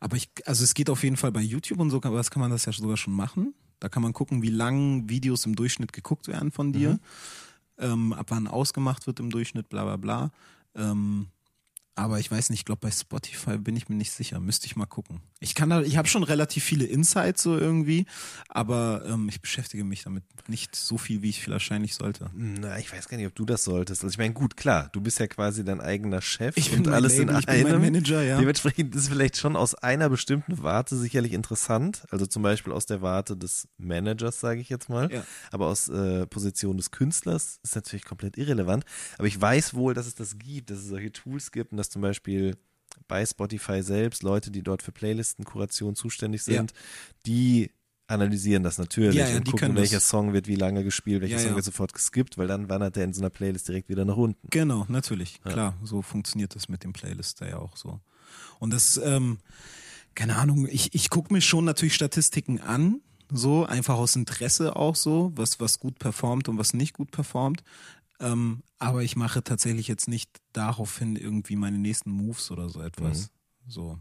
[0.00, 2.50] Aber ich, also es geht auf jeden Fall bei YouTube und so, was kann man
[2.50, 3.54] das ja sogar schon machen.
[3.78, 6.98] Da kann man gucken, wie lang Videos im Durchschnitt geguckt werden von dir,
[7.78, 10.30] ähm, ab wann ausgemacht wird im Durchschnitt, bla bla bla.
[10.74, 11.28] Ähm,
[11.96, 14.76] aber ich weiß nicht, ich glaube bei Spotify bin ich mir nicht sicher, müsste ich
[14.76, 15.20] mal gucken.
[15.40, 18.06] Ich kann da, ich habe schon relativ viele Insights so irgendwie,
[18.48, 22.30] aber ähm, ich beschäftige mich damit nicht so viel, wie ich wahrscheinlich sollte.
[22.34, 24.02] Na, ich weiß gar nicht, ob du das solltest.
[24.02, 27.16] Also ich meine, gut, klar, du bist ja quasi dein eigener Chef Ich und alles
[27.16, 27.82] Label, in ich bin mein einem.
[27.82, 28.38] Manager, ja.
[28.38, 32.04] Dementsprechend ist vielleicht schon aus einer bestimmten Warte sicherlich interessant.
[32.10, 35.12] Also zum Beispiel aus der Warte des Managers, sage ich jetzt mal.
[35.12, 35.24] Ja.
[35.50, 38.84] Aber aus äh, Position des Künstlers ist natürlich komplett irrelevant.
[39.18, 41.90] Aber ich weiß wohl, dass es das gibt, dass es solche Tools gibt und dass
[41.90, 42.56] zum Beispiel
[43.08, 46.72] bei Spotify selbst Leute, die dort für Playlistenkuration zuständig sind,
[47.26, 47.70] die
[48.06, 50.08] analysieren das natürlich Ja, ja, und gucken, welcher das.
[50.08, 51.56] Song wird wie lange gespielt, welcher Ja, Song ja.
[51.56, 54.46] wird sofort geskippt, weil dann wandert der in so einer Playlist direkt wieder nach unten.
[54.50, 55.40] Genau, natürlich.
[55.42, 58.00] Klar, so funktioniert das mit dem Playlist da ja auch so.
[58.58, 59.38] Und das, ähm,
[60.14, 64.96] keine Ahnung, ich, ich gucke mir schon natürlich Statistiken an, so, einfach aus Interesse auch
[64.96, 67.64] so, was, was gut performt und was nicht gut performt.
[68.20, 73.30] Ähm, aber ich mache tatsächlich jetzt nicht daraufhin irgendwie meine nächsten Moves oder so etwas.
[73.66, 73.98] So.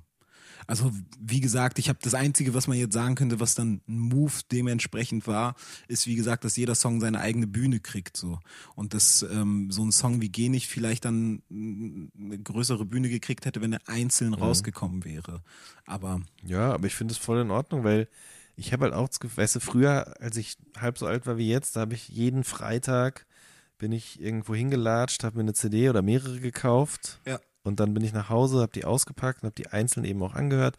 [0.68, 4.00] Also wie gesagt, ich habe das Einzige, was man jetzt sagen könnte, was dann ein
[4.00, 5.56] Move dementsprechend war,
[5.88, 8.40] ist wie gesagt, dass jeder Song seine eigene Bühne kriegt so
[8.76, 13.46] und dass ähm, so ein Song wie Geh nicht vielleicht dann eine größere Bühne gekriegt
[13.46, 15.44] hätte, wenn er einzeln rausgekommen wäre.
[15.86, 18.08] Aber Ja, aber ich finde es voll in Ordnung, weil
[18.56, 21.76] ich habe halt auch weißt du, früher, als ich halb so alt war wie jetzt,
[21.76, 23.26] da habe ich jeden Freitag
[23.78, 27.20] bin ich irgendwo hingelatscht, habe mir eine CD oder mehrere gekauft.
[27.26, 27.40] Ja.
[27.64, 30.34] Und dann bin ich nach Hause, habe die ausgepackt und habe die einzeln eben auch
[30.36, 30.78] angehört.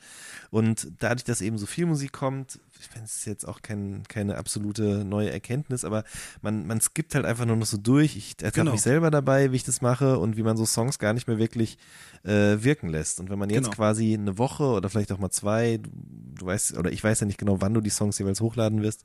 [0.51, 4.03] Und dadurch, dass eben so viel Musik kommt, ich meine, es ist jetzt auch kein,
[4.09, 6.05] keine absolute neue Erkenntnis, aber
[6.43, 8.17] man, man skippt halt einfach nur noch so durch.
[8.17, 8.73] Ich ertappe Genau.
[8.73, 11.39] mich selber dabei, wie ich das mache und wie man so Songs gar nicht mehr
[11.39, 11.79] wirklich
[12.25, 13.19] äh, wirken lässt.
[13.21, 13.77] Und wenn man jetzt Genau.
[13.77, 15.91] quasi eine Woche oder vielleicht auch mal zwei, du,
[16.35, 19.05] du weißt, oder ich weiß ja nicht genau, wann du die Songs jeweils hochladen wirst,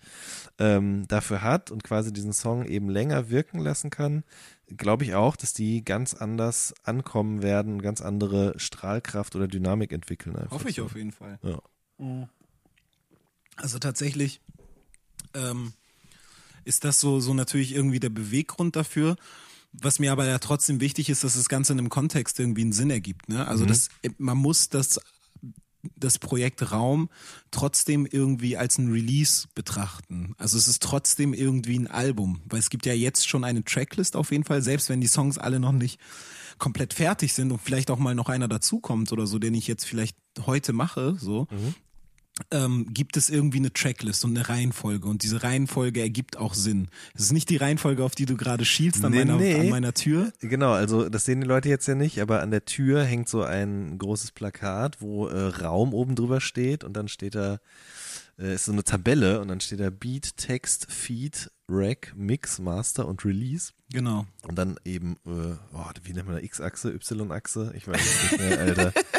[0.57, 4.23] ähm, dafür hat und quasi diesen Song eben länger wirken lassen kann,
[4.77, 10.35] glaube ich auch, dass die ganz anders ankommen werden, ganz andere Strahlkraft oder Dynamik entwickeln.
[10.49, 10.85] Hoffe ich so.
[10.85, 11.39] auf jeden Fall.
[11.43, 12.29] Ja.
[13.55, 14.41] Also tatsächlich
[15.33, 15.73] ähm,
[16.65, 19.15] ist das so, so natürlich irgendwie der Beweggrund dafür.
[19.71, 22.71] Was mir aber ja trotzdem wichtig ist, dass das Ganze in einem Kontext irgendwie einen
[22.71, 23.29] Sinn ergibt.
[23.29, 23.47] Ne?
[23.47, 24.99] Also das, man muss das,
[25.95, 27.09] das Projekt Raum
[27.51, 30.35] trotzdem irgendwie als ein Release betrachten.
[30.37, 34.15] Also es ist trotzdem irgendwie ein Album, weil es gibt ja jetzt schon eine Tracklist
[34.15, 35.99] auf jeden Fall, selbst wenn die Songs alle noch nicht
[36.57, 39.85] komplett fertig sind und vielleicht auch mal noch einer dazukommt oder so, den ich jetzt
[39.85, 41.47] vielleicht heute mache, so,
[42.51, 46.87] ähm, gibt es irgendwie eine Tracklist und eine Reihenfolge und diese Reihenfolge ergibt auch Sinn.
[47.13, 49.59] Es ist nicht die Reihenfolge, auf die du gerade schielst an, Nee, meiner, nee.
[49.59, 50.31] an meiner Tür.
[50.39, 53.43] Genau, also das sehen die Leute jetzt ja nicht, aber an der Tür hängt so
[53.43, 57.59] ein großes Plakat, wo äh, Raum oben drüber steht und dann steht da,
[58.37, 63.07] äh, ist so eine Tabelle und dann steht da Beat, Text, Feed, Rack, Mix, Master
[63.07, 63.73] und Release.
[63.91, 64.25] Genau.
[64.47, 67.73] Und dann eben, äh, oh, wie nennt man das, X-Achse, Y-Achse?
[67.75, 67.99] Ich weiß
[68.31, 68.93] nicht mehr, Alter.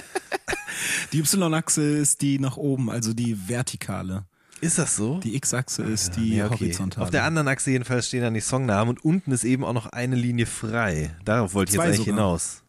[1.12, 4.24] Die Y-Achse ist die nach oben, also die vertikale.
[4.60, 5.18] Ist das so?
[5.20, 6.66] Die X-Achse ist die Ja, okay.
[6.66, 7.04] horizontale.
[7.04, 9.86] Auf der anderen Achse jedenfalls stehen dann die Songnamen und unten ist eben auch noch
[9.86, 11.16] eine Linie frei.
[11.24, 12.14] Darauf wollte ich jetzt eigentlich sogar.
[12.14, 12.62] hinaus.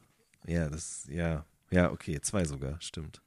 [0.47, 3.21] Ja, das, ja, ja, okay, zwei sogar, stimmt.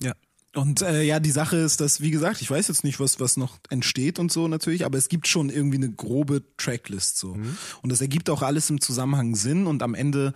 [0.00, 0.12] Ja.
[0.54, 3.38] Und äh, ja, die Sache ist, dass, wie gesagt, ich weiß jetzt nicht, was, was
[3.38, 7.32] noch entsteht und so natürlich, aber es gibt schon irgendwie eine grobe Tracklist so.
[7.80, 10.34] Und das ergibt auch alles im Zusammenhang Sinn und am Ende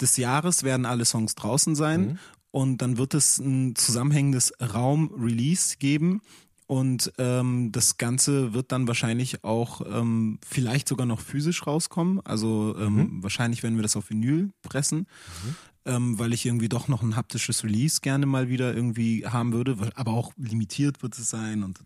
[0.00, 2.18] des Jahres werden alle Songs draußen sein
[2.50, 6.20] und dann wird es ein zusammenhängendes Raum-Release geben.
[6.66, 12.20] Und ähm, das Ganze wird dann wahrscheinlich auch ähm, vielleicht sogar noch physisch rauskommen.
[12.26, 15.06] Also ähm, wahrscheinlich werden wir das auf Vinyl pressen
[15.88, 19.76] ähm, weil ich irgendwie doch noch ein haptisches Release gerne mal wieder irgendwie haben würde,
[19.94, 21.80] aber auch limitiert wird es sein und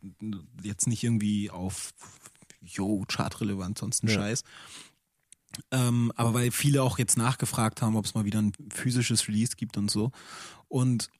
[0.62, 1.94] jetzt nicht irgendwie auf
[2.60, 4.14] yo, chartrelevant, sonst ein Ja.
[4.14, 4.42] Scheiß.
[5.70, 9.57] Ähm, aber weil viele auch jetzt nachgefragt haben, ob es mal wieder ein physisches Release
[9.57, 10.11] gibt und so.
[10.68, 11.11] Und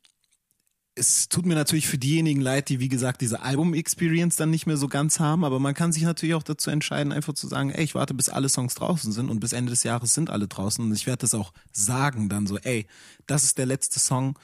[0.95, 4.77] es tut mir natürlich für diejenigen leid, die wie gesagt diese Album-Experience dann nicht mehr
[4.77, 7.83] so ganz haben, aber man kann sich natürlich auch dazu entscheiden, einfach zu sagen, ey,
[7.83, 10.85] ich warte, bis alle Songs draußen sind und bis Ende des Jahres sind alle draußen
[10.85, 12.87] und ich werde das auch sagen dann so, ey,
[13.27, 14.39] das ist der letzte Song,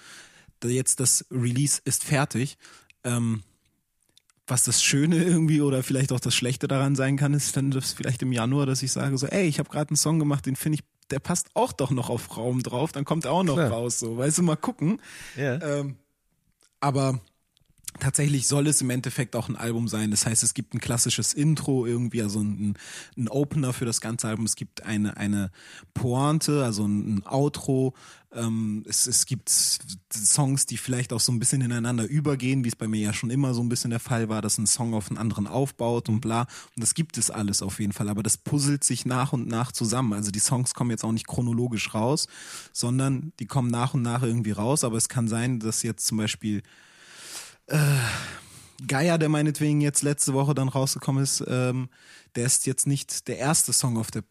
[0.65, 2.57] jetzt das Release ist fertig.
[3.05, 3.43] Ähm,
[4.49, 7.93] was das Schöne irgendwie oder vielleicht auch das Schlechte daran sein kann, ist dann das
[7.93, 10.57] vielleicht im Januar, dass ich sage so, ey, ich habe gerade einen Song gemacht, den
[10.57, 13.55] finde ich, der passt auch doch noch auf Raum drauf, dann kommt er auch noch
[13.55, 13.71] Klar.
[13.71, 15.01] raus, so, weißt du, mal gucken.
[15.37, 15.61] Ja.
[15.63, 15.97] Ähm,
[16.81, 17.21] aber
[17.99, 20.11] tatsächlich soll es im Endeffekt auch ein Album sein.
[20.11, 22.75] Das heißt, es gibt ein klassisches Intro irgendwie, also ein,
[23.17, 24.45] ein Opener für das ganze Album.
[24.45, 25.51] Es gibt eine, eine
[25.95, 27.95] Pointe, also ein, ein Outro.
[28.33, 32.77] Ähm, es, es gibt Songs, die vielleicht auch so ein bisschen ineinander übergehen, wie es
[32.77, 35.09] bei mir ja schon immer so ein bisschen der Fall war, dass ein Song auf
[35.11, 36.43] einen anderen aufbaut und bla.
[36.77, 38.09] Und das gibt es alles auf jeden Fall.
[38.09, 40.13] Aber das puzzelt sich nach und nach zusammen.
[40.13, 42.27] Also die Songs kommen jetzt auch nicht chronologisch raus,
[42.73, 44.85] sondern die kommen nach und nach irgendwie raus.
[44.85, 46.63] Aber es kann sein, dass jetzt zum Beispiel
[48.87, 51.89] Geier, der meinetwegen jetzt letzte Woche dann rausgekommen ist, ähm,
[52.37, 54.23] der ist jetzt nicht der erste Song auf, der,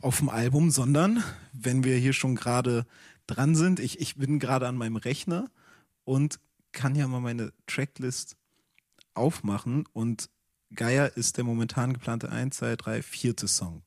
[0.00, 2.86] auf dem Album, sondern wenn wir hier schon gerade
[3.26, 5.50] dran sind, ich, ich bin gerade an meinem Rechner
[6.04, 6.38] und
[6.72, 8.36] kann ja mal meine Tracklist
[9.14, 10.28] aufmachen und
[10.74, 13.82] Geier ist der momentan geplante 1, 2, 3, vierte Song.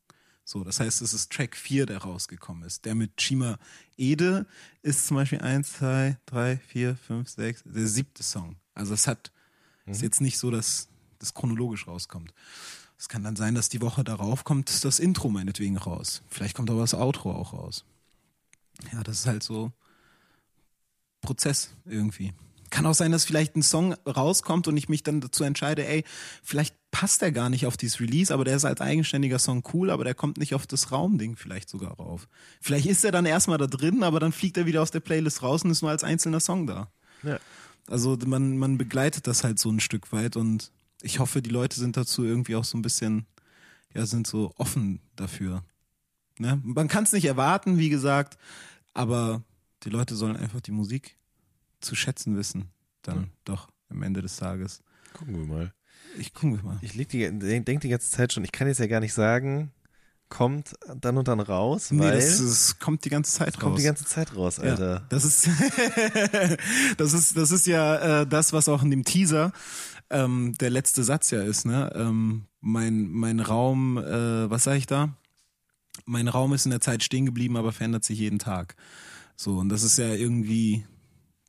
[0.45, 2.85] So, das heißt, es ist Track 4, der rausgekommen ist.
[2.85, 3.59] Der mit Chima
[3.97, 4.47] Ede
[4.81, 8.55] ist zum Beispiel 1, 2, 3, 4, 5, 6, der siebte Song.
[8.73, 9.31] Also es hat,
[9.85, 10.87] ist jetzt nicht so, dass
[11.19, 12.33] das chronologisch rauskommt.
[12.97, 16.23] Es kann dann sein, dass die Woche darauf kommt das Intro meinetwegen raus.
[16.29, 17.85] Vielleicht kommt aber das Outro auch raus.
[18.93, 19.71] Ja, das ist halt so
[21.21, 22.33] Prozess irgendwie.
[22.69, 26.03] Kann auch sein, dass vielleicht ein Song rauskommt und ich mich dann dazu entscheide, ey,
[26.43, 29.89] vielleicht passt der gar nicht auf dieses Release, aber der ist als eigenständiger Song cool,
[29.89, 32.27] aber der kommt nicht auf das Raumding vielleicht sogar rauf.
[32.61, 35.41] Vielleicht ist er dann erstmal da drin, aber dann fliegt er wieder aus der Playlist
[35.41, 36.91] raus und ist nur als einzelner Song da.
[37.23, 37.39] Ja.
[37.87, 40.71] Also man, man begleitet das halt so ein Stück weit und
[41.01, 43.25] ich hoffe, die Leute sind dazu irgendwie auch so ein bisschen,
[43.93, 45.63] ja, sind so offen dafür.
[46.39, 46.59] Ne?
[46.63, 48.37] Man kann es nicht erwarten, wie gesagt,
[48.93, 49.43] aber
[49.83, 51.17] die Leute sollen einfach die Musik
[51.81, 52.69] zu schätzen wissen.
[53.01, 53.27] Dann Ja.
[53.45, 54.81] doch am Ende des Tages.
[55.13, 55.73] Gucken wir mal.
[56.17, 56.77] Ich gucke mal.
[56.81, 59.13] Ich leg die, denk, denk die ganze Zeit schon, ich kann jetzt ja gar nicht
[59.13, 59.71] sagen,
[60.29, 63.79] kommt dann und dann raus, Nee, weil das, das kommt die ganze Zeit kommt raus.
[63.79, 64.93] die ganze Zeit raus, Alter.
[64.93, 65.49] Ja, das ist
[66.97, 69.51] das ist das ist ja äh, das, was auch in dem Teaser
[70.09, 71.65] ähm, der letzte Satz ja ist.
[71.65, 71.91] Ne?
[71.95, 75.09] Ähm, mein mein Raum, äh, was sage ich da?
[76.09, 78.75] Mein Raum ist in der Zeit stehen geblieben, aber verändert sich jeden Tag.
[79.35, 80.83] So und das ist ja irgendwie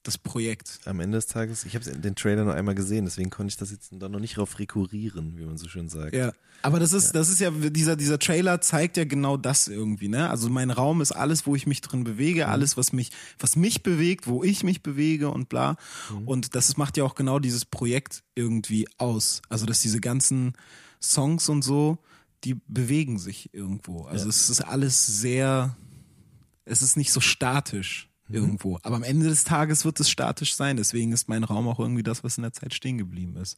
[0.02, 0.80] das Projekt.
[0.86, 3.70] Am Ende des Tages, ich habe den Trailer nur einmal gesehen, deswegen konnte ich das
[3.70, 6.14] jetzt da noch nicht drauf rekurrieren, wie man so schön sagt.
[6.14, 6.32] Ja,
[6.62, 10.30] aber das ist, das ist ja, dieser, dieser Trailer zeigt ja genau das irgendwie, ne?
[10.30, 13.82] Also mein Raum ist alles, wo ich mich drin bewege, alles, was mich, was mich
[13.82, 15.76] bewegt, wo ich mich bewege und bla.
[16.24, 19.42] Und das macht ja auch genau dieses Projekt irgendwie aus.
[19.48, 20.54] Also, dass diese ganzen
[21.02, 21.98] Songs und so,
[22.44, 24.02] die bewegen sich irgendwo.
[24.04, 24.30] Also, Ja.
[24.30, 25.76] es ist alles sehr,
[26.64, 28.78] es ist nicht so statisch irgendwo.
[28.84, 30.76] Aber am Ende des Tages wird es statisch sein.
[30.76, 33.56] Deswegen ist mein Raum auch irgendwie das, was in der Zeit stehen geblieben ist.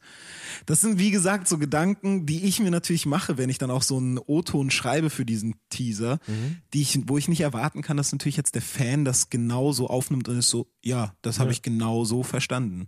[0.65, 3.83] Das sind, wie gesagt, so Gedanken, die ich mir natürlich mache, wenn ich dann auch
[3.83, 6.17] so einen O-Ton schreibe für diesen Teaser,
[6.73, 9.91] die ich, wo ich nicht erwarten kann, dass natürlich jetzt der Fan das genau so
[9.91, 12.87] aufnimmt und ist so, ja, das habe ich genau so verstanden.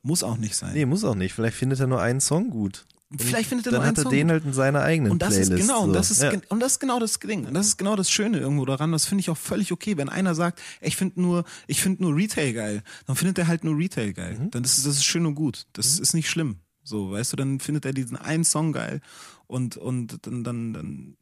[0.00, 0.72] Muss auch nicht sein.
[0.72, 1.34] Nee, muss auch nicht.
[1.34, 2.86] Vielleicht findet er nur einen Song gut.
[3.10, 5.12] Und Vielleicht findet er dann nur einen hat er Song den halt in seiner eigenen
[5.12, 5.52] Und das Playlist.
[5.52, 5.94] ist genau, und so.
[5.94, 6.32] das ist, ja.
[6.50, 7.46] und das ist genau das Ding.
[7.46, 8.92] Und das ist genau das Schöne irgendwo daran.
[8.92, 9.96] Das finde ich auch völlig okay.
[9.96, 13.64] Wenn einer sagt, ich finde nur, ich finde nur Retail geil, dann findet er halt
[13.64, 14.38] nur Retail geil.
[14.38, 14.50] Mhm.
[14.50, 15.66] Dann ist das ist schön und gut.
[15.72, 16.56] Das ist nicht schlimm.
[16.84, 19.00] So, weißt du, dann findet er diesen einen Song geil
[19.46, 21.16] und, und dann, dann, dann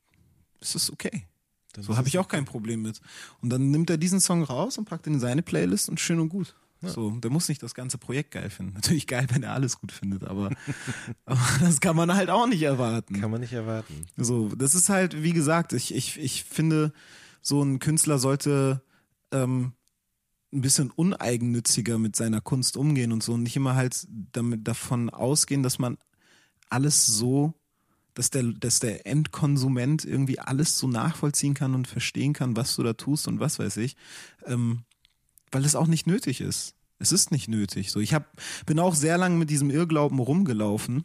[0.60, 1.24] ist das okay.
[1.72, 3.00] Dann So habe es ich auch kein Problem mit.
[3.42, 6.18] Und dann nimmt er diesen Song raus und packt ihn in seine Playlist und schön
[6.18, 6.56] und gut.
[6.82, 8.74] So, der muss nicht das ganze Projekt geil finden.
[8.74, 10.50] Natürlich geil, wenn er alles gut findet, aber,
[11.24, 13.20] aber das kann man halt auch nicht erwarten.
[13.20, 14.06] Kann man nicht erwarten.
[14.16, 16.92] So, das ist halt, wie gesagt, ich, ich, ich finde,
[17.40, 18.82] so ein Künstler sollte
[19.32, 19.72] ähm,
[20.52, 25.10] ein bisschen uneigennütziger mit seiner Kunst umgehen und so und nicht immer halt damit davon
[25.10, 25.98] ausgehen, dass man
[26.68, 27.54] alles so,
[28.14, 32.82] dass der, dass der Endkonsument irgendwie alles so nachvollziehen kann und verstehen kann, was du
[32.82, 33.96] da tust und was weiß ich,
[34.46, 34.84] ähm,
[35.50, 36.74] weil es auch nicht nötig ist.
[36.98, 37.90] Es ist nicht nötig.
[37.90, 38.32] So, ich hab,
[38.64, 41.04] bin auch sehr lange mit diesem Irrglauben rumgelaufen,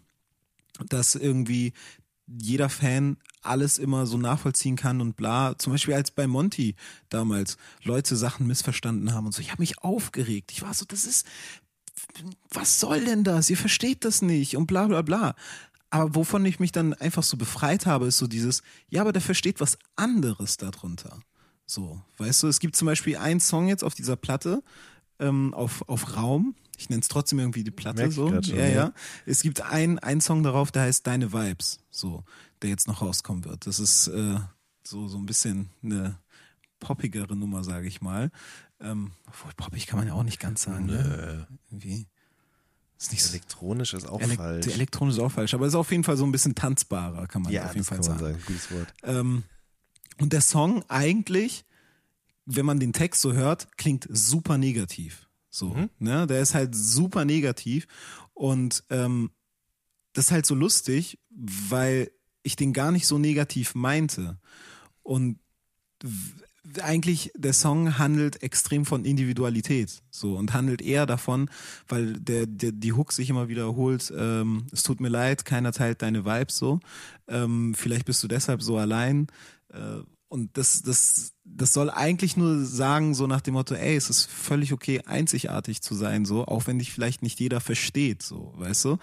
[0.88, 1.74] dass irgendwie
[2.28, 5.58] jeder Fan alles immer so nachvollziehen kann und bla.
[5.58, 6.76] Zum Beispiel als bei Monty
[7.10, 9.42] damals Leute Sachen missverstanden haben und so.
[9.42, 10.52] Ich habe mich aufgeregt.
[10.52, 11.26] Ich war so, das ist,
[12.52, 13.50] was soll denn das?
[13.50, 15.36] Ihr versteht das nicht und bla bla bla.
[15.90, 19.22] Aber wovon ich mich dann einfach so befreit habe, ist so dieses, ja, aber der
[19.22, 21.20] versteht was anderes darunter.
[21.72, 24.62] So, weißt du, es gibt zum Beispiel einen Song jetzt auf dieser Platte,
[25.20, 26.54] ähm, auf, auf Raum.
[26.78, 28.28] Ich nenne es trotzdem irgendwie die Platte Merk so.
[28.28, 28.68] schon, ja, ja.
[28.68, 28.94] ja.
[29.26, 32.26] Es gibt einen, einen Song darauf, der heißt Deine Vibes, so,
[32.62, 33.68] der jetzt noch rauskommen wird.
[33.68, 34.36] Das ist äh,
[34.84, 36.18] so, so ein bisschen eine
[36.82, 38.32] poppigere Nummer, sage ich mal.
[38.82, 40.88] Ähm, obwohl poppig kann man ja auch nicht ganz sagen.
[40.88, 41.48] Ne?
[41.70, 42.06] Irgendwie.
[43.00, 43.26] Ist nicht.
[43.30, 44.68] Elektronisch ist auch Elek falsch.
[44.68, 47.54] Elektronisch ist auch falsch, aber ist auf jeden Fall so ein bisschen tanzbarer, kann man
[47.54, 48.20] ja, auf jeden Fall sagen.
[48.20, 48.44] sagen.
[48.46, 48.94] Gutes Wort.
[49.04, 49.46] Ähm,
[50.22, 51.66] und der Song eigentlich,
[52.46, 55.28] wenn man den Text so hört, klingt super negativ.
[55.50, 55.90] So, Mhm.
[56.00, 56.28] ne?
[56.28, 57.88] Der ist halt super negativ.
[58.34, 59.32] Und ähm,
[60.14, 62.12] das ist halt so lustig, weil
[62.44, 64.40] ich den gar nicht so negativ meinte.
[65.04, 65.40] Und
[66.82, 71.50] eigentlich der Song handelt extrem von Individualität so und handelt eher davon,
[71.88, 76.02] weil der, der die Hook sich immer wiederholt, ähm, es tut mir leid, keiner teilt
[76.02, 76.80] deine Vibes so,
[77.28, 79.28] ähm, vielleicht bist du deshalb so allein
[80.28, 84.30] und das, das, das soll eigentlich nur sagen, so nach dem Motto, ey, es ist
[84.30, 88.86] völlig okay, einzigartig zu sein, so, auch wenn dich vielleicht nicht jeder versteht, so, weißt
[88.86, 88.98] du?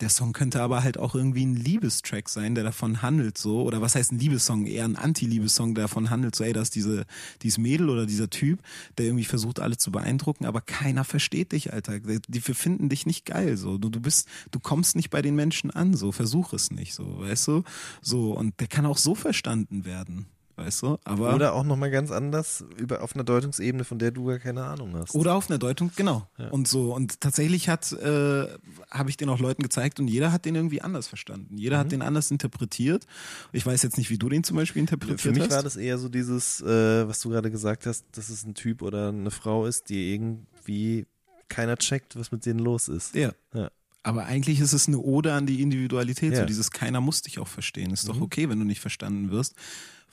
[0.00, 3.80] Der Song könnte aber halt auch irgendwie ein Liebestrack sein, der davon handelt, so, oder
[3.80, 4.66] was heißt ein Liebessong?
[4.66, 7.06] Eher ein Anti-Liebessong, der davon handelt, so, ey, da ist diese,
[7.42, 8.60] dieses Mädel oder dieser Typ,
[8.98, 12.00] der irgendwie versucht, alle zu beeindrucken, aber keiner versteht dich, Alter.
[12.00, 13.78] Die, die finden dich nicht geil, so.
[13.78, 17.20] Du, du bist, du kommst nicht bei den Menschen an, so, versuch es nicht, so,
[17.20, 17.62] weißt du?
[18.02, 20.26] So, und der kann auch so verstanden werden
[20.56, 20.98] weißt du?
[21.04, 24.64] Aber Oder auch nochmal ganz anders über, auf einer Deutungsebene, von der du gar keine
[24.64, 25.14] Ahnung hast.
[25.14, 26.28] Oder auf einer Deutung, genau.
[26.50, 26.94] Und so.
[26.94, 28.46] Und tatsächlich hat, äh,
[28.90, 31.56] habe ich den auch Leuten gezeigt und jeder hat den irgendwie anders verstanden.
[31.56, 31.80] Jeder Mhm.
[31.80, 33.06] hat den anders interpretiert.
[33.52, 35.50] Ich weiß jetzt nicht, wie du den zum Beispiel interpretiert Für mich hast.
[35.52, 38.82] war das eher so dieses, äh, was du gerade gesagt hast, dass es ein Typ
[38.82, 41.06] oder eine Frau ist, die irgendwie
[41.48, 43.14] keiner checkt, was mit denen los ist.
[43.14, 43.32] ja.
[43.52, 43.70] Ja.
[44.06, 46.32] Aber eigentlich ist es eine Ode an die Individualität.
[46.34, 46.40] Ja.
[46.40, 46.42] Mhm.
[46.42, 47.90] So dieses keiner muss dich auch verstehen.
[47.90, 49.54] Ist doch okay, wenn du nicht verstanden wirst,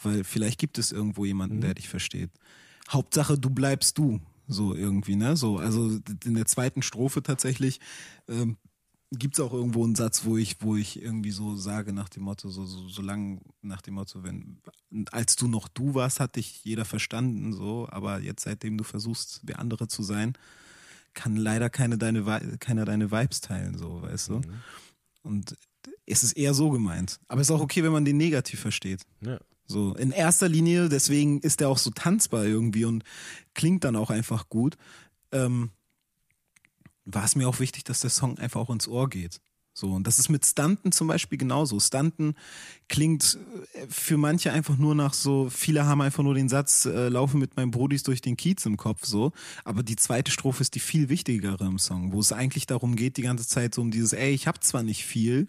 [0.04, 1.62] weil vielleicht gibt es irgendwo jemanden, Mhm.
[1.62, 2.32] der dich versteht.
[2.90, 4.20] Hauptsache, du bleibst du.
[4.48, 5.38] So irgendwie, ne?
[5.38, 7.80] So, also in der zweiten Strophe tatsächlich
[8.28, 8.58] ähm,
[9.12, 12.24] gibt es auch irgendwo einen Satz, wo ich, wo ich irgendwie so sage nach dem
[12.24, 14.58] Motto, so, so, so lang nach dem Motto, wenn,
[15.12, 19.42] als du noch du warst, hat dich jeder verstanden, so, aber jetzt, seitdem du versuchst,
[19.44, 20.34] der andere zu sein,
[21.14, 22.24] kann leider keine deine,
[22.60, 24.42] keiner deine Vibes teilen, so, weißt du?
[25.24, 25.56] Und
[26.06, 27.20] es ist eher so gemeint.
[27.28, 29.02] Aber es ist auch okay, wenn man den negativ versteht.
[29.22, 29.40] Ja.
[29.66, 33.04] So, in erster Linie, deswegen ist der auch so tanzbar irgendwie und
[33.54, 34.78] klingt dann auch einfach gut.
[35.32, 35.72] Ähm,
[37.06, 39.42] war es mir auch wichtig, dass der Song einfach auch ins Ohr geht.
[39.74, 41.80] So, und das ist mit Stunten zum Beispiel genauso.
[41.80, 42.36] Stunten
[42.90, 43.40] klingt
[43.74, 47.38] äh, für manche einfach nur nach so, viele haben einfach nur den Satz, äh, laufe
[47.38, 49.32] mit meinen Brodis durch den Kiez im Kopf, so.
[49.64, 53.16] Aber die zweite Strophe ist die viel wichtigere im Song, wo es eigentlich darum geht,
[53.16, 55.48] die ganze Zeit so um dieses, ey, ich hab zwar nicht viel,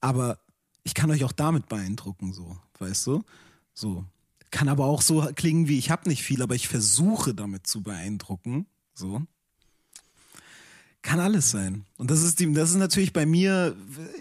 [0.00, 0.38] aber
[0.82, 3.24] ich kann euch auch damit beeindrucken, so, weißt du?
[3.72, 4.04] So.
[4.50, 7.82] Kann aber auch so klingen wie, ich hab nicht viel, aber ich versuche damit zu
[7.82, 9.22] beeindrucken, so.
[11.00, 11.84] Kann alles sein.
[11.96, 13.74] Und das ist die, das ist natürlich bei mir,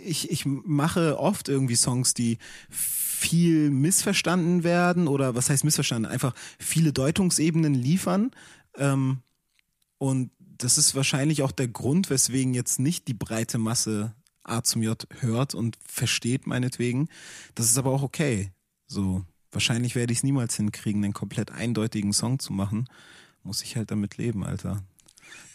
[0.03, 2.37] ich, ich mache oft irgendwie Songs, die
[2.69, 6.09] viel missverstanden werden oder was heißt missverstanden?
[6.09, 8.31] Einfach viele Deutungsebenen liefern.
[8.77, 9.19] Ähm,
[9.99, 14.81] und das ist wahrscheinlich auch der Grund, weswegen jetzt nicht die breite Masse A zum
[14.81, 17.09] J hört und versteht meinetwegen.
[17.55, 18.51] Das ist aber auch okay.
[18.87, 22.87] So, wahrscheinlich werde ich es niemals hinkriegen, einen komplett eindeutigen Song zu machen.
[23.43, 24.83] Muss ich halt damit leben, Alter.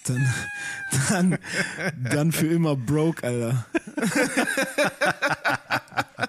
[0.04, 0.32] Dann,
[1.10, 1.38] dann,
[2.10, 3.66] dann für immer broke, Alter.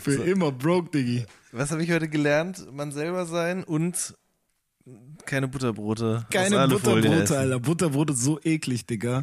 [0.00, 1.26] für immer broke, Diggi.
[1.52, 2.72] Was habe ich heute gelernt?
[2.72, 4.14] Man selber sein und
[5.28, 6.26] keine Butterbrote.
[6.30, 7.36] Keine Butterbrote, essen.
[7.36, 7.60] Alter.
[7.60, 9.22] Butterbrot ist so eklig, Digga.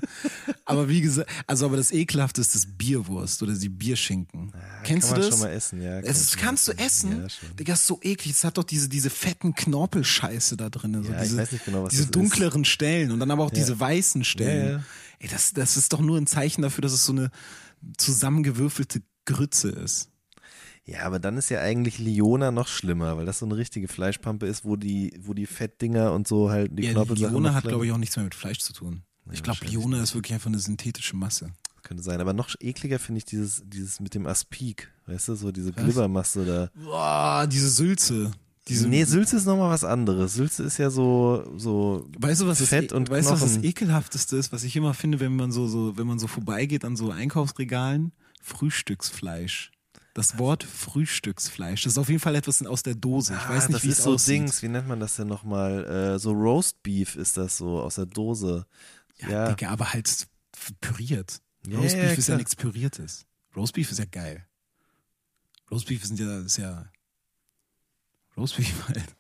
[0.64, 4.54] Aber wie gesagt, also aber das ekelhafteste ist das Bierwurst oder die Bierschinken.
[4.84, 5.32] Kennst kann du das?
[5.32, 6.02] schon mal essen, ja.
[6.02, 7.22] kann schon kannst du mal essen.
[7.24, 7.56] Ja, schon.
[7.56, 8.36] Digga, ist so eklig.
[8.36, 11.04] Es hat doch diese, diese fetten Knorpelscheiße da drin.
[11.04, 12.16] So Ja, ich diese, weiß nicht genau, was diese das ist.
[12.16, 14.66] dunkleren Stellen und dann aber auch diese weißen Stellen.
[14.66, 14.84] Ja, ja.
[15.20, 17.32] Ey, das, das ist doch nur ein Zeichen dafür, dass es so eine
[17.98, 20.10] zusammengewürfelte Grütze ist.
[20.86, 24.46] Ja, aber dann ist ja eigentlich Liona noch schlimmer, weil das so eine richtige Fleischpampe
[24.46, 27.86] ist, wo die, wo die Fettdinger und so halt die Ja, Knorpelsachen Liona hat, glaube
[27.88, 29.02] ich, auch nichts mehr mit Fleisch zu tun.
[29.32, 31.50] Ich glaube, Liona ist wirklich einfach eine synthetische Masse.
[31.82, 32.22] Könnte sein.
[32.22, 34.92] Aber noch ekliger finde ich dieses, dieses mit dem Aspik.
[35.08, 36.70] Weißt du, so diese Glibbermasse da.
[36.84, 38.32] Boah, diese Sülze.
[38.68, 40.34] Diese, nee, Sülze ist nochmal was anderes.
[40.34, 43.54] Sülze ist ja so, so Weißt du, was Fett e- und weißt du, was das
[43.54, 43.64] Knochen.
[43.64, 46.96] ekelhafteste ist, was ich immer finde, wenn man so, so, wenn man so vorbeigeht an
[46.96, 48.12] so Einkaufsregalen?
[48.42, 49.72] Frühstücksfleisch.
[50.16, 51.84] Das Wort Frühstücksfleisch.
[51.84, 53.34] Das ist auf jeden Fall etwas aus der Dose.
[53.34, 54.34] Ich weiß Ah, nicht, das wie ist es so aussieht.
[54.36, 55.84] Dings, wie nennt man das denn nochmal?
[56.16, 58.66] Äh, so Roast Beef ist das so aus der Dose.
[59.18, 60.28] Ja, Ja, Digga, aber halt
[60.80, 61.42] püriert.
[61.68, 63.26] Ja, Roastbeef ja, ist ja nichts Püriertes.
[63.58, 64.48] Roastbeef ist ja geil.
[65.70, 66.86] Roastbeef sind ja, ist ja
[68.38, 69.16] Roastbeef halt.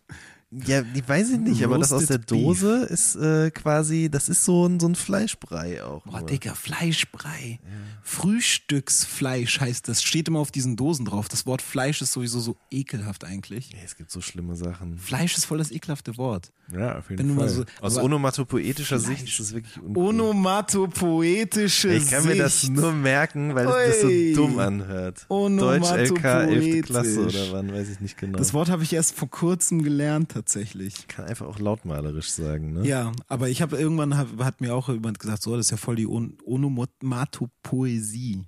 [0.65, 2.43] Ja, die weiß ich nicht, aber das aus der Roasted Beef.
[2.43, 6.03] Dose ist äh, quasi, das ist so ein, so ein Fleischbrei auch.
[6.03, 6.25] Boah.
[6.25, 7.59] Digga, Fleischbrei.
[8.01, 10.03] Frühstücksfleisch heißt das.
[10.03, 11.27] Steht immer auf diesen Dosen drauf.
[11.27, 13.71] Das Wort Fleisch ist sowieso so ekelhaft eigentlich.
[13.71, 14.97] Ja, es gibt so schlimme Sachen.
[14.99, 16.51] Fleisch ist voll das ekelhafte Wort.
[16.71, 17.49] Ja, auf jeden Wenn Fall.
[17.49, 19.19] so- Aus onomatopoetischer Fleisch.
[19.19, 20.07] Sicht ist das wirklich uncool.
[20.09, 22.73] Onomatopoetische Ich kann mir das Sicht.
[22.73, 25.25] nur merken, weil es das so dumm anhört.
[25.29, 26.85] Deutsch LK 11.
[26.85, 28.37] Klasse oder wann, weiß ich nicht genau.
[28.37, 31.07] Das Wort habe ich erst vor kurzem gelernt tatsächlich.
[31.07, 32.87] kann einfach auch lautmalerisch sagen, ne?
[32.87, 35.77] Ja, aber ich habe irgendwann hab, hat mir auch jemand gesagt, so, das ist ja
[35.77, 38.43] voll die On Onomatopoesie.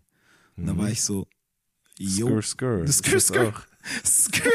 [0.55, 1.27] Und da war ich so,
[1.97, 2.85] yo, ist Skur,
[3.47, 3.61] auch.
[4.05, 4.51] Skur.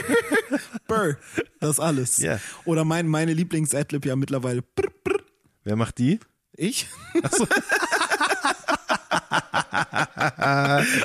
[0.86, 1.16] Brr,
[1.60, 2.18] das alles.
[2.18, 2.38] Ja.
[2.64, 4.62] Oder mein, meine Lieblings-Adlib ja mittlerweile.
[4.62, 5.20] Brr, brr.
[5.64, 6.18] Wer macht die?
[6.54, 6.88] Ich?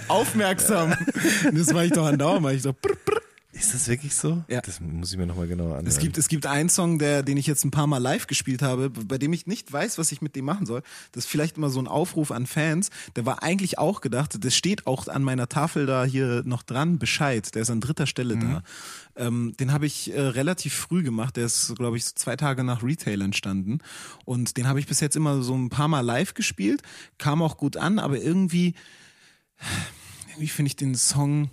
[0.08, 0.96] Aufmerksam.
[1.52, 2.74] Das war ich doch andauernd, weil ich so.
[2.74, 3.17] Brr, brr.
[3.60, 4.44] Ist das wirklich so?
[4.48, 4.62] Ja.
[4.62, 5.88] Das muss ich mir nochmal genauer anhören.
[5.88, 8.62] Es gibt, es gibt einen Song, der, den ich jetzt ein paar Mal live gespielt
[8.62, 10.84] habe, bei dem ich nicht weiß, was ich mit dem machen soll.
[11.12, 12.90] Das ist vielleicht immer so ein Aufruf an Fans.
[13.16, 17.00] Der war eigentlich auch gedacht, das steht auch an meiner Tafel da hier noch dran,
[17.00, 17.54] Bescheid.
[17.56, 18.64] Der ist an dritter Stelle da.
[19.16, 21.38] Ähm, den habe ich äh, relativ früh gemacht.
[21.38, 23.80] Der ist, glaube ich, so zwei Tage nach Retail entstanden.
[24.26, 26.84] Und den habe ich bis jetzt immer so ein paar Mal live gespielt.
[27.18, 28.76] Kam auch gut an, aber irgendwie,
[30.30, 31.50] irgendwie finde ich den Song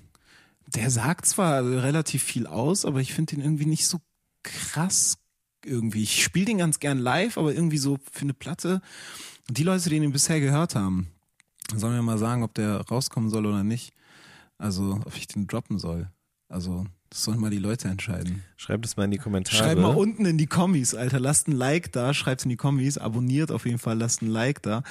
[0.74, 4.00] Der sagt zwar relativ viel aus, aber ich finde ihn irgendwie nicht so
[4.42, 5.18] krass
[5.64, 6.02] irgendwie.
[6.02, 8.80] Ich spiele den ganz gern live, aber irgendwie so für eine Platte.
[9.48, 11.08] Und die Leute, die ihn bisher gehört haben,
[11.74, 13.92] sollen mir mal sagen, ob der rauskommen soll oder nicht.
[14.58, 16.10] Also, ob ich den droppen soll.
[16.48, 18.44] Also, das sollen mal die Leute entscheiden.
[18.56, 19.56] Schreibt es mal in die Kommentare.
[19.56, 21.18] Schreibt mal unten in die Kommis, Alter.
[21.18, 24.62] Lasst ein Like da, schreibt in die Kommis, abonniert auf jeden Fall, lasst ein Like
[24.62, 24.82] da.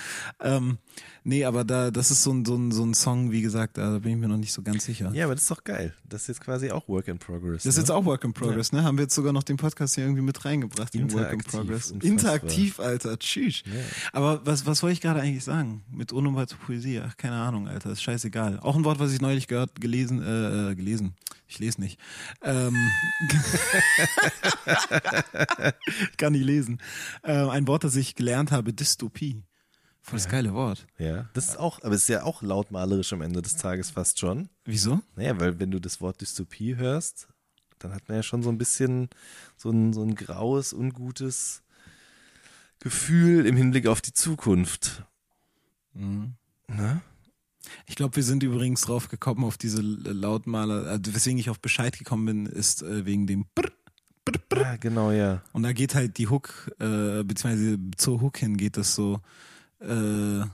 [0.41, 0.79] Ähm,
[1.23, 3.99] nee, aber da, das ist so ein, so ein, so ein Song, wie gesagt, da
[3.99, 5.11] bin ich mir noch nicht so ganz sicher.
[5.13, 5.93] Ja, aber das ist doch geil.
[6.07, 7.63] Das ist jetzt quasi auch Work in Progress.
[7.63, 7.81] Das ist ne?
[7.83, 8.83] jetzt auch Work in Progress, ne?
[8.83, 10.93] Haben wir jetzt sogar noch den Podcast hier irgendwie mit reingebracht.
[10.93, 11.91] den Work in Interaktiv, Progress.
[11.91, 12.11] unfassbar.
[12.11, 13.19] Interaktiv, Alter.
[13.19, 13.63] Tschüss.
[14.11, 15.83] Aber was, was wollte ich gerade eigentlich sagen?
[15.89, 16.99] Mit unumwandte Poesie?
[16.99, 17.91] Ach, keine Ahnung, Alter.
[17.91, 18.59] Ist scheißegal.
[18.59, 21.15] Auch ein Wort, was ich neulich gehört, gelesen, äh, äh, gelesen.
[21.47, 21.99] Ich lese nicht.
[22.41, 22.75] Ähm,
[26.17, 26.81] kann nicht lesen.
[27.23, 29.43] Ähm, ein Wort, das ich gelernt habe, Dystopie.
[30.01, 30.85] Voll das geile Wort.
[30.97, 34.19] Ja, das ist auch, aber es ist ja auch lautmalerisch am Ende des Tages fast
[34.19, 34.49] schon.
[34.65, 35.01] Wieso?
[35.15, 37.29] Naja, weil wenn du das Wort Dystopie hörst,
[37.79, 39.09] dann hat man ja schon so ein bisschen
[39.55, 41.63] so ein, so ein graues, ungutes
[42.79, 45.03] Gefühl im Hinblick auf die Zukunft.
[45.93, 46.33] Mhm.
[46.67, 47.01] Ne?
[47.85, 51.97] Ich glaube, wir sind übrigens drauf gekommen auf diese Lautmaler, also weswegen ich auf Bescheid
[51.97, 53.71] gekommen bin, ist äh, wegen dem Brr,
[54.25, 54.61] Brr, Brr.
[54.61, 55.41] Ja, genau, ja.
[55.53, 59.19] Und da geht halt die Hook, äh, beziehungsweise zur Hook hin geht das so,
[59.79, 60.45] äh,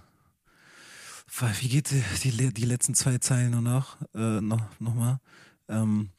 [1.61, 5.19] wie geht die, die, die letzten zwei Zeilen nur noch, äh, noch, noch mal?
[5.67, 6.09] Ähm,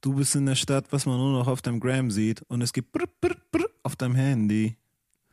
[0.00, 2.72] du bist in der Stadt, was man nur noch auf deinem Gram sieht und es
[2.72, 4.76] gibt Brr, Brr, Brr auf deinem Handy.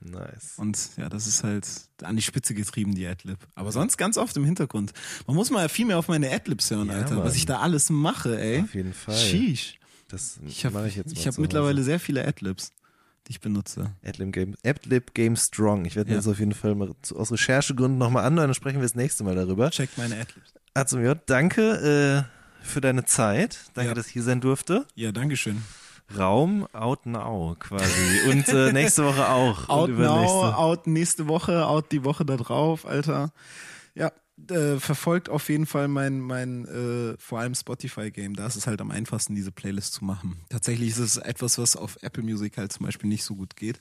[0.03, 0.53] Nice.
[0.57, 1.67] Und ja, das ist halt
[2.01, 3.37] an die Spitze getrieben, die Adlib.
[3.55, 4.93] Aber sonst ganz oft im Hintergrund.
[5.27, 7.15] Man muss mal viel mehr auf meine Adlibs hören, Ja, Alter.
[7.15, 7.23] Mann.
[7.23, 8.61] Was ich da alles mache, ey.
[8.61, 9.15] Auf jeden Fall.
[9.15, 9.77] Sheesh.
[10.07, 12.71] Das Ich habe mache ich jetzt mal ich hab zu mittlerweile sehr viele Adlibs,
[13.27, 13.91] die ich benutze.
[14.03, 15.85] Adlib Game, Adlib Game Strong.
[15.85, 16.19] Ich werde mir Ja.
[16.19, 19.23] das auf jeden Fall mal zu, aus Recherchegründen nochmal anhören, dann sprechen wir das nächste
[19.23, 19.69] Mal darüber.
[19.69, 20.53] Checkt meine Adlibs.
[20.73, 23.59] Azum J, danke äh, für deine Zeit.
[23.75, 23.93] Danke, Ja.
[23.95, 24.85] dass ich hier sein durfte.
[24.95, 25.61] Ja, dankeschön.
[26.17, 28.29] Raum out now quasi.
[28.29, 29.69] Und äh, nächste Woche auch.
[29.69, 33.31] Out now, out nächste Woche, out die Woche da drauf, Alter.
[33.95, 34.11] Ja,
[34.49, 38.35] äh, verfolgt auf jeden Fall mein, mein äh, vor allem Spotify-Game.
[38.35, 40.37] Da ist es halt am einfachsten, diese Playlist zu machen.
[40.49, 43.79] Tatsächlich ist es etwas, was auf Apple Music halt zum Beispiel nicht so gut geht.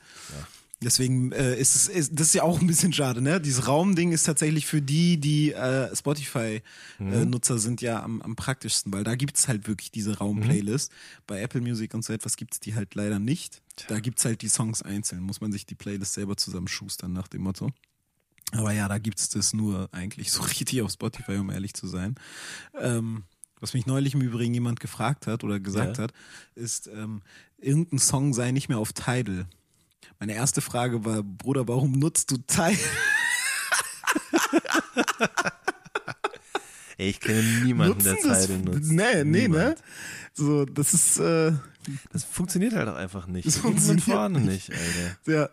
[0.82, 3.38] Deswegen äh, ist es, ist, das ist ja auch ein bisschen schade, ne?
[3.38, 9.04] Dieses Raumding ist tatsächlich für die, die äh, Spotify-Nutzer sind ja am, am praktischsten, weil
[9.04, 10.90] da gibt's halt wirklich diese Raum-Playlist.
[11.26, 13.60] Bei Apple Music und so etwas gibt's die halt leider nicht.
[13.88, 17.42] Da gibt's halt die Songs einzeln, muss man sich die Playlist selber zusammenschustern nach dem
[17.42, 17.70] Motto.
[18.52, 22.14] Aber ja, da gibt's das nur eigentlich so richtig auf Spotify, um ehrlich zu sein.
[22.78, 23.24] Ähm,
[23.60, 26.04] was mich neulich im Übrigen jemand gefragt hat oder gesagt Ja.
[26.04, 26.12] hat,
[26.54, 27.20] ist, ähm,
[27.58, 29.46] irgendein Song sei nicht mehr auf Tidal.
[30.20, 32.76] Meine erste Frage war, Bruder, warum nutzt du Tidal?
[36.98, 38.46] Ey, ich kenne niemanden, der das?
[38.46, 38.90] Tidal nutzt.
[38.92, 39.24] Nee, nee, ne?
[39.48, 39.82] Niemand.
[40.34, 41.52] So, das ist, äh,
[42.12, 43.46] Das funktioniert halt auch einfach nicht.
[43.46, 45.32] Das funktioniert vorne nicht, Alter.
[45.32, 45.48] ja,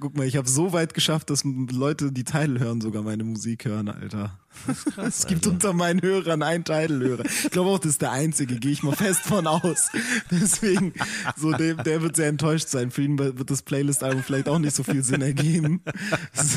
[0.00, 3.64] guck mal, ich habe so weit geschafft, dass Leute, die Tidal hören, sogar meine Musik
[3.64, 4.38] hören, Alter.
[4.96, 7.24] es gibt unter meinen Hörern einen Tidal-Hörer.
[7.24, 9.90] Ich glaube auch, das ist der einzige, gehe ich mal fest von aus.
[10.30, 10.92] Deswegen,
[11.36, 12.90] so dem, der wird sehr enttäuscht sein.
[12.90, 15.82] Für ihn wird das Playlist-Album vielleicht auch nicht so viel Sinn ergeben.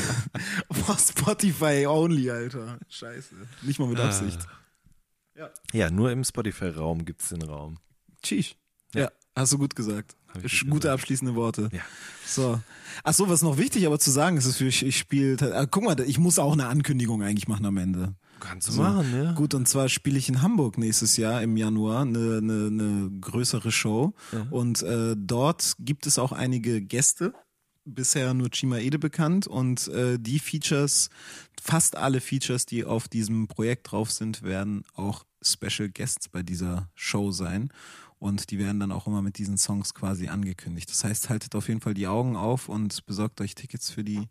[0.68, 2.78] Boah, Spotify only, Alter.
[2.88, 3.34] Scheiße.
[3.62, 4.46] Nicht mal mit Absicht.
[5.72, 7.78] Ja, nur im Spotify-Raum gibt's den Raum.
[8.22, 8.54] Tschüss.
[8.94, 10.17] Ja, hast du gut gesagt.
[10.68, 11.68] Gute abschließende Worte.
[11.72, 11.80] Ja.
[12.26, 12.60] So.
[13.04, 15.84] Ach so, was noch wichtig aber zu sagen ist, ist, ich, ich spiele, äh, guck
[15.84, 18.14] mal, ich muss auch eine Ankündigung eigentlich machen am Ende.
[18.40, 18.82] Kannst du So.
[18.82, 19.34] machen, ne?
[19.36, 23.72] Gut, und zwar spiele ich in Hamburg nächstes Jahr im Januar eine, eine, eine größere
[23.72, 24.14] Show.
[24.50, 27.32] Und äh, dort gibt es auch einige Gäste.
[27.84, 31.08] Bisher nur Chima Ede bekannt und äh, die Features,
[31.60, 36.90] fast alle Features, die auf diesem Projekt drauf sind, werden auch Special Guests bei dieser
[36.94, 37.70] Show sein.
[38.18, 40.90] Und die werden dann auch immer mit diesen Songs quasi angekündigt.
[40.90, 44.28] Das heißt, haltet auf jeden Fall die Augen auf und besorgt euch Tickets für die,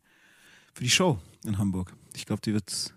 [0.73, 1.93] für die Show in Hamburg.
[2.15, 2.93] Ich glaube, die wird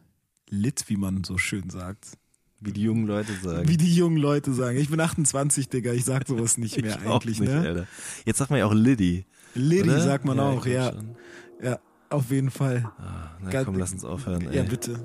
[0.48, 2.16] lit, wie man so schön sagt.
[2.58, 3.68] Wie die jungen Leute sagen.
[3.68, 4.76] Wie die jungen Leute sagen.
[4.78, 7.60] Ich bin 28, Digga, ich sag sowas nicht mehr eigentlich, nicht, ne?
[7.60, 7.86] Alter.
[8.26, 9.24] Jetzt sagt man ja auch Liddy.
[9.54, 10.92] Liddy sagt man Ja, auch, ja.
[10.92, 11.16] schon.
[11.62, 11.78] Ja,
[12.10, 12.90] auf jeden Fall.
[12.98, 13.64] Ah, na Geil.
[13.64, 14.42] komm, lass uns aufhören.
[14.52, 14.68] Ja, Ey.
[14.68, 14.98] bitte.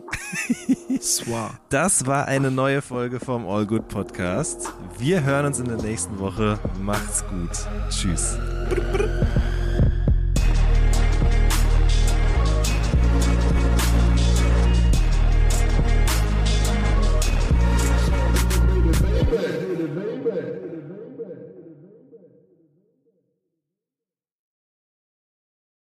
[1.01, 1.59] Swar.
[1.69, 4.73] Das war eine neue Folge vom All Good Podcast.
[4.97, 6.59] Wir hören uns in der nächsten Woche.
[6.81, 7.51] Macht's gut.
[7.89, 8.37] Tschüss.